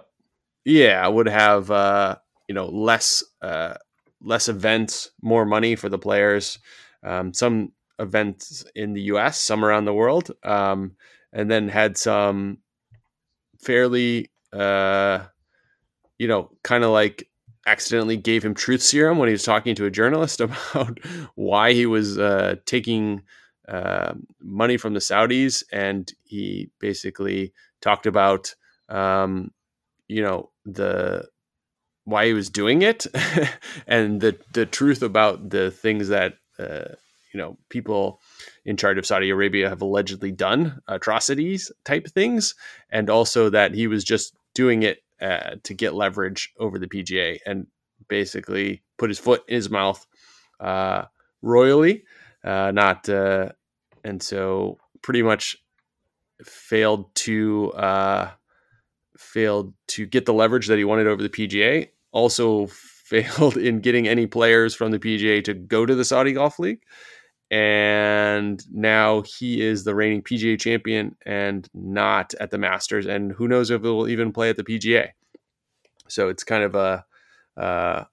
yeah 0.64 1.08
would 1.08 1.28
have 1.28 1.72
uh, 1.72 2.18
you 2.48 2.56
know 2.56 2.68
less 2.68 3.24
uh, 3.42 3.76
less 4.22 4.48
events, 4.48 5.12
more 5.22 5.46
money 5.46 5.76
for 5.76 5.90
the 5.90 5.98
players. 5.98 6.60
Um, 7.04 7.34
some 7.34 7.72
events 8.00 8.66
in 8.76 8.94
the 8.94 9.02
U.S., 9.04 9.40
some 9.40 9.64
around 9.64 9.86
the 9.86 9.94
world, 9.94 10.32
um, 10.44 10.96
and 11.34 11.50
then 11.50 11.68
had 11.70 11.98
some 11.98 12.60
fairly, 13.62 14.32
uh, 14.54 15.20
you 16.18 16.28
know, 16.28 16.52
kind 16.64 16.84
of 16.84 16.92
like 16.92 17.28
accidentally 17.68 18.18
gave 18.18 18.44
him 18.44 18.54
truth 18.54 18.82
serum 18.82 19.18
when 19.18 19.28
he 19.28 19.34
was 19.34 19.44
talking 19.44 19.76
to 19.76 19.86
a 19.86 19.92
journalist 19.92 20.40
about 20.42 21.00
why 21.36 21.74
he 21.74 21.86
was 21.86 22.18
uh, 22.18 22.56
taking 22.66 23.22
uh, 23.68 24.14
money 24.40 24.78
from 24.78 24.94
the 24.94 25.00
Saudis, 25.00 25.64
and 25.72 26.12
he 26.24 26.70
basically 26.80 27.54
talked 27.82 28.06
about, 28.06 28.54
um, 28.90 29.52
you 30.08 30.22
know, 30.22 30.52
the 30.66 31.28
why 32.06 32.28
he 32.28 32.34
was 32.34 32.50
doing 32.50 32.84
it 32.84 33.08
and 33.88 34.22
the 34.22 34.38
the 34.54 34.66
truth 34.66 35.02
about 35.02 35.50
the 35.50 35.72
things 35.72 36.10
that 36.10 36.36
uh, 36.60 36.94
you 37.36 37.42
know 37.42 37.58
people 37.68 38.22
in 38.64 38.78
charge 38.78 38.98
of 38.98 39.06
Saudi 39.06 39.30
Arabia 39.30 39.68
have 39.68 39.82
allegedly 39.82 40.32
done 40.32 40.80
atrocities 40.88 41.70
type 41.84 42.08
things, 42.08 42.56
and 42.90 43.10
also 43.10 43.50
that 43.50 43.74
he 43.74 43.88
was 43.88 44.06
just 44.06 44.38
doing 44.54 44.84
it 44.84 45.04
uh, 45.20 45.56
to 45.64 45.74
get 45.74 45.94
leverage 45.94 46.54
over 46.60 46.80
the 46.80 46.88
PGA 46.88 47.40
and 47.46 47.68
basically 48.08 48.84
put 48.98 49.10
his 49.10 49.20
foot 49.20 49.44
in 49.50 49.56
his 49.56 49.70
mouth 49.70 50.08
uh, 50.62 51.04
royally, 51.42 52.06
uh, 52.46 52.72
not 52.72 53.10
uh, 53.10 53.50
and 54.06 54.24
so 54.24 54.78
pretty 55.02 55.22
much 55.22 55.58
failed 56.42 57.14
to 57.16 57.74
uh, 57.74 58.32
failed 59.18 59.74
to 59.88 60.06
get 60.06 60.26
the 60.26 60.34
leverage 60.34 60.68
that 60.68 60.78
he 60.78 60.86
wanted 60.86 61.08
over 61.08 61.22
the 61.22 61.28
PGA. 61.28 61.90
Also 62.14 62.68
failed 63.06 63.58
in 63.58 63.82
getting 63.82 64.08
any 64.08 64.26
players 64.26 64.74
from 64.74 64.92
the 64.92 65.00
PGA 65.00 65.44
to 65.44 65.54
go 65.54 65.86
to 65.86 65.94
the 65.94 66.06
Saudi 66.06 66.32
Golf 66.32 66.60
League. 66.60 66.82
And 67.56 68.62
now 68.70 69.22
he 69.22 69.62
is 69.62 69.86
the 69.86 69.96
reigning 69.96 70.22
PGA 70.22 70.60
champion 70.60 71.16
and 71.26 71.70
not 71.74 72.34
at 72.42 72.52
the 72.52 72.58
Masters. 72.58 73.06
And 73.06 73.32
who 73.32 73.48
knows 73.48 73.72
if 73.72 73.82
he'll 73.82 74.10
even 74.10 74.34
play 74.34 74.50
at 74.50 74.58
the 74.58 74.64
PGA. 74.66 75.12
So 76.10 76.28
it's 76.28 76.44
kind 76.44 76.64
of 76.66 76.76
a, 76.76 77.06
uh, 77.56 78.04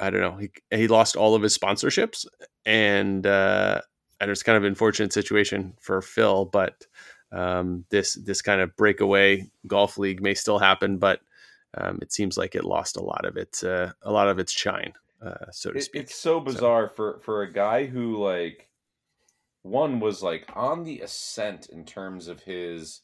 I 0.00 0.10
don't 0.10 0.20
know. 0.20 0.38
He, 0.38 0.50
he 0.76 0.88
lost 0.88 1.14
all 1.14 1.36
of 1.36 1.42
his 1.42 1.56
sponsorships, 1.56 2.26
and 2.66 3.24
uh, 3.24 3.80
and 4.20 4.28
it's 4.28 4.42
kind 4.42 4.56
of 4.56 4.64
an 4.64 4.70
unfortunate 4.70 5.12
situation 5.12 5.74
for 5.78 6.02
Phil. 6.02 6.46
But 6.46 6.84
um, 7.30 7.84
this 7.90 8.14
this 8.14 8.42
kind 8.42 8.60
of 8.60 8.74
breakaway 8.74 9.48
golf 9.68 9.98
league 9.98 10.20
may 10.20 10.34
still 10.34 10.58
happen, 10.58 10.98
but 10.98 11.20
um, 11.78 12.00
it 12.02 12.12
seems 12.12 12.36
like 12.36 12.56
it 12.56 12.64
lost 12.64 12.96
a 12.96 13.04
lot 13.04 13.24
of 13.24 13.36
its 13.36 13.62
uh, 13.62 13.92
a 14.02 14.10
lot 14.10 14.28
of 14.28 14.40
its 14.40 14.50
shine, 14.50 14.94
uh, 15.24 15.50
so 15.52 15.70
to 15.70 15.80
speak. 15.80 16.02
it's 16.02 16.16
so 16.16 16.40
bizarre 16.40 16.88
for 16.88 17.20
for 17.22 17.42
a 17.42 17.52
guy 17.52 17.86
who 17.86 18.16
like 18.16 18.69
one 19.62 20.00
was 20.00 20.22
like 20.22 20.46
on 20.54 20.84
the 20.84 21.00
ascent 21.00 21.68
in 21.68 21.84
terms 21.84 22.28
of 22.28 22.42
his, 22.42 23.02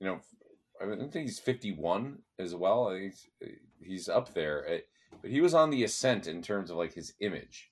you 0.00 0.06
know, 0.06 0.20
I 0.80 0.92
I 0.92 0.96
think 0.96 1.26
he's 1.26 1.38
fifty 1.38 1.72
one 1.72 2.18
as 2.38 2.54
well. 2.54 2.92
He's 2.92 3.28
he's 3.80 4.08
up 4.08 4.34
there, 4.34 4.80
but 5.22 5.30
he 5.30 5.40
was 5.40 5.54
on 5.54 5.70
the 5.70 5.84
ascent 5.84 6.26
in 6.26 6.42
terms 6.42 6.70
of 6.70 6.76
like 6.76 6.92
his 6.92 7.14
image. 7.20 7.70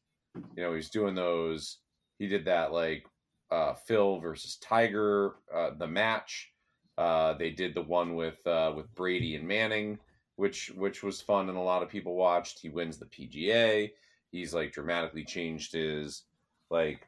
You 0.56 0.62
know, 0.62 0.74
he's 0.74 0.90
doing 0.90 1.14
those. 1.14 1.78
He 2.18 2.26
did 2.26 2.44
that 2.46 2.72
like 2.72 3.04
uh, 3.50 3.74
Phil 3.74 4.18
versus 4.18 4.56
Tiger, 4.56 5.34
uh, 5.54 5.70
the 5.78 5.86
match. 5.86 6.50
Uh, 6.96 7.34
they 7.34 7.50
did 7.50 7.74
the 7.74 7.82
one 7.82 8.14
with 8.14 8.44
uh, 8.46 8.72
with 8.74 8.94
Brady 8.94 9.36
and 9.36 9.46
Manning, 9.46 9.98
which 10.36 10.70
which 10.76 11.02
was 11.02 11.20
fun 11.20 11.48
and 11.48 11.58
a 11.58 11.60
lot 11.60 11.82
of 11.82 11.88
people 11.88 12.14
watched. 12.14 12.60
He 12.60 12.68
wins 12.68 12.98
the 12.98 13.06
PGA. 13.06 13.90
He's 14.30 14.54
like 14.54 14.72
dramatically 14.72 15.24
changed 15.24 15.74
his 15.74 16.22
like 16.70 17.06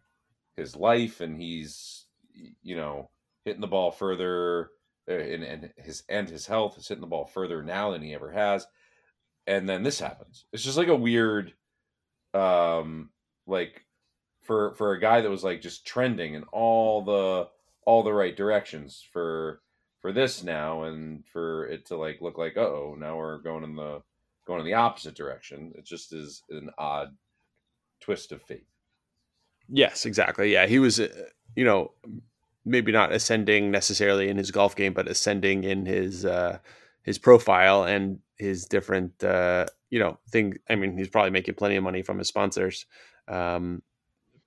his 0.56 0.76
life, 0.76 1.20
and 1.20 1.40
he's 1.40 2.06
you 2.62 2.76
know 2.76 3.10
hitting 3.44 3.60
the 3.60 3.66
ball 3.66 3.90
further, 3.90 4.70
uh, 5.08 5.14
and, 5.14 5.42
and 5.42 5.72
his 5.76 6.02
and 6.08 6.28
his 6.28 6.46
health 6.46 6.78
is 6.78 6.88
hitting 6.88 7.02
the 7.02 7.06
ball 7.06 7.26
further 7.26 7.62
now 7.62 7.90
than 7.90 8.02
he 8.02 8.14
ever 8.14 8.30
has. 8.32 8.66
And 9.46 9.68
then 9.68 9.82
this 9.82 10.00
happens. 10.00 10.46
It's 10.52 10.64
just 10.64 10.78
like 10.78 10.88
a 10.88 10.96
weird, 10.96 11.52
um, 12.32 13.10
like 13.46 13.84
for 14.44 14.74
for 14.74 14.92
a 14.92 15.00
guy 15.00 15.20
that 15.20 15.30
was 15.30 15.44
like 15.44 15.60
just 15.60 15.86
trending 15.86 16.34
in 16.34 16.44
all 16.44 17.02
the 17.02 17.48
all 17.86 18.02
the 18.02 18.12
right 18.12 18.36
directions 18.36 19.06
for 19.12 19.60
for 20.00 20.12
this 20.12 20.42
now 20.42 20.84
and 20.84 21.24
for 21.26 21.66
it 21.66 21.86
to 21.86 21.96
like 21.96 22.20
look 22.20 22.38
like 22.38 22.56
oh 22.56 22.94
now 22.98 23.16
we're 23.16 23.38
going 23.38 23.64
in 23.64 23.74
the 23.74 24.02
going 24.46 24.60
in 24.60 24.66
the 24.66 24.74
opposite 24.74 25.14
direction 25.14 25.72
it 25.76 25.84
just 25.84 26.12
is 26.12 26.42
an 26.50 26.70
odd 26.78 27.08
twist 28.00 28.32
of 28.32 28.42
fate 28.42 28.66
Yes, 29.68 30.04
exactly. 30.06 30.52
Yeah, 30.52 30.66
he 30.66 30.78
was, 30.78 31.00
uh, 31.00 31.08
you 31.56 31.64
know, 31.64 31.92
maybe 32.64 32.92
not 32.92 33.12
ascending 33.12 33.70
necessarily 33.70 34.28
in 34.28 34.36
his 34.36 34.50
golf 34.50 34.76
game, 34.76 34.92
but 34.92 35.08
ascending 35.08 35.64
in 35.64 35.86
his 35.86 36.24
uh, 36.24 36.58
his 37.02 37.18
profile 37.18 37.84
and 37.84 38.18
his 38.36 38.66
different, 38.66 39.22
uh, 39.22 39.66
you 39.90 39.98
know, 39.98 40.18
thing. 40.30 40.54
I 40.68 40.74
mean, 40.76 40.96
he's 40.96 41.08
probably 41.08 41.30
making 41.30 41.54
plenty 41.54 41.76
of 41.76 41.84
money 41.84 42.02
from 42.02 42.18
his 42.18 42.28
sponsors, 42.28 42.86
um, 43.28 43.82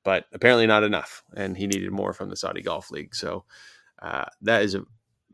but 0.03 0.25
apparently 0.33 0.67
not 0.67 0.83
enough, 0.83 1.23
and 1.35 1.57
he 1.57 1.67
needed 1.67 1.91
more 1.91 2.13
from 2.13 2.29
the 2.29 2.35
Saudi 2.35 2.61
Golf 2.61 2.91
League. 2.91 3.15
So 3.15 3.45
uh, 4.01 4.25
that 4.41 4.63
is 4.63 4.75
a 4.75 4.83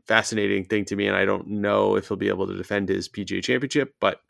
fascinating 0.06 0.64
thing 0.64 0.84
to 0.86 0.96
me, 0.96 1.06
and 1.06 1.16
I 1.16 1.24
don't 1.24 1.48
know 1.48 1.96
if 1.96 2.08
he'll 2.08 2.16
be 2.16 2.28
able 2.28 2.46
to 2.46 2.56
defend 2.56 2.88
his 2.88 3.08
PGA 3.08 3.42
Championship, 3.42 3.94
but 4.00 4.20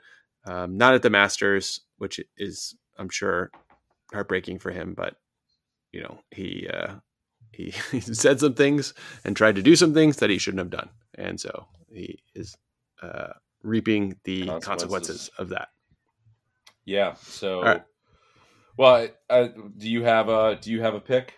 um, 0.46 0.76
not 0.76 0.94
at 0.94 1.02
the 1.02 1.11
Masters, 1.11 1.80
which 1.98 2.20
is, 2.36 2.76
I'm 2.98 3.09
sure, 3.09 3.50
heartbreaking 4.12 4.59
for 4.59 4.70
him, 4.70 4.94
but 4.94 5.16
you 5.95 6.03
know 6.03 6.18
he 6.32 6.68
uh, 6.72 6.95
he, 7.53 7.72
he 7.92 8.01
said 8.24 8.40
some 8.40 8.55
things 8.55 8.92
and 9.24 9.36
tried 9.36 9.55
to 9.57 9.62
do 9.62 9.76
some 9.76 9.95
things 9.95 10.16
that 10.16 10.28
he 10.30 10.38
shouldn't 10.38 10.59
have 10.59 10.70
done, 10.70 10.88
and 11.16 11.40
so 11.40 11.66
he 11.88 12.18
is 12.34 12.57
uh, 13.03 13.28
reaping 13.62 14.16
the 14.24 14.47
consequences. 14.47 14.66
Consequences. 14.66 15.30
of 15.38 15.49
that. 15.51 15.68
yeah 16.84 17.14
so 17.14 17.62
right. 17.62 17.82
well 18.76 19.09
uh, 19.30 19.49
do 19.78 19.88
you 19.88 20.03
have 20.03 20.28
a 20.28 20.57
do 20.61 20.70
you 20.72 20.80
have 20.82 20.95
a 20.95 21.01
pick 21.01 21.34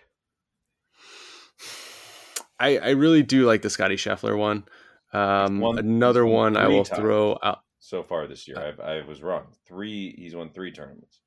I, 2.59 2.77
I 2.79 2.89
really 2.91 3.21
do 3.21 3.45
like 3.45 3.61
the 3.61 3.69
Scotty 3.69 3.95
Scheffler 3.97 4.35
one. 4.35 4.65
Um, 5.13 5.59
won- 5.59 5.77
another 5.77 6.25
one 6.25 6.57
I 6.57 6.67
will 6.67 6.83
times. 6.83 6.99
throw 6.99 7.37
out. 7.43 7.59
so 7.79 8.01
far 8.03 8.27
this 8.27 8.47
year 8.47 8.57
I've, 8.59 8.79
i 8.79 9.01
was 9.07 9.21
wrong 9.21 9.45
three 9.67 10.13
he's 10.17 10.35
won 10.35 10.49
three 10.49 10.71
tournaments 10.71 11.19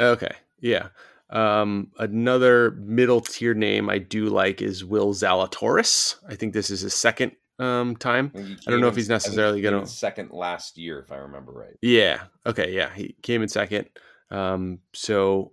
Okay, 0.00 0.32
yeah. 0.60 0.88
Um, 1.30 1.92
another 1.98 2.72
middle 2.72 3.20
tier 3.20 3.54
name 3.54 3.88
I 3.88 3.98
do 3.98 4.26
like 4.26 4.60
is 4.62 4.84
Will 4.84 5.14
Zalatoris. 5.14 6.16
I 6.28 6.34
think 6.34 6.52
this 6.52 6.70
is 6.70 6.80
his 6.80 6.94
second 6.94 7.32
um, 7.58 7.94
time. 7.96 8.32
I 8.34 8.70
don't 8.70 8.80
know 8.80 8.88
if 8.88 8.96
he's 8.96 9.08
in- 9.08 9.14
I 9.14 9.18
think 9.18 9.32
he 9.32 9.36
necessarily 9.36 9.60
gonna- 9.62 9.86
second 9.86 10.30
last 10.32 10.78
year 10.78 10.98
if 11.00 11.12
i 11.12 11.16
remember 11.16 11.52
right 11.52 11.76
Yeah. 11.82 12.24
Okay. 12.46 12.72
Yeah. 12.72 12.92
He 12.94 13.16
came 13.22 13.42
in 13.42 13.48
second. 13.48 13.88
Um, 14.30 14.78
so, 14.94 15.52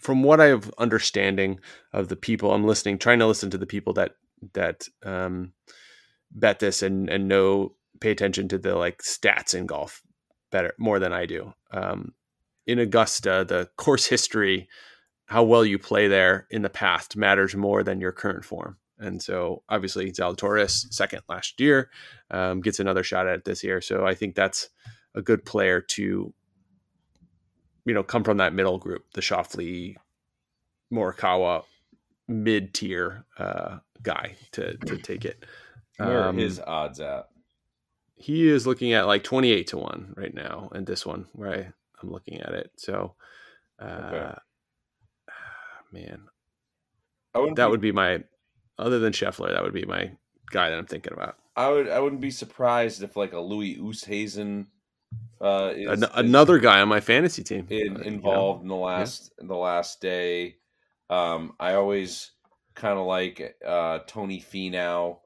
from 0.00 0.22
what 0.22 0.40
I 0.40 0.46
have 0.46 0.72
understanding 0.78 1.58
of 1.92 2.08
the 2.08 2.16
people 2.16 2.52
I'm 2.52 2.64
listening, 2.64 2.98
trying 2.98 3.18
to 3.18 3.26
listen 3.26 3.50
to 3.50 3.58
the 3.58 3.66
people 3.66 3.92
that 3.94 4.12
that 4.54 4.86
um, 5.04 5.52
bet 6.30 6.58
this 6.60 6.82
and 6.82 7.08
and 7.10 7.28
know 7.28 7.74
pay 8.00 8.10
attention 8.12 8.48
to 8.48 8.58
the 8.58 8.74
like 8.76 8.98
stats 9.02 9.54
in 9.54 9.66
golf 9.66 10.02
better 10.50 10.74
more 10.78 10.98
than 10.98 11.12
I 11.12 11.26
do. 11.26 11.52
Um, 11.72 12.12
in 12.66 12.78
Augusta, 12.78 13.44
the 13.48 13.68
course 13.76 14.06
history, 14.06 14.68
how 15.26 15.42
well 15.42 15.64
you 15.64 15.78
play 15.78 16.08
there 16.08 16.46
in 16.50 16.62
the 16.62 16.70
past 16.70 17.16
matters 17.16 17.54
more 17.54 17.82
than 17.82 18.00
your 18.00 18.12
current 18.12 18.44
form. 18.44 18.76
And 18.98 19.20
so, 19.20 19.62
obviously, 19.68 20.12
Zalatoris, 20.12 20.92
second 20.92 21.22
last 21.28 21.60
year, 21.60 21.90
um, 22.30 22.60
gets 22.60 22.78
another 22.78 23.02
shot 23.02 23.26
at 23.26 23.38
it 23.38 23.44
this 23.44 23.64
year. 23.64 23.80
So, 23.80 24.06
I 24.06 24.14
think 24.14 24.34
that's 24.34 24.68
a 25.14 25.22
good 25.22 25.44
player 25.44 25.80
to, 25.80 26.32
you 27.84 27.94
know, 27.94 28.02
come 28.04 28.22
from 28.22 28.36
that 28.36 28.54
middle 28.54 28.78
group, 28.78 29.04
the 29.14 29.20
Schauffele, 29.20 29.96
Morikawa, 30.92 31.64
mid 32.28 32.74
tier 32.74 33.24
uh, 33.38 33.78
guy 34.02 34.36
to 34.52 34.76
to 34.78 34.98
take 34.98 35.24
it. 35.24 35.44
where 35.96 36.24
Um, 36.28 36.36
are 36.36 36.40
his 36.40 36.60
odds 36.60 37.00
at 37.00 37.28
he 38.22 38.48
is 38.48 38.66
looking 38.68 38.92
at 38.92 39.06
like 39.08 39.24
28 39.24 39.66
to 39.68 39.78
1 39.78 40.14
right 40.16 40.32
now 40.32 40.70
and 40.72 40.86
this 40.86 41.04
one 41.04 41.26
where 41.32 41.52
I, 41.52 41.72
i'm 42.00 42.10
looking 42.10 42.40
at 42.40 42.52
it 42.52 42.70
so 42.76 43.14
uh 43.80 43.88
Okay. 44.12 44.34
Man 45.92 46.22
I 47.34 47.38
wouldn't 47.38 47.56
that 47.56 47.66
be- 47.66 47.70
would 47.70 47.80
be 47.80 47.92
my 47.92 48.24
other 48.78 48.98
than 48.98 49.12
Scheffler, 49.12 49.52
that 49.52 49.62
would 49.62 49.74
be 49.74 49.84
my 49.84 50.10
guy 50.50 50.68
that 50.70 50.78
i'm 50.78 50.86
thinking 50.86 51.12
about 51.12 51.36
I 51.54 51.68
would 51.68 51.88
I 51.88 52.00
wouldn't 52.00 52.22
be 52.22 52.30
surprised 52.30 53.02
if 53.02 53.14
like 53.16 53.34
a 53.34 53.40
Louis 53.40 53.76
Oosthuizen 53.76 54.66
uh 55.40 55.72
is, 55.76 55.86
An- 56.02 56.04
is 56.04 56.10
another 56.14 56.58
guy 56.58 56.80
on 56.80 56.88
my 56.88 57.00
fantasy 57.00 57.42
team 57.42 57.66
in, 57.68 57.76
uh, 57.76 57.80
you 57.80 57.90
know? 57.90 58.00
involved 58.06 58.62
in 58.62 58.68
the 58.68 58.74
last 58.74 59.32
in 59.38 59.48
the 59.48 59.56
last 59.56 60.00
day. 60.00 60.56
Um 61.10 61.52
I 61.60 61.74
always 61.74 62.30
kind 62.74 62.98
of 62.98 63.04
like 63.06 63.54
uh 63.66 63.98
Tony 64.06 64.40
Finau 64.40 65.18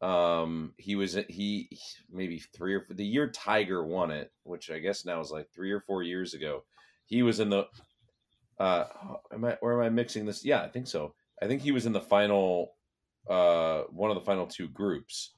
Um, 0.00 0.74
he 0.78 0.94
was 0.96 1.16
he 1.28 1.68
maybe 2.10 2.38
three 2.38 2.74
or 2.74 2.86
the 2.90 3.04
year 3.04 3.28
Tiger 3.30 3.84
won 3.84 4.10
it, 4.10 4.32
which 4.44 4.70
I 4.70 4.78
guess 4.78 5.04
now 5.04 5.20
is 5.20 5.30
like 5.32 5.48
three 5.50 5.72
or 5.72 5.80
four 5.80 6.02
years 6.02 6.34
ago. 6.34 6.64
He 7.06 7.22
was 7.22 7.40
in 7.40 7.50
the. 7.50 7.66
Uh, 8.62 8.86
am 9.32 9.44
I 9.44 9.54
or 9.60 9.72
am 9.72 9.84
I 9.84 9.88
mixing 9.88 10.24
this? 10.24 10.44
Yeah, 10.44 10.62
I 10.62 10.68
think 10.68 10.86
so. 10.86 11.14
I 11.42 11.48
think 11.48 11.62
he 11.62 11.72
was 11.72 11.84
in 11.84 11.92
the 11.92 12.00
final, 12.00 12.74
uh, 13.28 13.82
one 13.90 14.10
of 14.10 14.14
the 14.14 14.24
final 14.24 14.46
two 14.46 14.68
groups, 14.68 15.32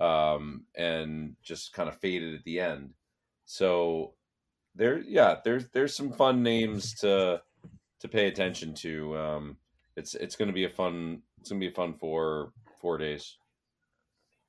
um, 0.00 0.64
and 0.74 1.36
just 1.42 1.74
kind 1.74 1.86
of 1.90 1.98
faded 1.98 2.34
at 2.34 2.44
the 2.44 2.60
end. 2.60 2.94
So 3.44 4.14
there, 4.74 5.00
yeah, 5.00 5.36
there's 5.44 5.68
there's 5.74 5.94
some 5.94 6.12
fun 6.12 6.42
names 6.42 6.94
to 7.00 7.42
to 8.00 8.08
pay 8.08 8.28
attention 8.28 8.72
to. 8.76 9.18
Um, 9.18 9.56
it's 9.96 10.14
it's 10.14 10.36
going 10.36 10.48
to 10.48 10.54
be 10.54 10.64
a 10.64 10.70
fun 10.70 11.20
it's 11.40 11.50
going 11.50 11.60
to 11.60 11.68
be 11.68 11.74
fun 11.74 11.92
for 11.92 12.52
four 12.80 12.96
days. 12.96 13.36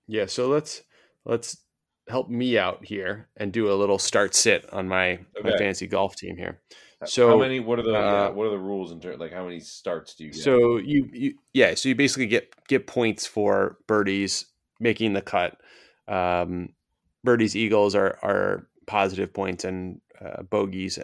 Yeah, 0.08 0.28
so 0.28 0.48
let's 0.48 0.84
let's 1.26 1.58
help 2.08 2.30
me 2.30 2.58
out 2.58 2.84
here 2.86 3.30
and 3.38 3.52
do 3.52 3.72
a 3.72 3.76
little 3.76 4.00
start 4.00 4.36
sit 4.36 4.72
on 4.74 4.88
my, 4.88 5.20
my 5.42 5.50
Okay. 5.50 5.58
fantasy 5.58 5.88
golf 5.88 6.16
team 6.16 6.38
here. 6.38 6.62
So 7.06 7.30
how 7.30 7.40
many? 7.40 7.60
What 7.60 7.80
are 7.80 7.84
the 7.84 7.98
uh, 7.98 8.32
what 8.32 8.48
are 8.48 8.52
the 8.52 8.58
rules 8.58 8.92
in 8.92 9.00
terms 9.02 9.20
like 9.20 9.34
how 9.34 9.44
many 9.44 9.60
starts 9.60 10.16
do 10.16 10.24
you 10.24 10.32
get? 10.32 10.40
So 10.40 10.78
you, 10.78 11.10
you 11.12 11.34
yeah, 11.54 11.76
so 11.76 11.90
you 11.90 11.96
basically 11.96 12.28
get 12.28 12.54
get 12.68 12.88
points 12.88 13.26
for 13.26 13.78
birdies 13.88 14.46
making 14.80 15.14
the 15.14 15.22
cut. 15.22 15.58
Um, 16.08 16.70
birdies, 17.24 17.56
eagles 17.56 17.94
are 17.94 18.18
are 18.24 18.70
positive 18.88 19.34
points, 19.34 19.66
and 19.66 20.00
uh, 20.24 20.44
bogeys 20.44 20.98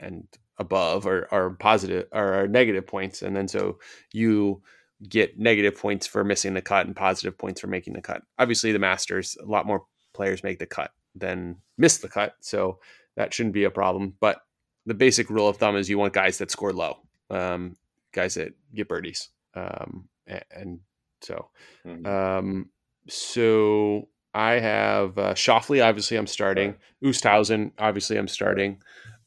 and 0.00 0.26
above 0.58 1.06
are 1.06 1.28
are 1.30 1.50
positive 1.50 2.08
or 2.12 2.32
are 2.32 2.48
negative 2.48 2.86
points, 2.86 3.20
and 3.20 3.36
then 3.36 3.46
so 3.46 3.78
you 4.12 4.62
get 5.08 5.38
negative 5.38 5.76
points 5.76 6.06
for 6.06 6.24
missing 6.24 6.54
the 6.54 6.62
cut 6.62 6.86
and 6.86 6.96
positive 6.96 7.36
points 7.36 7.60
for 7.60 7.66
making 7.66 7.92
the 7.92 8.00
cut. 8.00 8.22
Obviously, 8.38 8.72
the 8.72 8.78
Masters 8.78 9.36
a 9.42 9.46
lot 9.46 9.66
more 9.66 9.84
players 10.12 10.42
make 10.44 10.58
the 10.58 10.66
cut 10.66 10.92
than 11.14 11.56
miss 11.78 11.98
the 11.98 12.08
cut, 12.08 12.34
so 12.40 12.78
that 13.16 13.32
shouldn't 13.34 13.54
be 13.54 13.64
a 13.64 13.70
problem. 13.70 14.14
But 14.20 14.40
the 14.86 14.94
basic 14.94 15.30
rule 15.30 15.48
of 15.48 15.56
thumb 15.58 15.76
is 15.76 15.88
you 15.90 15.98
want 15.98 16.12
guys 16.14 16.38
that 16.38 16.50
score 16.50 16.72
low. 16.72 16.98
Um, 17.30 17.76
guys 18.12 18.34
that 18.34 18.52
get 18.74 18.88
birdies. 18.88 19.28
Um, 19.54 20.08
a- 20.28 20.42
and, 20.54 20.80
so, 21.20 21.48
Mhm. 21.86 22.06
um, 22.06 22.70
so 23.08 24.08
I 24.34 24.52
have 24.54 25.18
uh, 25.18 25.34
Schauffele. 25.34 25.84
Obviously, 25.86 26.16
I'm 26.16 26.26
starting. 26.26 26.74
Oosthuizen. 27.04 27.72
Obviously, 27.78 28.16
I'm 28.16 28.28
starting. 28.28 28.80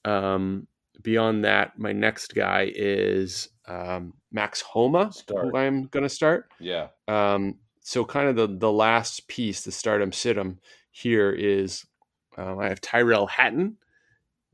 Um, 0.03 0.67
beyond 1.03 1.45
that, 1.45 1.77
my 1.77 1.91
next 1.93 2.33
guy 2.36 2.71
is 2.75 3.49
um, 3.67 4.13
Max 4.31 4.61
Homa, 4.61 5.11
Start. 5.11 5.47
who 5.47 5.57
I'm 5.57 5.86
going 5.88 6.03
to 6.03 6.09
start. 6.09 6.49
yeah, 6.59 6.88
Um, 7.07 7.57
so 7.88 8.03
kind 8.03 8.27
of 8.27 8.36
the 8.36 8.47
the 8.47 8.71
last 8.71 9.27
piece, 9.27 9.61
the 9.61 9.71
stardom 9.71 10.09
situm 10.09 10.57
here 10.89 11.29
is 11.29 11.86
um, 12.36 12.57
I 12.57 12.67
have 12.67 12.81
Tyrell 12.81 13.27
Hatton. 13.27 13.77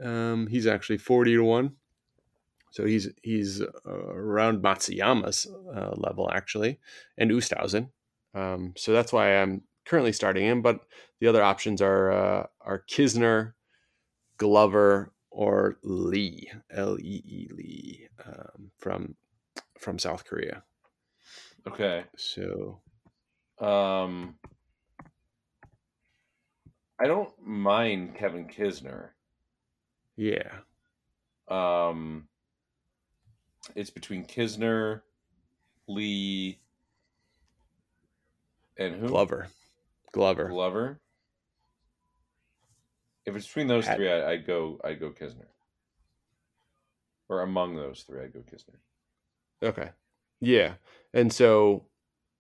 Um, 0.04 0.48
he's 0.48 0.68
actually 0.68 0.98
forty 0.98 1.36
to 1.36 1.42
one, 1.42 1.78
so 2.72 2.86
he's 2.86 3.08
he's 3.24 3.62
uh, 3.62 3.68
around 3.88 4.62
Matsuyama's 4.62 5.48
uh, 5.74 5.92
level 5.96 6.30
actually, 6.30 6.78
and 7.18 7.32
Oosthuizen. 7.32 7.88
Um, 8.34 8.74
so 8.76 8.92
that's 8.92 9.14
why 9.14 9.38
I'm 9.38 9.62
currently 9.86 10.12
starting 10.12 10.44
him. 10.44 10.62
But 10.62 10.82
the 11.22 11.28
other 11.28 11.42
options 11.42 11.82
are 11.82 12.12
uh, 12.12 12.48
are 12.60 12.84
Kisner, 12.90 13.54
Glover, 14.36 15.14
or 15.30 15.78
Lee 15.84 16.52
L 16.70 17.00
E 17.00 17.24
E 17.26 17.48
Lee 17.56 18.08
um, 18.26 18.72
from 18.78 19.16
from 19.80 19.98
South 19.98 20.26
Korea. 20.26 20.64
okay. 21.66 22.04
So 22.18 22.82
Um, 23.62 24.36
I 27.00 27.08
don't 27.08 27.30
mind 27.44 28.16
Kevin 28.16 28.48
Kisner. 28.48 29.10
yeah. 30.18 30.50
Um, 31.48 32.28
it's 33.76 33.90
between 33.90 34.26
Kisner, 34.26 35.02
Lee, 35.88 36.60
and 38.78 38.96
who? 38.96 39.08
Glover. 39.08 39.48
Glover. 40.12 40.48
Glover. 40.48 41.00
If 43.26 43.36
it's 43.36 43.46
between 43.46 43.68
those 43.68 43.88
three, 43.88 44.12
I, 44.12 44.32
I'd 44.32 44.48
go. 44.48 44.80
I'd 44.84 45.00
go 45.00 45.12
Kisner. 45.12 45.46
Or 47.30 47.42
among 47.42 47.76
those 47.76 48.04
three, 48.08 48.24
I'd 48.24 48.34
go 48.34 48.40
Kisner. 48.40 48.78
Okay. 49.64 49.90
Yeah. 50.40 50.74
And 51.14 51.32
so 51.32 51.86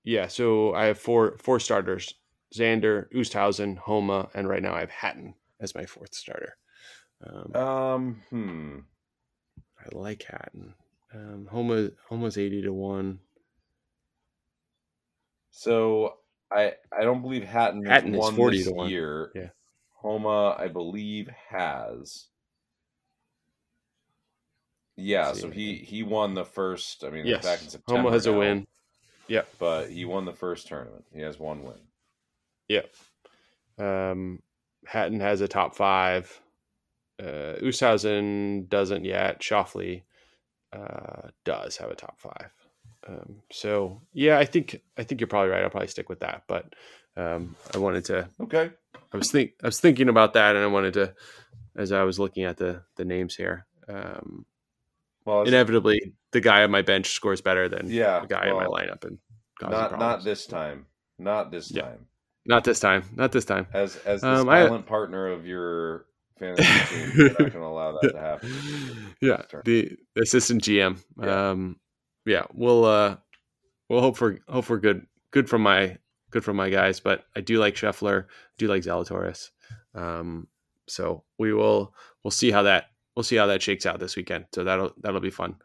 yeah, 0.03 0.27
so 0.27 0.73
I 0.73 0.85
have 0.85 0.99
four 0.99 1.37
four 1.37 1.59
starters. 1.59 2.13
Xander, 2.53 3.09
Oosthuizen, 3.13 3.77
Homa, 3.77 4.29
and 4.33 4.47
right 4.49 4.61
now 4.61 4.73
I 4.75 4.81
have 4.81 4.89
Hatton 4.91 5.35
as 5.61 5.73
my 5.73 5.85
fourth 5.85 6.13
starter. 6.13 6.57
Um, 7.25 7.55
Um, 7.55 8.21
hmm. 8.29 8.79
I 9.79 9.95
like 9.95 10.23
Hatton. 10.23 10.73
Um, 11.13 11.47
Homa 11.49 11.89
Homa's 12.09 12.37
eighty 12.37 12.61
to 12.63 12.73
one. 12.73 13.19
So 15.51 16.17
I 16.51 16.73
I 16.91 17.03
don't 17.03 17.21
believe 17.21 17.43
Hatton 17.43 17.83
has 17.85 18.03
Hatton 18.03 18.15
is 18.15 18.29
40 18.31 18.57
this 18.57 18.67
to 18.67 18.73
one. 18.73 18.89
year. 18.89 19.31
Yeah. 19.35 19.49
Homa, 19.93 20.55
I 20.57 20.67
believe, 20.67 21.29
has. 21.49 22.27
Yeah, 24.97 25.33
so 25.33 25.49
he 25.49 25.75
he 25.75 26.03
won 26.03 26.33
the 26.33 26.45
first. 26.45 27.03
I 27.03 27.09
mean, 27.09 27.25
Yes, 27.25 27.43
back 27.43 27.61
in 27.61 27.69
September. 27.69 28.01
Homa 28.01 28.11
has 28.11 28.25
a 28.25 28.33
win. 28.33 28.67
Yep. 29.31 29.47
but 29.59 29.89
he 29.89 30.03
won 30.03 30.25
the 30.25 30.33
first 30.33 30.67
tournament. 30.67 31.05
He 31.13 31.21
has 31.21 31.39
one 31.39 31.63
win. 31.63 31.79
Yeah. 32.67 32.81
Um, 33.79 34.41
Hatton 34.85 35.21
has 35.21 35.39
a 35.39 35.47
top 35.47 35.73
five. 35.73 36.41
Uh, 37.17 37.55
Oosthuizen 37.61 38.67
doesn't 38.67 39.05
yet. 39.05 39.39
Schauffele 39.39 40.03
uh, 40.73 41.29
does 41.45 41.77
have 41.77 41.91
a 41.91 41.95
top 41.95 42.19
five. 42.19 42.51
Um, 43.07 43.41
so 43.51 44.01
yeah, 44.13 44.37
I 44.37 44.43
think 44.45 44.81
I 44.97 45.03
think 45.03 45.21
you're 45.21 45.27
probably 45.27 45.51
right. 45.51 45.63
I'll 45.63 45.69
probably 45.69 45.87
stick 45.87 46.09
with 46.09 46.19
that. 46.19 46.43
But 46.47 46.73
um, 47.15 47.55
I 47.73 47.77
wanted 47.77 48.05
to. 48.05 48.27
Okay. 48.41 48.69
I 49.13 49.17
was 49.17 49.31
think 49.31 49.53
I 49.63 49.67
was 49.67 49.79
thinking 49.79 50.09
about 50.09 50.33
that, 50.33 50.55
and 50.55 50.63
I 50.63 50.67
wanted 50.67 50.93
to, 50.95 51.13
as 51.75 51.91
I 51.91 52.03
was 52.03 52.19
looking 52.19 52.43
at 52.43 52.57
the 52.57 52.83
the 52.97 53.05
names 53.05 53.35
here. 53.35 53.65
Um, 53.87 54.45
Well, 55.25 55.43
inevitably, 55.43 56.13
the 56.31 56.41
guy 56.41 56.63
on 56.63 56.71
my 56.71 56.81
bench 56.81 57.11
scores 57.11 57.41
better 57.41 57.69
than 57.69 57.89
Yeah, 57.89 58.21
the 58.21 58.27
guy 58.27 58.47
in 58.47 58.55
my 58.55 58.65
lineup, 58.65 59.03
and 59.05 59.17
not 59.61 59.97
not 59.99 60.23
this 60.23 60.45
time. 60.47 60.87
Not 61.19 61.51
this 61.51 61.69
Yeah. 61.71 61.83
time. 61.83 62.07
Not 62.45 62.63
this 62.63 62.79
time. 62.79 63.03
Not 63.15 63.31
this 63.31 63.45
time. 63.45 63.67
As 63.73 63.97
as 63.97 64.21
the 64.21 64.29
Um, 64.29 64.49
I- 64.49 64.63
silent 64.65 64.87
partner 64.87 65.27
of 65.27 65.45
your 65.45 66.07
fantasy 66.39 66.63
team, 66.95 67.11
you're 67.15 67.29
not 67.29 67.37
going 67.37 67.51
to 67.51 67.59
allow 67.59 67.91
that 67.99 68.13
to 68.13 68.19
happen. 68.19 68.49
yeah, 69.21 69.43
the 69.63 69.95
assistant 70.19 70.63
GM. 70.63 70.97
Yeah. 71.21 71.49
Um, 71.51 71.79
yeah, 72.25 72.45
we'll 72.53 72.85
uh, 72.85 73.17
we'll 73.89 74.01
hope 74.01 74.17
for 74.17 74.39
hope 74.49 74.65
for 74.65 74.79
good 74.79 75.05
good 75.29 75.47
from 75.47 75.61
my 75.61 75.97
good 76.31 76.43
from 76.43 76.55
my 76.55 76.69
guys. 76.71 76.99
But 76.99 77.25
I 77.35 77.41
do 77.41 77.59
like 77.59 77.75
Scheffler, 77.75 78.25
do 78.57 78.67
like 78.67 78.81
Zalatoris. 78.81 79.51
Um, 79.93 80.47
so 80.87 81.23
we 81.37 81.53
will 81.53 81.93
we'll 82.23 82.31
see 82.31 82.49
how 82.49 82.63
that 82.63 82.85
we'll 83.15 83.23
see 83.23 83.35
how 83.35 83.47
that 83.47 83.61
shakes 83.61 83.85
out 83.85 83.99
this 83.99 84.15
weekend. 84.15 84.45
So 84.53 84.63
that'll 84.63 84.93
that'll 85.01 85.21
be 85.21 85.31
fun. 85.31 85.55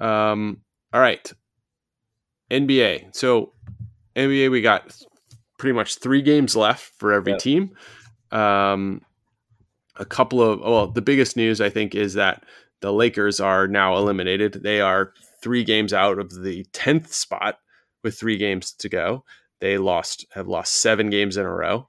Um, 0.00 0.62
all 0.92 1.00
right, 1.00 1.32
NBA. 2.50 3.14
So 3.14 3.52
NBA, 4.14 4.50
we 4.50 4.62
got 4.62 4.94
pretty 5.58 5.74
much 5.74 5.96
three 5.96 6.22
games 6.22 6.56
left 6.56 6.92
for 6.98 7.12
every 7.12 7.36
team. 7.38 7.72
Um, 8.30 9.02
a 9.96 10.04
couple 10.04 10.42
of 10.42 10.60
well, 10.60 10.88
the 10.88 11.02
biggest 11.02 11.36
news 11.36 11.60
I 11.60 11.70
think 11.70 11.94
is 11.94 12.14
that 12.14 12.44
the 12.80 12.92
Lakers 12.92 13.40
are 13.40 13.66
now 13.66 13.96
eliminated. 13.96 14.60
They 14.62 14.80
are 14.80 15.12
three 15.42 15.64
games 15.64 15.92
out 15.92 16.18
of 16.18 16.42
the 16.42 16.64
tenth 16.72 17.12
spot 17.12 17.58
with 18.02 18.18
three 18.18 18.36
games 18.36 18.72
to 18.72 18.88
go. 18.88 19.24
They 19.60 19.78
lost 19.78 20.26
have 20.32 20.48
lost 20.48 20.74
seven 20.74 21.08
games 21.08 21.36
in 21.36 21.46
a 21.46 21.52
row, 21.52 21.88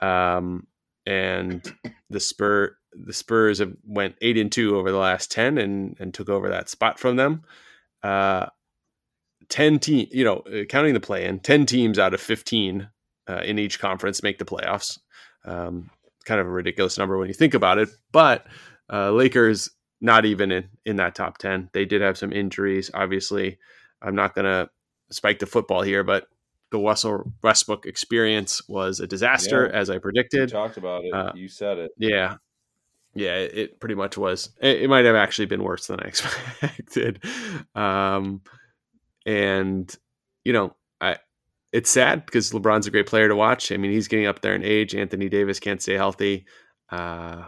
um, 0.00 0.67
and 1.08 1.74
the 2.10 2.20
Spur 2.20 2.76
the 2.92 3.12
Spurs 3.12 3.58
have 3.58 3.74
went 3.84 4.16
eight 4.20 4.38
and 4.38 4.52
two 4.52 4.76
over 4.76 4.90
the 4.90 4.98
last 4.98 5.32
ten 5.32 5.58
and 5.58 5.96
and 5.98 6.12
took 6.12 6.28
over 6.28 6.48
that 6.50 6.68
spot 6.68 6.98
from 6.98 7.16
them. 7.16 7.42
Uh, 8.02 8.46
ten 9.48 9.78
team, 9.78 10.06
you 10.10 10.24
know, 10.24 10.38
uh, 10.38 10.64
counting 10.64 10.94
the 10.94 11.00
play 11.00 11.24
in, 11.24 11.40
ten 11.40 11.66
teams 11.66 11.98
out 11.98 12.14
of 12.14 12.20
fifteen 12.20 12.88
uh, 13.28 13.40
in 13.44 13.58
each 13.58 13.80
conference 13.80 14.22
make 14.22 14.38
the 14.38 14.44
playoffs. 14.44 14.98
Um, 15.44 15.90
kind 16.24 16.40
of 16.40 16.46
a 16.46 16.50
ridiculous 16.50 16.98
number 16.98 17.16
when 17.16 17.28
you 17.28 17.34
think 17.34 17.54
about 17.54 17.78
it, 17.78 17.88
but 18.12 18.46
uh, 18.92 19.10
Lakers 19.10 19.70
not 20.00 20.26
even 20.26 20.52
in 20.52 20.68
in 20.84 20.96
that 20.96 21.14
top 21.14 21.38
ten. 21.38 21.70
They 21.72 21.84
did 21.84 22.02
have 22.02 22.18
some 22.18 22.32
injuries. 22.32 22.90
Obviously, 22.92 23.58
I'm 24.02 24.14
not 24.14 24.34
going 24.34 24.44
to 24.44 24.68
spike 25.10 25.38
the 25.38 25.46
football 25.46 25.82
here, 25.82 26.04
but 26.04 26.28
the 26.70 26.78
Russell 26.78 27.32
Westbrook 27.42 27.86
experience 27.86 28.60
was 28.68 29.00
a 29.00 29.06
disaster, 29.06 29.68
Yeah. 29.72 29.78
as 29.78 29.90
I 29.90 29.94
You 29.94 30.00
predicted. 30.00 30.48
talked 30.50 30.76
about 30.76 31.04
it. 31.04 31.12
Uh, 31.12 31.32
you 31.34 31.48
said 31.48 31.78
it. 31.78 31.92
Yeah. 31.98 32.36
Yeah, 33.14 33.36
it, 33.36 33.58
it 33.58 33.80
pretty 33.80 33.94
much 33.94 34.16
was. 34.18 34.50
It, 34.60 34.82
it 34.82 34.90
might 34.90 35.04
have 35.06 35.16
actually 35.16 35.46
been 35.46 35.62
worse 35.62 35.86
than 35.86 36.00
I 36.00 36.04
expected. 36.08 37.24
Um, 37.74 38.42
and 39.26 39.94
you 40.44 40.52
know, 40.52 40.76
I 41.00 41.16
it's 41.72 41.90
sad 41.90 42.24
because 42.26 42.52
LeBron's 42.52 42.86
a 42.86 42.90
great 42.90 43.06
player 43.06 43.28
to 43.28 43.36
watch. 43.36 43.72
I 43.72 43.76
mean, 43.76 43.90
he's 43.92 44.08
getting 44.08 44.26
up 44.26 44.40
there 44.40 44.54
in 44.54 44.62
age. 44.64 44.94
Anthony 44.94 45.28
Davis 45.28 45.60
can't 45.60 45.82
stay 45.82 45.94
healthy. 45.94 46.46
Uh, 46.90 47.44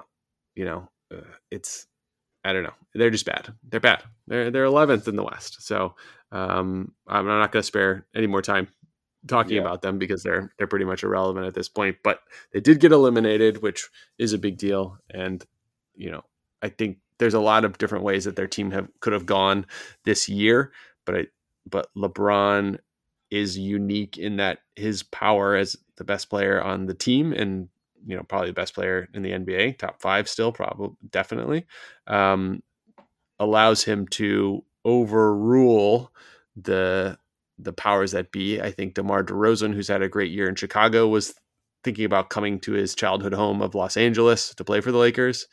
you 0.55 0.65
know, 0.65 0.89
uh, 1.15 1.21
it's 1.51 1.87
I 2.45 2.53
don't 2.53 2.63
know. 2.65 2.75
They're 2.95 3.11
just 3.11 3.27
bad. 3.27 3.53
They're 3.69 3.81
bad. 3.81 4.03
They're 4.27 4.51
they're 4.51 4.65
11th 4.67 5.09
in 5.09 5.17
the 5.17 5.23
West. 5.25 5.63
So 5.63 5.95
um, 6.33 6.93
I'm 7.07 7.27
not 7.27 7.53
going 7.53 7.63
to 7.63 7.67
spare 7.67 8.07
any 8.15 8.27
more 8.27 8.43
time 8.43 8.69
talking 9.27 9.57
yeah. 9.57 9.63
about 9.63 9.83
them 9.83 9.99
because 9.99 10.23
they're 10.23 10.53
they're 10.57 10.67
pretty 10.67 10.85
much 10.85 11.03
irrelevant 11.03 11.47
at 11.47 11.55
this 11.55 11.69
point. 11.69 11.97
But 12.03 12.21
they 12.53 12.61
did 12.61 12.81
get 12.81 12.93
eliminated, 12.93 13.63
which 13.63 13.89
is 14.19 14.33
a 14.33 14.39
big 14.39 14.59
deal. 14.59 14.99
And 15.11 15.45
you 15.95 16.11
know, 16.11 16.25
I 16.63 16.69
think 16.69 16.99
there's 17.19 17.35
a 17.35 17.41
lot 17.41 17.65
of 17.65 17.79
different 17.79 18.05
ways 18.05 18.25
that 18.25 18.37
their 18.37 18.47
team 18.47 18.71
have 18.71 18.89
could 19.01 19.13
have 19.13 19.27
gone 19.27 19.67
this 20.05 20.29
year. 20.29 20.73
But 21.05 21.17
I, 21.17 21.27
but 21.69 21.89
LeBron 21.97 22.79
is 23.31 23.57
unique 23.57 24.19
in 24.19 24.37
that 24.37 24.59
his 24.75 25.03
power 25.03 25.55
as 25.55 25.77
the 25.97 26.05
best 26.05 26.31
player 26.31 26.61
on 26.61 26.87
the 26.87 26.95
team 26.95 27.33
and 27.33 27.69
you 28.07 28.17
know 28.17 28.23
probably 28.23 28.49
the 28.49 28.55
best 28.55 28.75
player 28.75 29.09
in 29.15 29.23
the 29.23 29.33
NBA, 29.33 29.79
top 29.79 30.01
five 30.01 30.29
still, 30.29 30.53
probably 30.53 30.91
definitely, 31.11 31.67
um, 32.07 32.63
allows 33.39 33.85
him 33.85 34.09
to 34.09 34.65
overrule 34.85 36.11
the 36.57 37.19
the 37.63 37.73
powers 37.73 38.13
that 38.13 38.33
be. 38.33 38.61
I 38.61 38.71
think 38.71 38.95
DeMar 38.95 39.25
DeRozan, 39.25 39.75
who's 39.75 39.89
had 39.89 40.03
a 40.03 40.09
great 40.09 40.33
year 40.33 40.49
in 40.49 40.55
Chicago, 40.55 41.09
was 41.09 41.35
thinking 41.83 42.05
about 42.05 42.31
coming 42.31 42.61
to 42.61 42.73
his 42.73 42.95
childhood 42.95 43.35
home 43.35 43.63
of 43.63 43.75
Los 43.75 43.97
Angeles 43.97 44.55
to 44.55 44.65
play 44.65 44.81
for 44.81 44.93
the 44.93 44.99
Lakers, 44.99 45.47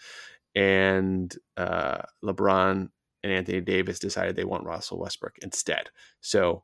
and 0.55 1.35
uh, 1.55 1.99
LeBron 2.23 2.89
and 3.23 3.31
Anthony 3.31 3.61
Davis 3.61 3.99
decided 3.99 4.35
they 4.35 4.43
want 4.43 4.65
Russell 4.65 4.99
Westbrook 4.99 5.37
instead. 5.41 5.89
So 6.21 6.63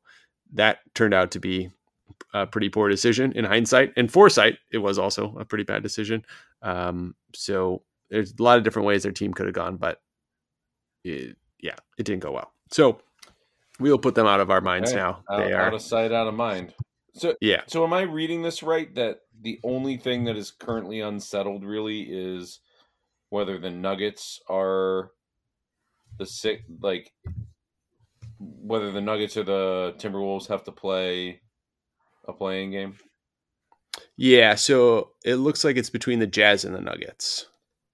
that 0.54 0.80
turned 0.94 1.14
out 1.14 1.32
to 1.32 1.40
be 1.40 1.72
a 2.34 2.46
pretty 2.46 2.70
poor 2.70 2.90
decision 2.90 3.32
in 3.34 3.46
hindsight. 3.46 3.94
And 3.98 4.12
foresight, 4.12 4.58
it 4.72 4.78
was 4.78 5.00
also 5.00 5.36
a 5.40 5.46
pretty 5.46 5.64
bad 5.64 5.84
decision. 5.84 6.26
Um, 6.62 7.16
so 7.34 7.84
there's 8.10 8.34
a 8.38 8.44
lot 8.44 8.58
of 8.58 8.64
different 8.64 8.86
ways 8.86 9.04
their 9.04 9.12
team 9.12 9.34
could 9.34 9.48
have 9.48 9.56
gone, 9.56 9.78
but 9.78 10.00
it, 11.04 11.36
yeah, 11.60 11.76
it 11.98 12.04
didn't 12.04 12.22
go 12.22 12.32
well. 12.32 12.52
So 12.72 13.00
we'll 13.84 14.00
put 14.00 14.16
them 14.16 14.26
out 14.26 14.40
of 14.40 14.50
our 14.50 14.62
minds 14.62 14.92
okay. 14.92 15.00
now. 15.00 15.24
Out, 15.30 15.38
they 15.38 15.54
are 15.54 15.62
out 15.62 15.74
of 15.74 15.82
sight, 15.82 16.12
out 16.12 16.28
of 16.28 16.34
mind. 16.34 16.74
So 17.14 17.36
yeah. 17.42 17.62
So 17.68 17.84
am 17.84 17.94
I 17.94 18.02
reading 18.02 18.42
this 18.42 18.64
right? 18.64 18.94
That 18.96 19.20
the 19.42 19.60
only 19.64 19.98
thing 19.98 20.24
that 20.24 20.38
is 20.38 20.52
currently 20.52 21.02
unsettled 21.02 21.64
really 21.64 22.02
is 22.02 22.60
whether 23.30 23.60
the 23.60 23.70
Nuggets 23.70 24.40
are 24.50 25.12
the 26.18 26.26
sick 26.26 26.64
like 26.82 27.12
whether 28.40 28.92
the 28.92 29.02
Nuggets 29.02 29.38
or 29.38 29.44
the 29.44 29.96
Timberwolves 29.98 30.48
have 30.48 30.64
to 30.64 30.72
play 30.72 31.42
a 32.28 32.34
play-in 32.34 32.72
game? 32.72 32.98
Yeah, 34.18 34.56
so 34.56 35.12
it 35.24 35.36
looks 35.36 35.64
like 35.64 35.76
it's 35.76 35.90
between 35.90 36.20
the 36.20 36.28
Jazz 36.28 36.66
and 36.66 36.74
the 36.74 36.82
Nuggets. 36.82 37.48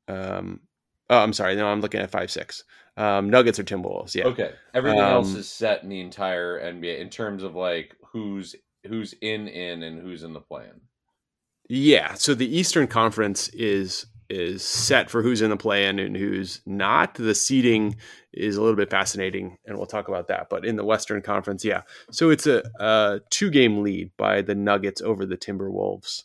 Um, 0.08 0.62
oh, 1.10 1.20
I'm 1.20 1.34
sorry. 1.34 1.56
No, 1.56 1.68
I'm 1.68 1.82
looking 1.82 2.02
at 2.02 2.12
five 2.12 2.32
six. 2.32 2.64
Um, 3.00 3.30
Nuggets 3.30 3.58
or 3.58 3.64
Timberwolves. 3.64 4.14
Yeah. 4.14 4.26
Okay. 4.26 4.52
Everything 4.74 5.00
um, 5.00 5.06
else 5.06 5.34
is 5.34 5.50
set 5.50 5.84
in 5.84 5.90
the 5.90 6.02
entire 6.02 6.60
NBA 6.60 7.00
in 7.00 7.10
terms 7.10 7.44
of 7.44 7.56
like 7.56 7.96
who's 8.12 8.56
who's 8.86 9.14
in 9.22 9.48
in 9.48 9.84
and 9.84 10.02
who's 10.02 10.24
in 10.24 10.34
the 10.34 10.42
plan. 10.42 10.82
Yeah. 11.70 12.16
So 12.16 12.36
the 12.36 12.58
Eastern 12.58 12.88
Conference 12.88 13.48
is 13.50 14.06
is 14.30 14.64
set 14.64 15.10
for 15.10 15.24
who's 15.24 15.42
in 15.42 15.50
the 15.50 15.58
plan 15.58 15.98
and 15.98 16.16
who's 16.16 16.62
not. 16.66 17.16
The 17.16 17.34
seeding 17.34 17.96
is 18.32 18.58
a 18.58 18.62
little 18.62 18.76
bit 18.76 18.92
fascinating, 18.92 19.58
and 19.66 19.78
we'll 19.78 19.88
talk 19.88 20.08
about 20.08 20.28
that. 20.28 20.48
But 20.50 20.66
in 20.66 20.76
the 20.76 20.86
Western 20.86 21.22
Conference, 21.22 21.66
yeah. 21.66 21.82
So 22.12 22.30
it's 22.30 22.46
a, 22.46 22.64
a 22.80 23.22
two 23.30 23.50
game 23.50 23.82
lead 23.82 24.12
by 24.18 24.42
the 24.42 24.56
Nuggets 24.56 25.02
over 25.02 25.26
the 25.26 25.38
Timberwolves. 25.38 26.24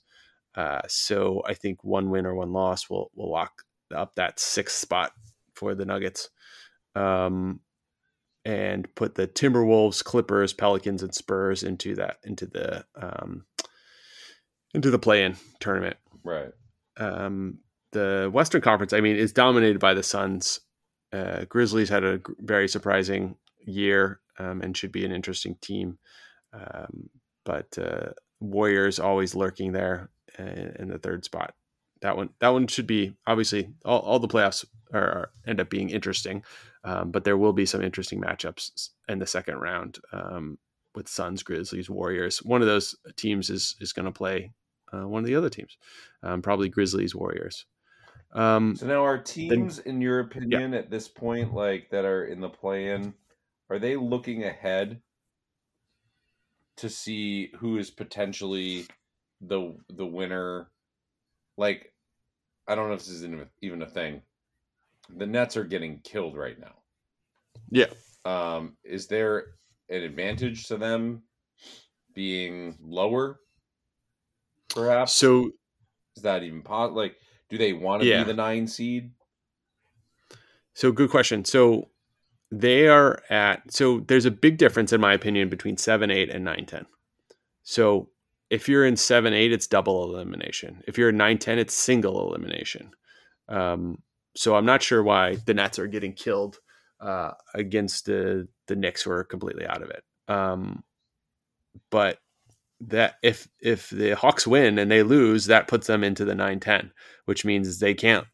Uh, 0.54 0.82
so 0.86 1.42
I 1.46 1.54
think 1.54 1.82
one 1.82 2.10
win 2.10 2.26
or 2.26 2.34
one 2.34 2.52
loss 2.52 2.90
will 2.90 3.10
will 3.14 3.30
lock 3.30 3.62
up 3.94 4.14
that 4.16 4.38
sixth 4.38 4.76
spot 4.76 5.12
for 5.54 5.74
the 5.74 5.84
Nuggets, 5.84 6.30
um, 6.94 7.60
and 8.44 8.92
put 8.94 9.14
the 9.14 9.26
Timberwolves, 9.26 10.04
Clippers, 10.04 10.52
Pelicans, 10.52 11.02
and 11.02 11.14
Spurs 11.14 11.62
into 11.62 11.94
that 11.96 12.18
into 12.24 12.46
the 12.46 12.84
um, 12.96 13.44
into 14.74 14.90
the 14.90 14.98
play 14.98 15.24
in 15.24 15.36
tournament. 15.60 15.96
Right. 16.22 16.52
Um, 16.96 17.58
the 17.92 18.28
Western 18.32 18.60
Conference, 18.60 18.92
I 18.92 19.00
mean, 19.00 19.16
is 19.16 19.32
dominated 19.32 19.78
by 19.78 19.94
the 19.94 20.02
Suns. 20.02 20.60
Uh, 21.12 21.44
Grizzlies 21.48 21.88
had 21.88 22.04
a 22.04 22.20
very 22.40 22.68
surprising 22.68 23.36
year 23.64 24.20
um, 24.38 24.60
and 24.60 24.76
should 24.76 24.92
be 24.92 25.04
an 25.04 25.12
interesting 25.12 25.56
team. 25.60 25.98
Um, 26.52 27.08
but 27.44 27.76
uh, 27.78 28.12
Warriors 28.40 28.98
always 28.98 29.34
lurking 29.34 29.72
there 29.72 30.10
in, 30.38 30.74
in, 30.78 30.88
the 30.88 30.98
third 30.98 31.24
spot. 31.24 31.54
That 32.02 32.16
one, 32.16 32.30
that 32.40 32.48
one 32.48 32.66
should 32.66 32.86
be 32.86 33.14
obviously 33.26 33.70
all, 33.84 34.00
all 34.00 34.18
the 34.18 34.28
playoffs 34.28 34.64
are, 34.92 35.00
are, 35.00 35.30
end 35.46 35.60
up 35.60 35.70
being 35.70 35.90
interesting, 35.90 36.42
um, 36.84 37.10
but 37.10 37.24
there 37.24 37.38
will 37.38 37.52
be 37.52 37.66
some 37.66 37.82
interesting 37.82 38.20
matchups 38.20 38.90
in 39.08 39.18
the 39.18 39.26
second 39.26 39.56
round 39.56 39.98
um, 40.12 40.58
with 40.94 41.08
Suns, 41.08 41.42
Grizzlies, 41.42 41.90
Warriors. 41.90 42.38
One 42.42 42.60
of 42.60 42.68
those 42.68 42.94
teams 43.16 43.50
is 43.50 43.76
is 43.80 43.92
going 43.92 44.06
to 44.06 44.12
play 44.12 44.52
uh, 44.92 45.08
one 45.08 45.20
of 45.20 45.26
the 45.26 45.34
other 45.34 45.50
teams, 45.50 45.76
um, 46.22 46.42
probably 46.42 46.68
Grizzlies, 46.68 47.14
Warriors. 47.14 47.66
Um, 48.32 48.76
so 48.76 48.86
now, 48.86 49.04
are 49.04 49.18
teams, 49.18 49.76
then, 49.76 49.94
in 49.94 50.00
your 50.00 50.20
opinion, 50.20 50.72
yeah. 50.72 50.78
at 50.78 50.90
this 50.90 51.08
point, 51.08 51.54
like 51.54 51.88
that 51.90 52.04
are 52.04 52.24
in 52.24 52.40
the 52.40 52.48
play-in, 52.48 53.14
are 53.70 53.78
they 53.78 53.96
looking 53.96 54.44
ahead 54.44 55.00
to 56.76 56.88
see 56.88 57.52
who 57.58 57.78
is 57.78 57.90
potentially 57.90 58.86
the 59.40 59.76
the 59.88 60.06
winner? 60.06 60.68
Like, 61.56 61.92
I 62.66 62.74
don't 62.74 62.88
know 62.88 62.94
if 62.94 63.00
this 63.00 63.10
is 63.10 63.28
even 63.62 63.82
a 63.82 63.86
thing. 63.86 64.22
The 65.08 65.26
Nets 65.26 65.56
are 65.56 65.64
getting 65.64 66.00
killed 66.00 66.36
right 66.36 66.58
now. 66.58 66.74
Yeah. 67.70 67.86
Um, 68.24 68.76
is 68.84 69.06
there 69.06 69.46
an 69.90 70.02
advantage 70.02 70.66
to 70.68 70.76
them 70.76 71.22
being 72.14 72.76
lower? 72.80 73.40
Perhaps. 74.70 75.12
So 75.12 75.50
is 76.16 76.22
that 76.22 76.42
even 76.42 76.62
possible? 76.62 76.96
Like, 76.96 77.16
do 77.50 77.58
they 77.58 77.72
want 77.72 78.02
to 78.02 78.08
yeah. 78.08 78.22
be 78.22 78.28
the 78.28 78.34
nine 78.34 78.66
seed? 78.66 79.10
So 80.74 80.90
good 80.90 81.10
question. 81.10 81.44
So 81.44 81.90
they 82.50 82.88
are 82.88 83.22
at 83.30 83.72
so 83.72 84.00
there's 84.00 84.24
a 84.24 84.30
big 84.30 84.58
difference 84.58 84.92
in 84.92 85.00
my 85.00 85.12
opinion 85.12 85.48
between 85.48 85.76
seven, 85.76 86.10
eight, 86.10 86.30
and 86.30 86.44
nine, 86.44 86.66
ten. 86.66 86.86
So 87.62 88.08
if 88.50 88.68
you're 88.68 88.86
in 88.86 88.96
seven, 88.96 89.32
eight, 89.32 89.52
it's 89.52 89.66
double 89.66 90.04
elimination. 90.04 90.82
If 90.86 90.98
you're 90.98 91.10
in 91.10 91.16
nine, 91.16 91.38
ten, 91.38 91.58
it's 91.58 91.74
single 91.74 92.26
elimination. 92.28 92.90
Um, 93.48 93.98
so 94.36 94.56
I'm 94.56 94.66
not 94.66 94.82
sure 94.82 95.02
why 95.02 95.36
the 95.36 95.54
Nets 95.54 95.78
are 95.78 95.86
getting 95.86 96.12
killed 96.12 96.58
uh, 97.00 97.32
against 97.54 98.06
the 98.06 98.48
the 98.66 98.76
Knicks, 98.76 99.02
who 99.02 99.10
are 99.10 99.24
completely 99.24 99.66
out 99.66 99.82
of 99.82 99.90
it. 99.90 100.04
Um, 100.28 100.82
but 101.90 102.18
that 102.80 103.14
if 103.22 103.48
if 103.60 103.90
the 103.90 104.12
Hawks 104.12 104.46
win 104.46 104.78
and 104.78 104.90
they 104.90 105.02
lose, 105.02 105.46
that 105.46 105.68
puts 105.68 105.86
them 105.86 106.04
into 106.04 106.24
the 106.24 106.34
9-10, 106.34 106.90
which 107.24 107.44
means 107.44 107.78
they 107.78 107.94
can't. 107.94 108.26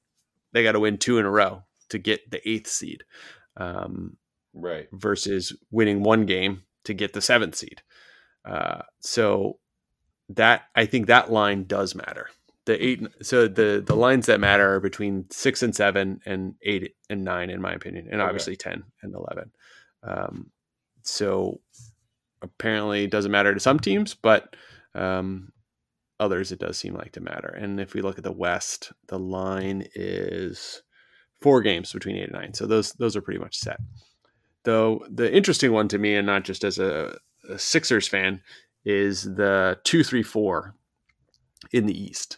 They 0.53 0.63
got 0.63 0.73
to 0.73 0.81
win 0.81 0.99
two 0.99 1.19
in 1.19 1.27
a 1.27 1.31
row 1.31 1.65
to 1.91 1.99
get 1.99 2.31
the 2.31 2.47
eighth 2.49 2.69
seed, 2.69 3.05
um, 3.57 4.17
right? 4.55 4.89
Versus 4.93 5.57
winning 5.71 6.03
one 6.03 6.27
game 6.27 6.63
to 6.85 6.95
get 6.95 7.13
the 7.13 7.21
seventh 7.21 7.55
seed. 7.55 7.83
Uh, 8.45 8.83
so 9.01 9.59
that 10.31 10.63
I 10.75 10.87
think 10.87 11.07
that 11.07 11.31
line 11.31 11.65
does 11.65 11.95
matter. 11.95 12.29
The 12.67 12.85
eight, 12.85 13.01
so 13.23 13.49
the 13.49 13.83
the 13.85 13.97
lines 13.97 14.27
that 14.27 14.39
matter 14.39 14.75
are 14.75 14.81
between 14.81 15.25
six 15.31 15.63
and 15.63 15.75
seven 15.75 16.21
and 16.27 16.55
eight 16.63 16.95
and 17.09 17.25
nine, 17.25 17.49
in 17.49 17.61
my 17.61 17.73
opinion, 17.73 18.09
and 18.13 18.21
obviously 18.21 18.53
okay. 18.53 18.71
ten 18.71 18.85
and 19.03 19.15
eleven. 19.15 19.51
Um, 20.03 20.51
so 21.03 21.61
apparently 22.43 23.05
it 23.05 23.11
doesn't 23.11 23.33
matter 23.33 23.55
to 23.55 23.61
some 23.61 23.81
teams, 23.81 24.15
but 24.15 24.55
um, 24.95 25.53
others 26.21 26.53
it 26.53 26.61
does 26.61 26.77
seem 26.77 26.95
like 26.95 27.13
to 27.13 27.21
matter. 27.21 27.49
And 27.49 27.81
if 27.81 27.95
we 27.95 28.03
look 28.03 28.19
at 28.19 28.25
the 28.25 28.31
West, 28.31 28.93
the 29.09 29.19
line 29.19 29.87
is 29.95 30.83
four 31.41 31.63
games 31.63 31.93
between 31.93 32.17
eight 32.17 32.25
and 32.25 32.33
nine, 32.33 32.55
so 32.55 32.67
those 32.67 32.93
those 32.93 33.17
are 33.17 33.23
pretty 33.23 33.41
much 33.41 33.57
set. 33.57 33.81
Though 34.65 35.05
the 35.11 35.35
interesting 35.35 35.73
one 35.73 35.89
to 35.89 35.99
me, 35.99 36.15
and 36.15 36.27
not 36.27 36.45
just 36.45 36.63
as 36.63 36.79
a, 36.79 37.19
a 37.49 37.59
Sixers 37.59 38.07
fan, 38.07 38.43
is 38.85 39.23
the 39.23 39.79
two 39.85 40.05
three 40.05 40.23
four 40.23 40.75
in 41.73 41.87
the 41.87 41.99
East. 41.99 42.37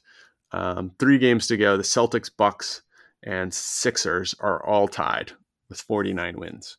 Um, 0.53 0.93
three 0.99 1.19
games 1.19 1.47
to 1.49 1.57
go. 1.57 1.77
The 1.77 1.83
Celtics, 1.83 2.31
Bucks, 2.35 2.83
and 3.23 3.53
Sixers 3.53 4.35
are 4.41 4.65
all 4.65 4.89
tied 4.89 5.33
with 5.69 5.81
49 5.81 6.39
wins. 6.39 6.77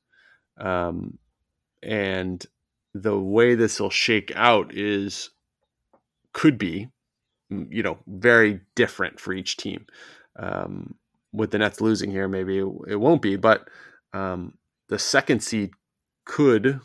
Um, 0.57 1.17
and 1.81 2.45
the 2.93 3.17
way 3.17 3.55
this 3.55 3.79
will 3.79 3.89
shake 3.89 4.31
out 4.35 4.73
is 4.73 5.31
could 6.31 6.57
be 6.57 6.87
you 7.49 7.83
know 7.83 7.99
very 8.07 8.61
different 8.75 9.19
for 9.19 9.33
each 9.33 9.57
team 9.57 9.85
um, 10.39 10.95
with 11.31 11.51
the 11.51 11.57
nets 11.57 11.81
losing 11.81 12.09
here 12.09 12.27
maybe 12.27 12.59
it, 12.59 12.67
it 12.87 12.95
won't 12.95 13.21
be 13.21 13.35
but 13.35 13.67
um, 14.13 14.53
the 14.89 14.97
second 14.97 15.41
seed 15.41 15.71
could 16.25 16.79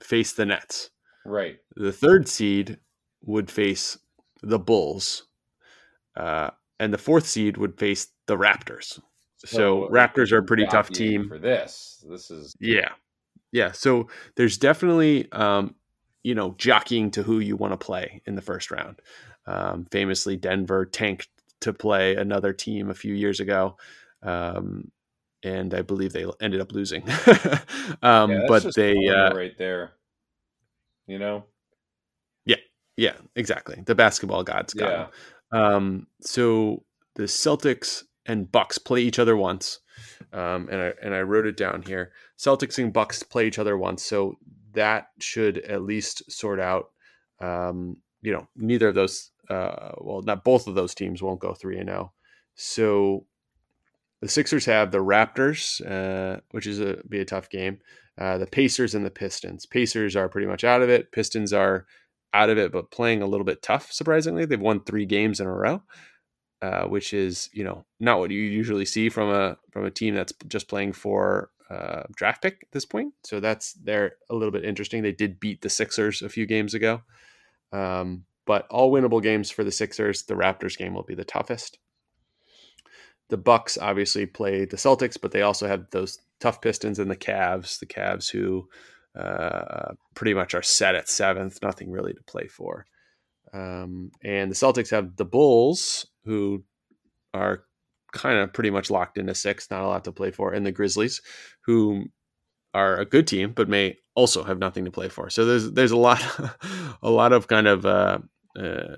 face 0.00 0.32
the 0.32 0.46
nets 0.46 0.90
Right. 1.28 1.58
The 1.76 1.92
third 1.92 2.26
seed 2.26 2.78
would 3.22 3.50
face 3.50 3.98
the 4.42 4.58
Bulls, 4.58 5.26
uh, 6.18 6.50
and 6.80 6.92
the 6.92 6.98
fourth 6.98 7.26
seed 7.26 7.56
would 7.56 7.78
face 7.78 8.08
the 8.26 8.36
Raptors. 8.36 9.00
So, 9.36 9.88
Raptors 9.90 10.32
are 10.32 10.38
a 10.38 10.42
pretty 10.42 10.66
tough 10.66 10.90
team. 10.90 11.28
for 11.28 11.38
this. 11.38 12.04
This 12.08 12.30
is 12.30 12.56
Yeah, 12.60 12.90
yeah. 13.52 13.70
So 13.70 14.08
there's 14.36 14.58
definitely 14.58 15.30
um, 15.30 15.76
you 16.24 16.34
know 16.34 16.54
jockeying 16.58 17.12
to 17.12 17.22
who 17.22 17.38
you 17.38 17.56
want 17.56 17.72
to 17.72 17.76
play 17.76 18.20
in 18.26 18.34
the 18.34 18.42
first 18.42 18.70
round. 18.70 19.00
Um, 19.46 19.86
famously, 19.92 20.36
Denver 20.36 20.84
tanked 20.84 21.28
to 21.60 21.72
play 21.72 22.16
another 22.16 22.52
team 22.52 22.90
a 22.90 22.94
few 22.94 23.14
years 23.14 23.40
ago. 23.40 23.76
Um, 24.22 24.90
and 25.44 25.72
I 25.72 25.82
believe 25.82 26.12
they 26.12 26.26
ended 26.40 26.60
up 26.60 26.72
losing. 26.72 27.08
um, 28.02 28.30
yeah, 28.32 28.44
but 28.48 28.74
they, 28.74 29.08
uh, 29.08 29.34
right 29.34 29.56
there. 29.56 29.92
You 31.06 31.18
know. 31.18 31.44
Yeah, 32.44 32.56
yeah, 32.96 33.14
exactly. 33.36 33.82
The 33.86 33.94
basketball 33.94 34.42
gods 34.42 34.74
got 34.74 34.90
Yeah. 34.90 35.06
Um, 35.52 36.06
so 36.20 36.84
the 37.14 37.24
Celtics 37.24 38.04
and 38.26 38.50
Bucks 38.50 38.78
play 38.78 39.00
each 39.00 39.18
other 39.18 39.36
once, 39.36 39.80
um, 40.32 40.68
and 40.70 40.80
I 40.80 40.92
and 41.02 41.14
I 41.14 41.22
wrote 41.22 41.46
it 41.46 41.56
down 41.56 41.82
here. 41.82 42.12
Celtics 42.38 42.82
and 42.82 42.92
Bucks 42.92 43.22
play 43.22 43.46
each 43.46 43.58
other 43.58 43.76
once, 43.76 44.04
so 44.04 44.38
that 44.72 45.08
should 45.18 45.58
at 45.58 45.82
least 45.82 46.30
sort 46.30 46.60
out. 46.60 46.90
Um, 47.40 47.96
you 48.20 48.32
know, 48.32 48.48
neither 48.56 48.88
of 48.88 48.94
those, 48.94 49.30
uh, 49.48 49.92
well, 49.98 50.22
not 50.22 50.44
both 50.44 50.66
of 50.66 50.74
those 50.74 50.94
teams 50.94 51.22
won't 51.22 51.40
go 51.40 51.54
three 51.54 51.78
and 51.78 51.88
zero. 51.88 52.12
So 52.54 53.26
the 54.20 54.28
Sixers 54.28 54.66
have 54.66 54.90
the 54.90 54.98
Raptors, 54.98 55.80
uh, 55.86 56.40
which 56.50 56.66
is 56.66 56.80
a 56.80 56.98
be 57.08 57.20
a 57.20 57.24
tough 57.24 57.48
game. 57.48 57.78
Uh, 58.18 58.36
the 58.36 58.46
Pacers 58.46 58.94
and 58.94 59.06
the 59.06 59.10
Pistons. 59.10 59.64
Pacers 59.64 60.16
are 60.16 60.28
pretty 60.28 60.48
much 60.48 60.64
out 60.64 60.82
of 60.82 60.90
it. 60.90 61.12
Pistons 61.12 61.52
are 61.52 61.86
out 62.34 62.50
of 62.50 62.58
it, 62.58 62.72
but 62.72 62.90
playing 62.90 63.22
a 63.22 63.26
little 63.26 63.44
bit 63.44 63.62
tough. 63.62 63.92
Surprisingly, 63.92 64.44
they've 64.44 64.60
won 64.60 64.80
three 64.80 65.06
games 65.06 65.40
in 65.40 65.46
a 65.46 65.52
row, 65.52 65.82
uh, 66.62 66.84
which 66.84 67.12
is 67.12 67.48
you 67.52 67.64
know 67.64 67.84
not 68.00 68.18
what 68.18 68.30
you 68.30 68.40
usually 68.40 68.84
see 68.84 69.08
from 69.08 69.30
a 69.30 69.56
from 69.70 69.84
a 69.84 69.90
team 69.90 70.14
that's 70.14 70.32
just 70.46 70.68
playing 70.68 70.92
for 70.92 71.50
uh, 71.70 72.02
draft 72.14 72.42
pick 72.42 72.58
at 72.62 72.72
this 72.72 72.84
point. 72.84 73.14
So 73.24 73.40
that's 73.40 73.74
they're 73.74 74.12
a 74.30 74.34
little 74.34 74.52
bit 74.52 74.64
interesting. 74.64 75.02
They 75.02 75.12
did 75.12 75.40
beat 75.40 75.60
the 75.62 75.70
Sixers 75.70 76.22
a 76.22 76.28
few 76.28 76.46
games 76.46 76.74
ago, 76.74 77.02
um, 77.72 78.24
but 78.46 78.66
all 78.70 78.92
winnable 78.92 79.22
games 79.22 79.50
for 79.50 79.64
the 79.64 79.72
Sixers. 79.72 80.24
The 80.24 80.34
Raptors 80.34 80.76
game 80.76 80.94
will 80.94 81.02
be 81.02 81.14
the 81.14 81.24
toughest. 81.24 81.78
The 83.28 83.36
Bucks 83.36 83.76
obviously 83.76 84.24
play 84.24 84.64
the 84.64 84.78
Celtics, 84.78 85.20
but 85.20 85.32
they 85.32 85.42
also 85.42 85.68
have 85.68 85.90
those 85.90 86.18
tough 86.40 86.62
Pistons 86.62 86.98
and 86.98 87.10
the 87.10 87.16
Cavs. 87.16 87.78
The 87.78 87.86
Cavs 87.86 88.30
who 88.30 88.68
uh, 89.18 89.94
pretty 90.14 90.34
much 90.34 90.54
are 90.54 90.62
set 90.62 90.94
at 90.94 91.08
seventh, 91.08 91.58
nothing 91.62 91.90
really 91.90 92.12
to 92.12 92.22
play 92.22 92.46
for. 92.46 92.86
Um, 93.52 94.10
and 94.22 94.50
the 94.50 94.54
Celtics 94.54 94.90
have 94.90 95.16
the 95.16 95.24
Bulls, 95.24 96.06
who 96.24 96.64
are 97.34 97.64
kind 98.12 98.38
of 98.38 98.52
pretty 98.52 98.70
much 98.70 98.90
locked 98.90 99.18
into 99.18 99.34
sixth, 99.34 99.70
not 99.70 99.82
a 99.82 99.86
lot 99.86 100.04
to 100.04 100.12
play 100.12 100.30
for, 100.30 100.52
and 100.52 100.64
the 100.64 100.72
Grizzlies, 100.72 101.20
who 101.62 102.06
are 102.74 102.96
a 102.98 103.04
good 103.04 103.26
team 103.26 103.52
but 103.54 103.68
may 103.68 103.96
also 104.14 104.44
have 104.44 104.58
nothing 104.58 104.84
to 104.84 104.90
play 104.90 105.08
for. 105.08 105.30
So 105.30 105.44
there's 105.44 105.72
there's 105.72 105.90
a 105.90 105.96
lot 105.96 106.22
a 107.02 107.10
lot 107.10 107.32
of 107.32 107.48
kind 107.48 107.66
of 107.66 107.86
uh, 107.86 108.18
uh, 108.58 108.96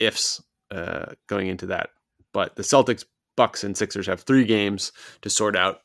ifs 0.00 0.42
uh, 0.70 1.06
going 1.26 1.48
into 1.48 1.66
that. 1.66 1.90
But 2.32 2.56
the 2.56 2.62
Celtics, 2.62 3.04
Bucks, 3.36 3.64
and 3.64 3.76
Sixers 3.76 4.06
have 4.06 4.20
three 4.20 4.44
games 4.44 4.92
to 5.22 5.30
sort 5.30 5.56
out. 5.56 5.80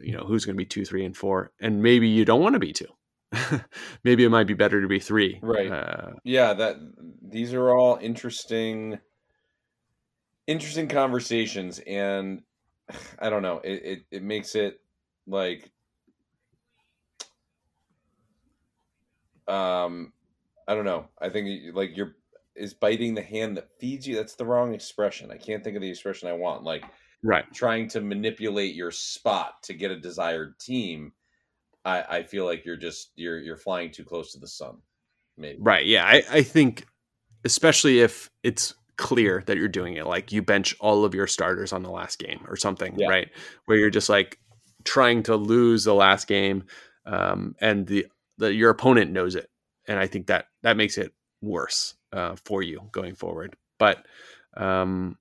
You 0.00 0.16
know 0.16 0.24
who's 0.24 0.44
going 0.44 0.56
to 0.56 0.58
be 0.58 0.66
two, 0.66 0.84
three, 0.84 1.04
and 1.04 1.16
four, 1.16 1.52
and 1.60 1.82
maybe 1.82 2.08
you 2.08 2.24
don't 2.24 2.40
want 2.40 2.54
to 2.54 2.60
be 2.60 2.72
two. 2.72 2.86
maybe 4.04 4.24
it 4.24 4.30
might 4.30 4.46
be 4.46 4.54
better 4.54 4.80
to 4.80 4.88
be 4.88 4.98
three. 4.98 5.38
Right. 5.42 5.70
Uh, 5.70 6.12
yeah 6.24 6.54
that 6.54 6.76
these 7.22 7.52
are 7.52 7.70
all 7.70 7.98
interesting 8.00 8.98
interesting 10.46 10.88
conversations 10.88 11.78
and 11.86 12.42
i 13.18 13.30
don't 13.30 13.42
know 13.42 13.60
it, 13.62 13.82
it, 13.84 13.98
it 14.10 14.22
makes 14.22 14.54
it 14.54 14.80
like 15.26 15.70
um 19.46 20.12
i 20.66 20.74
don't 20.74 20.84
know 20.84 21.06
i 21.20 21.28
think 21.28 21.74
like 21.74 21.96
you're 21.96 22.16
is 22.56 22.74
biting 22.74 23.14
the 23.14 23.22
hand 23.22 23.56
that 23.56 23.68
feeds 23.78 24.06
you 24.06 24.16
that's 24.16 24.34
the 24.34 24.44
wrong 24.44 24.74
expression 24.74 25.30
i 25.30 25.36
can't 25.36 25.62
think 25.62 25.76
of 25.76 25.82
the 25.82 25.90
expression 25.90 26.28
i 26.28 26.32
want 26.32 26.64
like 26.64 26.82
right. 27.22 27.44
trying 27.52 27.88
to 27.88 28.00
manipulate 28.00 28.74
your 28.74 28.90
spot 28.90 29.62
to 29.62 29.74
get 29.74 29.90
a 29.90 29.98
desired 29.98 30.58
team 30.58 31.12
i 31.84 32.02
i 32.08 32.22
feel 32.22 32.44
like 32.44 32.64
you're 32.64 32.76
just 32.76 33.10
you're 33.16 33.38
you're 33.38 33.56
flying 33.56 33.90
too 33.90 34.04
close 34.04 34.32
to 34.32 34.38
the 34.38 34.48
sun 34.48 34.76
maybe 35.36 35.58
Right. 35.60 35.86
Yeah. 35.86 36.04
I, 36.04 36.22
I 36.30 36.42
think, 36.42 36.84
especially 37.44 38.00
if 38.00 38.28
it's 38.42 38.74
clear 38.96 39.44
that 39.46 39.56
you're 39.56 39.68
doing 39.68 39.94
it, 39.94 40.04
like 40.06 40.32
you 40.32 40.42
bench 40.42 40.74
all 40.80 41.04
of 41.04 41.14
your 41.14 41.28
starters 41.28 41.72
on 41.72 41.84
the 41.84 41.90
last 41.90 42.18
game 42.18 42.44
or 42.48 42.56
something, 42.56 42.94
Yeah. 42.98 43.08
right? 43.08 43.28
Where 43.66 43.78
you're 43.78 43.90
just 43.90 44.08
like 44.08 44.38
trying 44.84 45.22
to 45.24 45.36
lose 45.36 45.84
the 45.84 45.94
last 45.94 46.26
game, 46.26 46.64
um, 47.06 47.54
and 47.60 47.86
the, 47.86 48.06
the 48.38 48.52
your 48.52 48.70
opponent 48.70 49.12
knows 49.12 49.36
it, 49.36 49.48
and 49.86 49.98
I 50.00 50.08
think 50.08 50.26
that 50.26 50.46
that 50.62 50.76
makes 50.76 50.98
it 50.98 51.12
worse 51.40 51.94
uh, 52.12 52.34
for 52.44 52.60
you 52.62 52.88
going 52.90 53.14
forward. 53.14 53.54
But 53.78 54.04
um, 54.56 55.16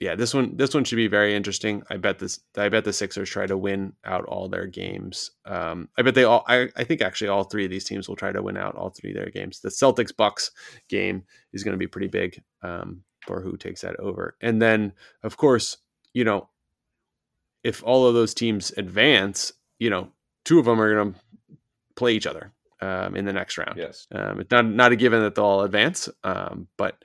yeah, 0.00 0.14
this 0.14 0.32
one 0.32 0.56
this 0.56 0.74
one 0.74 0.84
should 0.84 0.96
be 0.96 1.08
very 1.08 1.34
interesting. 1.34 1.82
I 1.90 1.96
bet 1.96 2.20
this 2.20 2.38
I 2.56 2.68
bet 2.68 2.84
the 2.84 2.92
Sixers 2.92 3.28
try 3.28 3.46
to 3.46 3.56
win 3.56 3.94
out 4.04 4.24
all 4.26 4.48
their 4.48 4.66
games. 4.66 5.32
Um, 5.44 5.88
I 5.98 6.02
bet 6.02 6.14
they 6.14 6.22
all 6.22 6.44
I, 6.46 6.68
I 6.76 6.84
think 6.84 7.02
actually 7.02 7.28
all 7.28 7.44
three 7.44 7.64
of 7.64 7.70
these 7.70 7.84
teams 7.84 8.08
will 8.08 8.14
try 8.14 8.30
to 8.30 8.42
win 8.42 8.56
out 8.56 8.76
all 8.76 8.90
three 8.90 9.10
of 9.10 9.16
their 9.16 9.30
games. 9.30 9.60
The 9.60 9.70
Celtics 9.70 10.16
Bucks 10.16 10.52
game 10.88 11.24
is 11.52 11.64
going 11.64 11.72
to 11.72 11.78
be 11.78 11.88
pretty 11.88 12.06
big 12.06 12.40
um, 12.62 13.02
for 13.26 13.40
who 13.40 13.56
takes 13.56 13.80
that 13.80 13.98
over. 13.98 14.36
And 14.40 14.62
then 14.62 14.92
of 15.24 15.36
course, 15.36 15.78
you 16.14 16.22
know, 16.22 16.48
if 17.64 17.82
all 17.82 18.06
of 18.06 18.14
those 18.14 18.34
teams 18.34 18.72
advance, 18.76 19.52
you 19.80 19.90
know, 19.90 20.10
two 20.44 20.60
of 20.60 20.66
them 20.66 20.80
are 20.80 20.94
going 20.94 21.12
to 21.14 21.20
play 21.96 22.12
each 22.14 22.26
other 22.28 22.52
um, 22.80 23.16
in 23.16 23.24
the 23.24 23.32
next 23.32 23.58
round. 23.58 23.76
yes 23.76 24.06
Um, 24.12 24.38
it's 24.38 24.50
not 24.52 24.64
not 24.64 24.92
a 24.92 24.96
given 24.96 25.22
that 25.22 25.34
they'll 25.34 25.44
all 25.44 25.62
advance, 25.62 26.08
um, 26.22 26.68
but 26.76 27.02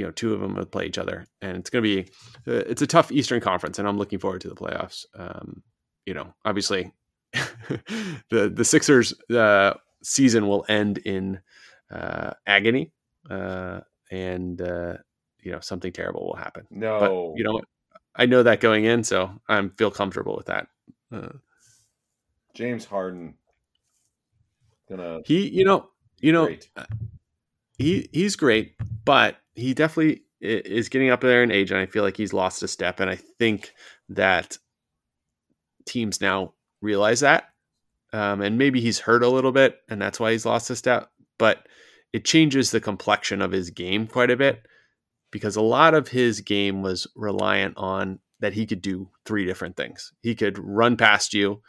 you 0.00 0.06
know, 0.06 0.12
two 0.12 0.32
of 0.32 0.40
them 0.40 0.54
will 0.54 0.64
play 0.64 0.86
each 0.86 0.96
other, 0.96 1.26
and 1.42 1.58
it's 1.58 1.68
going 1.68 1.84
to 1.84 2.02
be 2.02 2.10
uh, 2.50 2.64
it's 2.66 2.80
a 2.80 2.86
tough 2.86 3.12
Eastern 3.12 3.38
Conference, 3.38 3.78
and 3.78 3.86
I'm 3.86 3.98
looking 3.98 4.18
forward 4.18 4.40
to 4.40 4.48
the 4.48 4.54
playoffs. 4.54 5.04
Um, 5.14 5.62
you 6.06 6.14
know, 6.14 6.32
obviously, 6.42 6.90
the 8.30 8.50
the 8.50 8.64
Sixers 8.64 9.12
uh, 9.28 9.74
season 10.02 10.48
will 10.48 10.64
end 10.70 10.96
in 10.96 11.40
uh, 11.90 12.30
agony, 12.46 12.92
uh, 13.28 13.80
and 14.10 14.62
uh, 14.62 14.94
you 15.42 15.52
know 15.52 15.60
something 15.60 15.92
terrible 15.92 16.24
will 16.24 16.36
happen. 16.36 16.66
no 16.70 16.98
But 16.98 17.38
you 17.38 17.44
know. 17.44 17.60
I 18.16 18.26
know 18.26 18.42
that 18.42 18.58
going 18.58 18.86
in, 18.86 19.04
so 19.04 19.30
I 19.48 19.64
feel 19.78 19.92
comfortable 19.92 20.36
with 20.36 20.46
that. 20.46 20.66
Uh, 21.12 21.28
James 22.54 22.84
Harden 22.84 23.34
gonna 24.88 25.20
he, 25.24 25.48
you 25.48 25.64
know, 25.64 25.90
you 26.18 26.32
know, 26.32 26.46
great. 26.46 26.68
he 27.78 28.08
he's 28.12 28.34
great, 28.34 28.74
but 29.04 29.36
he 29.60 29.74
definitely 29.74 30.22
is 30.40 30.88
getting 30.88 31.10
up 31.10 31.20
there 31.20 31.42
in 31.42 31.50
age, 31.50 31.70
and 31.70 31.80
I 31.80 31.86
feel 31.86 32.02
like 32.02 32.16
he's 32.16 32.32
lost 32.32 32.62
a 32.62 32.68
step. 32.68 33.00
And 33.00 33.10
I 33.10 33.16
think 33.16 33.72
that 34.08 34.56
teams 35.86 36.20
now 36.20 36.54
realize 36.80 37.20
that, 37.20 37.44
um, 38.12 38.40
and 38.40 38.58
maybe 38.58 38.80
he's 38.80 38.98
hurt 38.98 39.22
a 39.22 39.28
little 39.28 39.52
bit, 39.52 39.78
and 39.88 40.00
that's 40.00 40.18
why 40.18 40.32
he's 40.32 40.46
lost 40.46 40.70
a 40.70 40.76
step. 40.76 41.10
But 41.38 41.66
it 42.12 42.24
changes 42.24 42.70
the 42.70 42.80
complexion 42.80 43.40
of 43.42 43.52
his 43.52 43.70
game 43.70 44.06
quite 44.06 44.30
a 44.30 44.36
bit 44.36 44.62
because 45.30 45.56
a 45.56 45.62
lot 45.62 45.94
of 45.94 46.08
his 46.08 46.40
game 46.40 46.82
was 46.82 47.06
reliant 47.14 47.74
on 47.76 48.18
that 48.40 48.52
he 48.52 48.66
could 48.66 48.82
do 48.82 49.08
three 49.24 49.46
different 49.46 49.76
things. 49.76 50.12
He 50.22 50.34
could 50.34 50.58
run 50.58 50.96
past 50.96 51.34
you, 51.34 51.62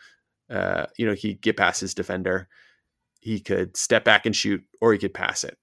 uh, 0.49 0.87
you 0.97 1.05
know, 1.05 1.13
he 1.13 1.35
get 1.35 1.57
past 1.57 1.81
his 1.81 1.93
defender, 1.93 2.47
he 3.19 3.39
could 3.39 3.77
step 3.77 4.03
back 4.03 4.25
and 4.25 4.35
shoot, 4.35 4.63
or 4.81 4.93
he 4.93 4.99
could 4.99 5.13
pass 5.13 5.43
it. 5.43 5.57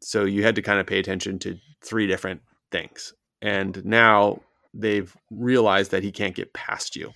So 0.00 0.24
you 0.24 0.42
had 0.42 0.54
to 0.56 0.62
kind 0.62 0.78
of 0.80 0.86
pay 0.86 0.98
attention 0.98 1.38
to 1.40 1.56
three 1.84 2.06
different 2.06 2.42
things. 2.70 3.12
And 3.42 3.84
now 3.84 4.40
they've 4.74 5.14
realized 5.30 5.90
that 5.92 6.02
he 6.02 6.12
can't 6.12 6.34
get 6.34 6.52
past 6.52 6.96
you, 6.96 7.12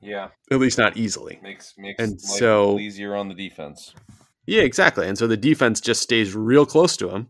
Yeah, 0.00 0.28
at 0.50 0.58
least 0.58 0.78
not 0.78 0.96
easily. 0.96 1.38
makes 1.42 1.74
makes 1.76 2.02
And 2.02 2.12
life 2.12 2.20
so- 2.20 2.62
a 2.62 2.66
little 2.66 2.80
easier 2.80 3.14
on 3.14 3.28
the 3.28 3.34
defense. 3.34 3.94
Yeah, 4.46 4.62
exactly. 4.62 5.06
And 5.06 5.16
so 5.16 5.26
the 5.26 5.36
defense 5.36 5.80
just 5.80 6.02
stays 6.02 6.34
real 6.34 6.66
close 6.66 6.96
to 6.96 7.10
him. 7.10 7.28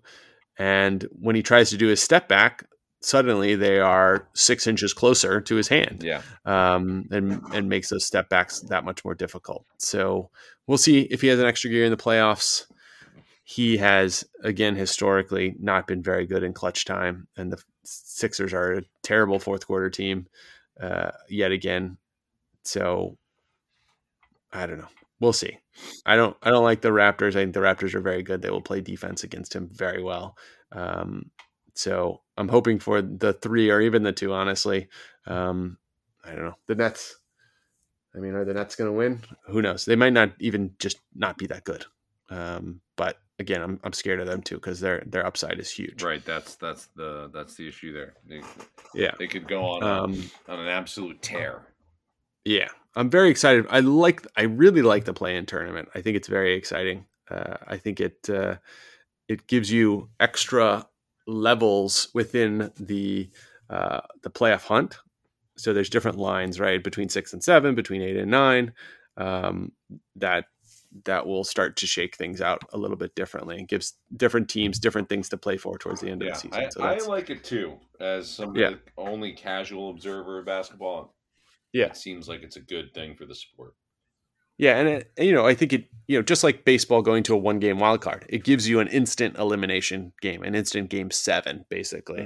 And 0.59 1.07
when 1.13 1.37
he 1.37 1.43
tries 1.43 1.71
to 1.71 1.77
do 1.77 1.89
his 1.89 2.03
step 2.03 2.29
back, 2.29 2.65
suddenly 3.01 3.55
they 3.57 3.81
are 3.81 4.29
six 4.35 4.67
inches 4.67 4.95
closer 4.95 5.41
to 5.41 5.55
his 5.57 5.69
hand. 5.69 6.03
Yeah, 6.05 6.23
um, 6.45 7.07
and 7.11 7.43
and 7.53 7.69
makes 7.69 7.89
those 7.91 8.05
step 8.05 8.29
backs 8.29 8.61
that 8.69 8.85
much 8.85 9.05
more 9.05 9.15
difficult. 9.15 9.65
So 9.79 10.31
we'll 10.67 10.79
see 10.79 11.01
if 11.03 11.21
he 11.21 11.27
has 11.29 11.39
an 11.41 11.47
extra 11.47 11.69
gear 11.71 11.85
in 11.85 11.91
the 11.91 11.97
playoffs. 11.97 12.65
He 13.45 13.77
has 13.79 14.25
again 14.43 14.77
historically 14.77 15.55
not 15.59 15.87
been 15.87 16.03
very 16.03 16.27
good 16.27 16.43
in 16.43 16.53
clutch 16.53 16.85
time, 16.85 17.27
and 17.37 17.53
the 17.53 17.63
Sixers 17.85 18.53
are 18.53 18.75
a 18.75 18.83
terrible 19.03 19.39
fourth 19.41 19.67
quarter 19.67 19.91
team 19.91 20.27
uh, 20.81 21.11
yet 21.29 21.51
again. 21.51 21.99
So 22.65 23.19
I 24.53 24.67
don't 24.67 24.79
know. 24.79 24.89
we'll 25.19 25.33
see. 25.33 25.59
I 26.07 26.17
don't 26.17 26.37
I 26.43 26.51
don't 26.51 26.65
like 26.65 26.83
the 26.83 26.91
Raptors. 26.91 27.31
I 27.31 27.43
think 27.43 27.55
the 27.55 27.61
Raptors 27.61 27.95
are 27.95 28.01
very 28.01 28.23
good. 28.23 28.43
They 28.43 28.51
will 28.51 28.61
play 28.61 28.81
defense 28.81 29.25
against 29.25 29.55
him 29.55 29.69
very 29.73 30.03
well. 30.03 30.37
Um, 30.71 31.31
so 31.75 32.21
I'm 32.37 32.49
hoping 32.49 32.79
for 32.79 33.03
the 33.03 33.33
three 33.33 33.71
or 33.71 33.81
even 33.81 34.03
the 34.03 34.13
two. 34.13 34.33
Honestly, 34.33 34.89
um, 35.27 35.79
I 36.25 36.31
don't 36.35 36.45
know 36.45 36.57
the 36.67 36.75
Nets. 36.75 37.17
I 38.15 38.19
mean, 38.19 38.35
are 38.35 38.45
the 38.45 38.55
Nets 38.55 38.77
going 38.77 38.91
to 38.91 38.97
win? 38.97 39.23
Who 39.47 39.63
knows? 39.63 39.87
They 39.87 39.97
might 39.97 40.13
not 40.13 40.33
even 40.39 40.75
just 40.79 40.99
not 41.15 41.39
be 41.39 41.47
that 41.47 41.65
good. 41.65 41.87
Um, 42.29 42.81
but 42.95 43.17
again, 43.43 43.61
I'm 43.61 43.79
I'm 43.85 43.93
scared 43.93 44.21
of 44.21 44.27
them 44.27 44.41
too 44.41 44.55
because 44.55 44.81
their 44.81 45.03
their 45.07 45.27
upside 45.27 45.59
is 45.59 45.71
huge. 45.71 46.03
Right. 46.03 46.25
That's 46.25 46.55
that's 46.55 46.87
the 46.97 47.31
that's 47.35 47.55
the 47.57 47.69
issue 47.69 47.93
there. 47.93 48.15
They, 48.27 48.41
Yeah. 48.95 49.13
they 49.19 49.27
could 49.27 49.47
go 49.47 49.63
on 49.65 49.83
Um, 49.83 50.31
on 50.49 50.59
an 50.59 50.69
absolute 50.69 51.21
tear. 51.21 51.67
Yeah, 52.45 52.69
I'm 52.97 53.11
very 53.11 53.31
excited. 53.31 53.67
I 53.71 53.81
like, 53.81 54.27
I 54.37 54.43
really 54.43 54.83
like 54.83 55.05
the 55.05 55.15
play-in 55.15 55.47
tournament. 55.47 55.89
I 55.95 56.01
think 56.01 56.17
it's 56.17 56.27
very 56.27 56.55
exciting. 56.55 57.07
Uh, 57.31 57.57
I 57.69 57.77
think 57.77 58.01
it 58.01 58.29
uh, 58.29 58.57
it 59.29 59.47
gives 59.47 59.71
you 59.71 60.09
extra 60.19 60.87
levels 61.27 62.09
within 62.15 62.73
the 62.81 63.31
uh, 63.71 64.01
the 64.23 64.31
playoff 64.31 64.65
hunt. 64.65 64.99
So 65.57 65.73
there's 65.73 65.91
different 65.91 66.19
lines, 66.19 66.59
right, 66.59 66.83
between 66.83 67.09
six 67.09 67.33
and 67.33 67.45
seven, 67.45 67.75
between 67.75 68.03
eight 68.03 68.17
and 68.17 68.31
nine. 68.31 68.73
Um, 69.17 69.73
that 70.17 70.47
that 71.05 71.27
will 71.27 71.45
start 71.45 71.77
to 71.79 71.87
shake 71.87 72.17
things 72.17 72.41
out 72.41 72.63
a 72.73 72.79
little 72.79 72.97
bit 72.97 73.15
differently 73.15 73.57
and 73.59 73.67
gives 73.67 73.95
different 74.17 74.49
teams 74.49 74.79
different 74.79 75.09
things 75.09 75.29
to 75.31 75.37
play 75.37 75.57
for 75.57 75.79
towards 75.79 76.01
the 76.01 76.11
end 76.11 76.23
of 76.23 76.29
the 76.29 76.35
season. 76.35 76.63
I, 76.65 76.69
so 76.69 76.83
I 76.83 76.95
that's, 76.95 77.07
like 77.07 77.31
it 77.31 77.43
too. 77.45 77.79
As 78.01 78.31
some 78.31 78.55
Yeah. 78.55 78.75
only 78.99 79.33
casual 79.33 79.91
observer 79.91 80.39
of 80.41 80.47
basketball, 80.47 81.15
Yeah. 81.73 81.87
it 81.87 81.97
seems 81.97 82.29
like 82.29 82.43
it's 82.43 82.57
a 82.57 82.61
good 82.61 82.93
thing 82.93 83.17
for 83.17 83.25
the 83.25 83.35
sport. 83.35 83.75
Yeah, 84.59 84.79
and 84.79 84.89
it, 84.89 85.13
you 85.19 85.33
know, 85.33 85.47
I 85.47 85.55
think 85.55 85.73
it, 85.73 85.87
you 86.07 86.19
know, 86.19 86.23
just 86.23 86.45
like 86.45 86.65
baseball 86.65 87.01
going 87.03 87.23
to 87.25 87.35
a 87.35 87.39
one 87.39 87.59
game 87.59 87.79
wild 87.79 88.01
card, 88.03 88.27
it 88.29 88.45
gives 88.45 88.69
you 88.69 88.81
an 88.81 88.89
instant 88.89 89.39
elimination 89.39 90.13
game, 90.21 90.43
an 90.43 90.55
instant 90.55 90.91
game 90.91 91.11
seven, 91.11 91.65
basically, 91.71 92.21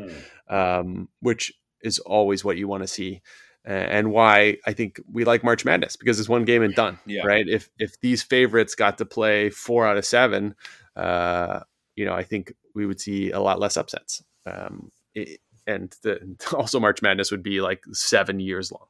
Mm. 0.48 0.52
um, 0.52 1.08
which 1.20 1.52
is 1.82 1.98
always 2.00 2.44
what 2.44 2.56
you 2.56 2.66
want 2.66 2.82
to 2.82 2.88
see, 2.88 3.22
and 3.66 4.12
why 4.12 4.56
I 4.66 4.72
think 4.72 5.00
we 5.12 5.24
like 5.24 5.42
March 5.42 5.64
Madness 5.64 5.96
because 5.96 6.20
it's 6.20 6.28
one 6.28 6.44
game 6.44 6.62
and 6.62 6.74
done, 6.74 6.98
Yeah. 7.06 7.26
right? 7.26 7.46
If 7.48 7.68
if 7.78 8.00
these 8.00 8.22
favorites 8.22 8.74
got 8.74 8.98
to 8.98 9.04
play 9.04 9.50
four 9.50 9.86
out 9.86 9.96
of 9.96 10.04
seven, 10.04 10.54
uh, 10.94 11.60
you 11.96 12.04
know, 12.04 12.14
I 12.14 12.22
think 12.22 12.52
we 12.74 12.86
would 12.86 13.00
see 13.00 13.30
a 13.32 13.40
lot 13.40 13.58
less 13.58 13.76
upsets, 13.76 14.22
um, 14.46 14.90
it, 15.14 15.40
and 15.66 15.94
the, 16.02 16.36
also 16.56 16.78
March 16.78 17.02
Madness 17.02 17.30
would 17.30 17.42
be 17.42 17.60
like 17.60 17.82
seven 17.92 18.38
years 18.40 18.70
long, 18.72 18.86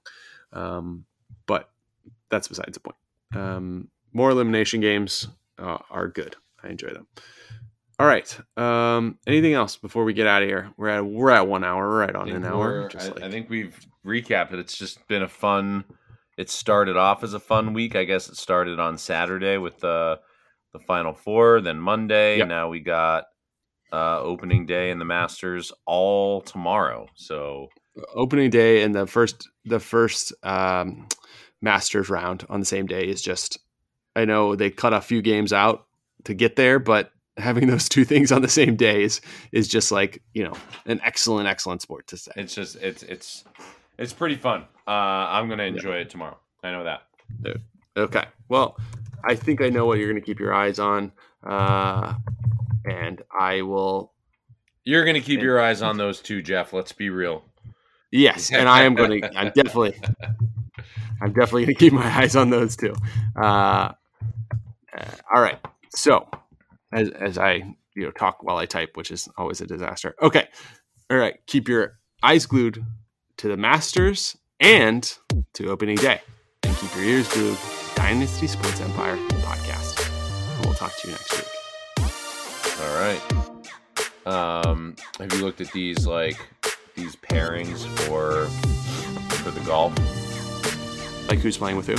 um, 0.53 1.05
but 1.47 1.71
that's 2.29 2.49
besides 2.49 2.75
the 2.75 2.81
point. 2.81 2.97
Um, 3.35 3.89
more 4.13 4.31
elimination 4.31 4.81
games 4.81 5.29
uh, 5.59 5.79
are 5.91 6.09
good. 6.09 6.37
I 6.63 6.69
enjoy 6.69 6.89
them. 6.89 7.07
All 7.99 8.07
right. 8.07 8.39
Um, 8.59 9.19
anything 9.27 9.55
else 9.55 9.77
before 9.77 10.05
we 10.05 10.13
get 10.13 10.27
out 10.27 10.43
of 10.43 10.49
here? 10.49 10.71
We're 10.77 10.89
at 10.89 11.07
we're 11.07 11.31
at 11.31 11.49
one 11.49 11.65
hour. 11.65 11.89
We're 11.89 12.01
right 12.01 12.15
on 12.15 12.29
an 12.29 12.45
hour. 12.45 12.89
Just 12.89 13.11
I, 13.11 13.15
like, 13.15 13.23
I 13.23 13.31
think 13.31 13.49
we've 13.49 13.79
recapped 14.05 14.53
it. 14.53 14.59
It's 14.59 14.77
just 14.77 15.07
been 15.09 15.23
a 15.23 15.29
fun. 15.29 15.85
It 16.37 16.51
started 16.51 16.99
off 16.99 17.25
as 17.25 17.33
a 17.33 17.41
fun 17.41 17.73
week. 17.73 17.97
I 17.97 18.05
guess 18.05 18.29
it 18.29 18.37
started 18.37 18.79
on 18.79 18.99
Saturday 18.99 19.57
with 19.57 19.79
the 19.79 20.21
the 20.75 20.79
Final 20.81 21.15
Four, 21.15 21.63
then 21.63 21.79
Monday. 21.79 22.39
Yep. 22.39 22.49
Now 22.49 22.69
we 22.69 22.81
got 22.81 23.25
uh, 23.91 24.21
opening 24.21 24.67
day 24.67 24.91
and 24.91 25.01
the 25.01 25.07
Masters 25.07 25.73
all 25.87 26.43
tomorrow. 26.43 27.09
So 27.15 27.69
opening 28.15 28.51
day 28.51 28.83
and 28.83 28.95
the 28.95 29.07
first 29.07 29.49
the 29.65 29.81
first 29.81 30.35
um, 30.43 31.09
Masters 31.63 32.11
round 32.11 32.45
on 32.51 32.61
the 32.61 32.67
same 32.67 32.87
day 32.87 33.09
is 33.09 33.23
just. 33.23 33.59
I 34.15 34.25
know 34.25 34.57
they 34.57 34.71
cut 34.71 34.95
a 34.95 35.03
few 35.03 35.21
games 35.21 35.53
out 35.53 35.87
to 36.25 36.33
get 36.33 36.57
there, 36.57 36.79
but 36.79 37.13
having 37.37 37.67
those 37.67 37.89
two 37.89 38.05
things 38.05 38.33
on 38.33 38.43
the 38.43 38.49
same 38.49 38.77
day 38.77 39.03
is 39.03 39.21
is 39.53 39.69
just 39.69 39.93
like 39.93 40.23
you 40.33 40.45
know 40.45 40.55
an 40.87 41.01
excellent 41.05 41.49
excellent 41.49 41.83
sport 41.83 42.07
to 42.09 42.17
say. 42.17 42.33
it's 42.37 42.55
just 42.55 42.77
it's 42.77 43.03
it's 43.03 43.45
it's 43.99 44.13
pretty 44.13 44.37
fun. 44.37 44.63
Uh, 44.87 44.91
I'm 44.91 45.49
gonna 45.49 45.65
enjoy 45.65 45.97
it 45.97 46.11
tomorrow. 46.11 46.37
I 46.63 46.73
know 46.73 46.85
that. 46.85 47.03
Okay. 47.97 48.25
Well, 48.49 48.77
I 49.25 49.35
think 49.35 49.61
I 49.61 49.69
know 49.69 49.87
what 49.87 49.99
you're 49.99 50.09
going 50.09 50.21
to 50.21 50.25
keep 50.25 50.39
your 50.39 50.55
eyes 50.55 50.79
on, 50.79 51.13
uh, 51.43 52.15
and 52.85 53.23
I 53.39 53.63
will. 53.63 54.13
You're 54.85 55.05
gonna 55.05 55.21
keep 55.21 55.41
your 55.41 55.61
eyes 55.61 55.83
on 55.83 55.97
those 55.97 56.21
two, 56.21 56.43
Jeff. 56.43 56.73
Let's 56.73 56.93
be 56.93 57.11
real. 57.11 57.45
Yes, 58.13 58.51
and 58.53 58.69
I 58.69 58.83
am 58.83 58.95
going 58.95 59.23
to. 59.23 59.39
I'm 59.39 59.53
definitely. 59.55 59.95
I'm 61.21 61.33
definitely 61.33 61.65
going 61.65 61.75
to 61.75 61.81
keep 61.81 61.95
my 61.95 62.07
eyes 62.07 62.37
on 62.37 62.51
those 62.51 62.77
two. 62.77 62.95
Uh, 63.41 63.41
uh, 63.47 63.93
all 65.35 65.41
right. 65.41 65.59
So, 65.95 66.29
as 66.93 67.11
as 67.11 67.39
I 67.39 67.63
you 67.95 68.05
know 68.05 68.11
talk 68.11 68.43
while 68.43 68.57
I 68.57 68.67
type, 68.67 68.97
which 68.97 69.11
is 69.11 69.29
always 69.37 69.61
a 69.61 69.67
disaster. 69.67 70.15
Okay. 70.23 70.49
All 71.11 71.17
right. 71.17 71.37
Keep 71.47 71.69
your 71.69 71.99
eyes 72.23 72.47
glued 72.47 72.85
to 73.39 73.49
the 73.49 73.57
Masters 73.57 74.37
and 74.61 75.17
to 75.55 75.71
opening 75.71 75.97
day, 75.97 76.21
and 76.63 76.77
keep 76.77 76.95
your 76.95 77.05
ears 77.05 77.29
glued 77.33 77.57
to 77.57 77.95
Dynasty 77.97 78.47
Sports 78.47 78.81
Empire 78.81 79.17
podcast. 79.17 80.09
And 80.57 80.67
we'll 80.67 80.75
talk 80.75 80.95
to 80.97 81.09
you 81.09 81.13
next 81.15 81.37
week. 81.37 81.47
All 82.81 83.01
right. 83.01 83.47
Um, 84.27 84.97
have 85.19 85.33
you 85.33 85.45
looked 85.45 85.61
at 85.61 85.71
these 85.73 86.07
like 86.07 86.39
these 86.95 87.15
pairings 87.17 87.87
for 88.01 88.47
for 89.37 89.51
the 89.51 89.61
golf? 89.61 89.95
Like 91.29 91.39
who's 91.39 91.57
playing 91.57 91.77
with 91.77 91.87
who? 91.87 91.97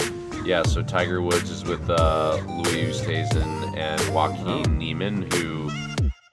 Yeah, 0.47 0.63
so 0.63 0.81
Tiger 0.81 1.21
Woods 1.21 1.49
is 1.49 1.65
with 1.65 1.89
uh, 1.89 2.37
Louis 2.47 2.85
Oosthuizen 2.87 3.77
and 3.77 4.15
Joaquin 4.15 4.47
Oh. 4.47 4.71
Niemann, 4.71 5.29
who 5.33 5.69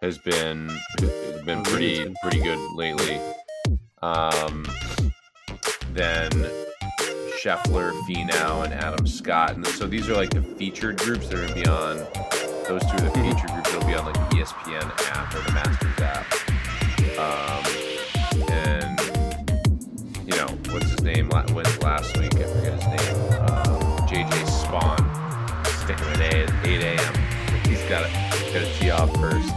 has 0.00 0.18
been 0.18 0.68
has 1.00 1.42
been 1.44 1.58
Oh, 1.58 1.62
pretty 1.64 2.14
pretty 2.22 2.38
good 2.40 2.58
lately. 2.76 3.20
Um, 4.02 4.64
then 5.94 6.30
Scheffler, 7.42 7.90
Finau, 8.02 8.64
and 8.64 8.72
Adam 8.72 9.04
Scott, 9.04 9.56
and 9.56 9.66
so 9.66 9.86
these 9.88 10.08
are 10.08 10.14
like 10.14 10.30
the 10.30 10.42
featured 10.42 10.98
groups 10.98 11.26
that 11.28 11.38
are 11.40 11.42
gonna 11.48 11.54
be 11.60 11.66
on. 11.66 11.96
Those 12.68 12.82
two 12.82 12.96
are 12.96 13.00
the 13.00 13.10
Mhm. 13.18 13.34
featured 13.34 13.50
groups 13.50 13.72
that'll 13.72 13.88
be 13.88 13.94
on 13.96 14.04
like 14.06 14.30
the 14.30 14.36
ESPN 14.36 14.92
app 15.10 15.34
or 15.34 15.40
the 15.40 15.52
Masters 15.52 16.00
app. 16.00 16.26
Um, 17.18 17.64
and 18.52 19.00
you 20.24 20.36
know 20.36 20.46
what's 20.72 20.90
his 20.90 21.02
name? 21.02 21.28
Went 21.30 21.82
last 21.82 22.16
week. 22.16 22.32
I 22.36 22.44
forget 22.44 22.74
his 22.80 22.86
name. 22.86 23.33
JJ 24.14 24.30
Spaun. 24.46 25.00
Sticking 25.82 26.06
at 26.06 26.34
8, 26.66 26.70
8 26.70 26.82
a.m. 26.82 27.14
He's 27.66 27.82
got 27.88 28.06
to 28.08 28.24
to 28.52 28.72
tee 28.78 28.90
off 28.90 29.12
first, 29.16 29.52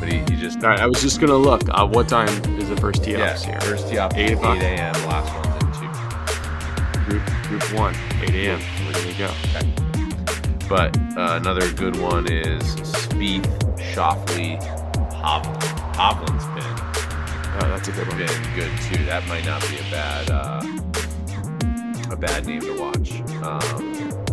but 0.00 0.10
he, 0.10 0.18
he 0.18 0.36
just 0.40 0.58
All 0.64 0.70
right. 0.70 0.80
I 0.80 0.86
was 0.86 1.00
just 1.00 1.20
going 1.20 1.30
to 1.30 1.36
look. 1.36 1.62
Uh, 1.70 1.86
what 1.86 2.08
time 2.08 2.28
is 2.58 2.68
the 2.68 2.76
first 2.76 3.04
tee 3.04 3.12
yeah 3.12 3.32
offs 3.32 3.44
here? 3.44 3.60
first 3.60 3.88
tee 3.88 3.98
off 3.98 4.12
8 4.16 4.30
8 4.30 4.32
o'clock. 4.32 4.56
a.m. 4.58 4.92
Last 5.06 5.32
one's 5.36 5.76
at 5.76 6.98
two. 6.98 7.00
Group 7.04 7.22
Group 7.44 7.78
One, 7.78 7.94
8 8.22 8.30
a.m. 8.34 8.60
There 8.92 9.06
you 9.06 9.18
go. 9.18 9.30
But 10.68 10.96
uh, 11.16 11.36
another 11.40 11.72
good 11.74 11.96
one 12.00 12.26
is 12.30 12.62
Spieth, 12.82 13.46
Schauffele, 13.94 14.58
Hovland. 15.12 15.60
Hovland's 15.94 16.46
been 16.56 16.86
Oh, 17.62 17.68
that's 17.68 17.88
a 17.88 17.92
good 17.92 18.08
one. 18.08 18.18
been 18.18 18.54
good 18.56 18.70
too. 18.82 19.04
That 19.04 19.26
might 19.28 19.44
not 19.44 19.60
be 19.68 19.78
a 19.78 19.82
bad 19.90 20.30
uh, 20.30 20.60
a 22.10 22.16
bad 22.16 22.46
name 22.46 22.60
to 22.60 22.80
watch. 22.80 23.20
Um, 23.42 24.29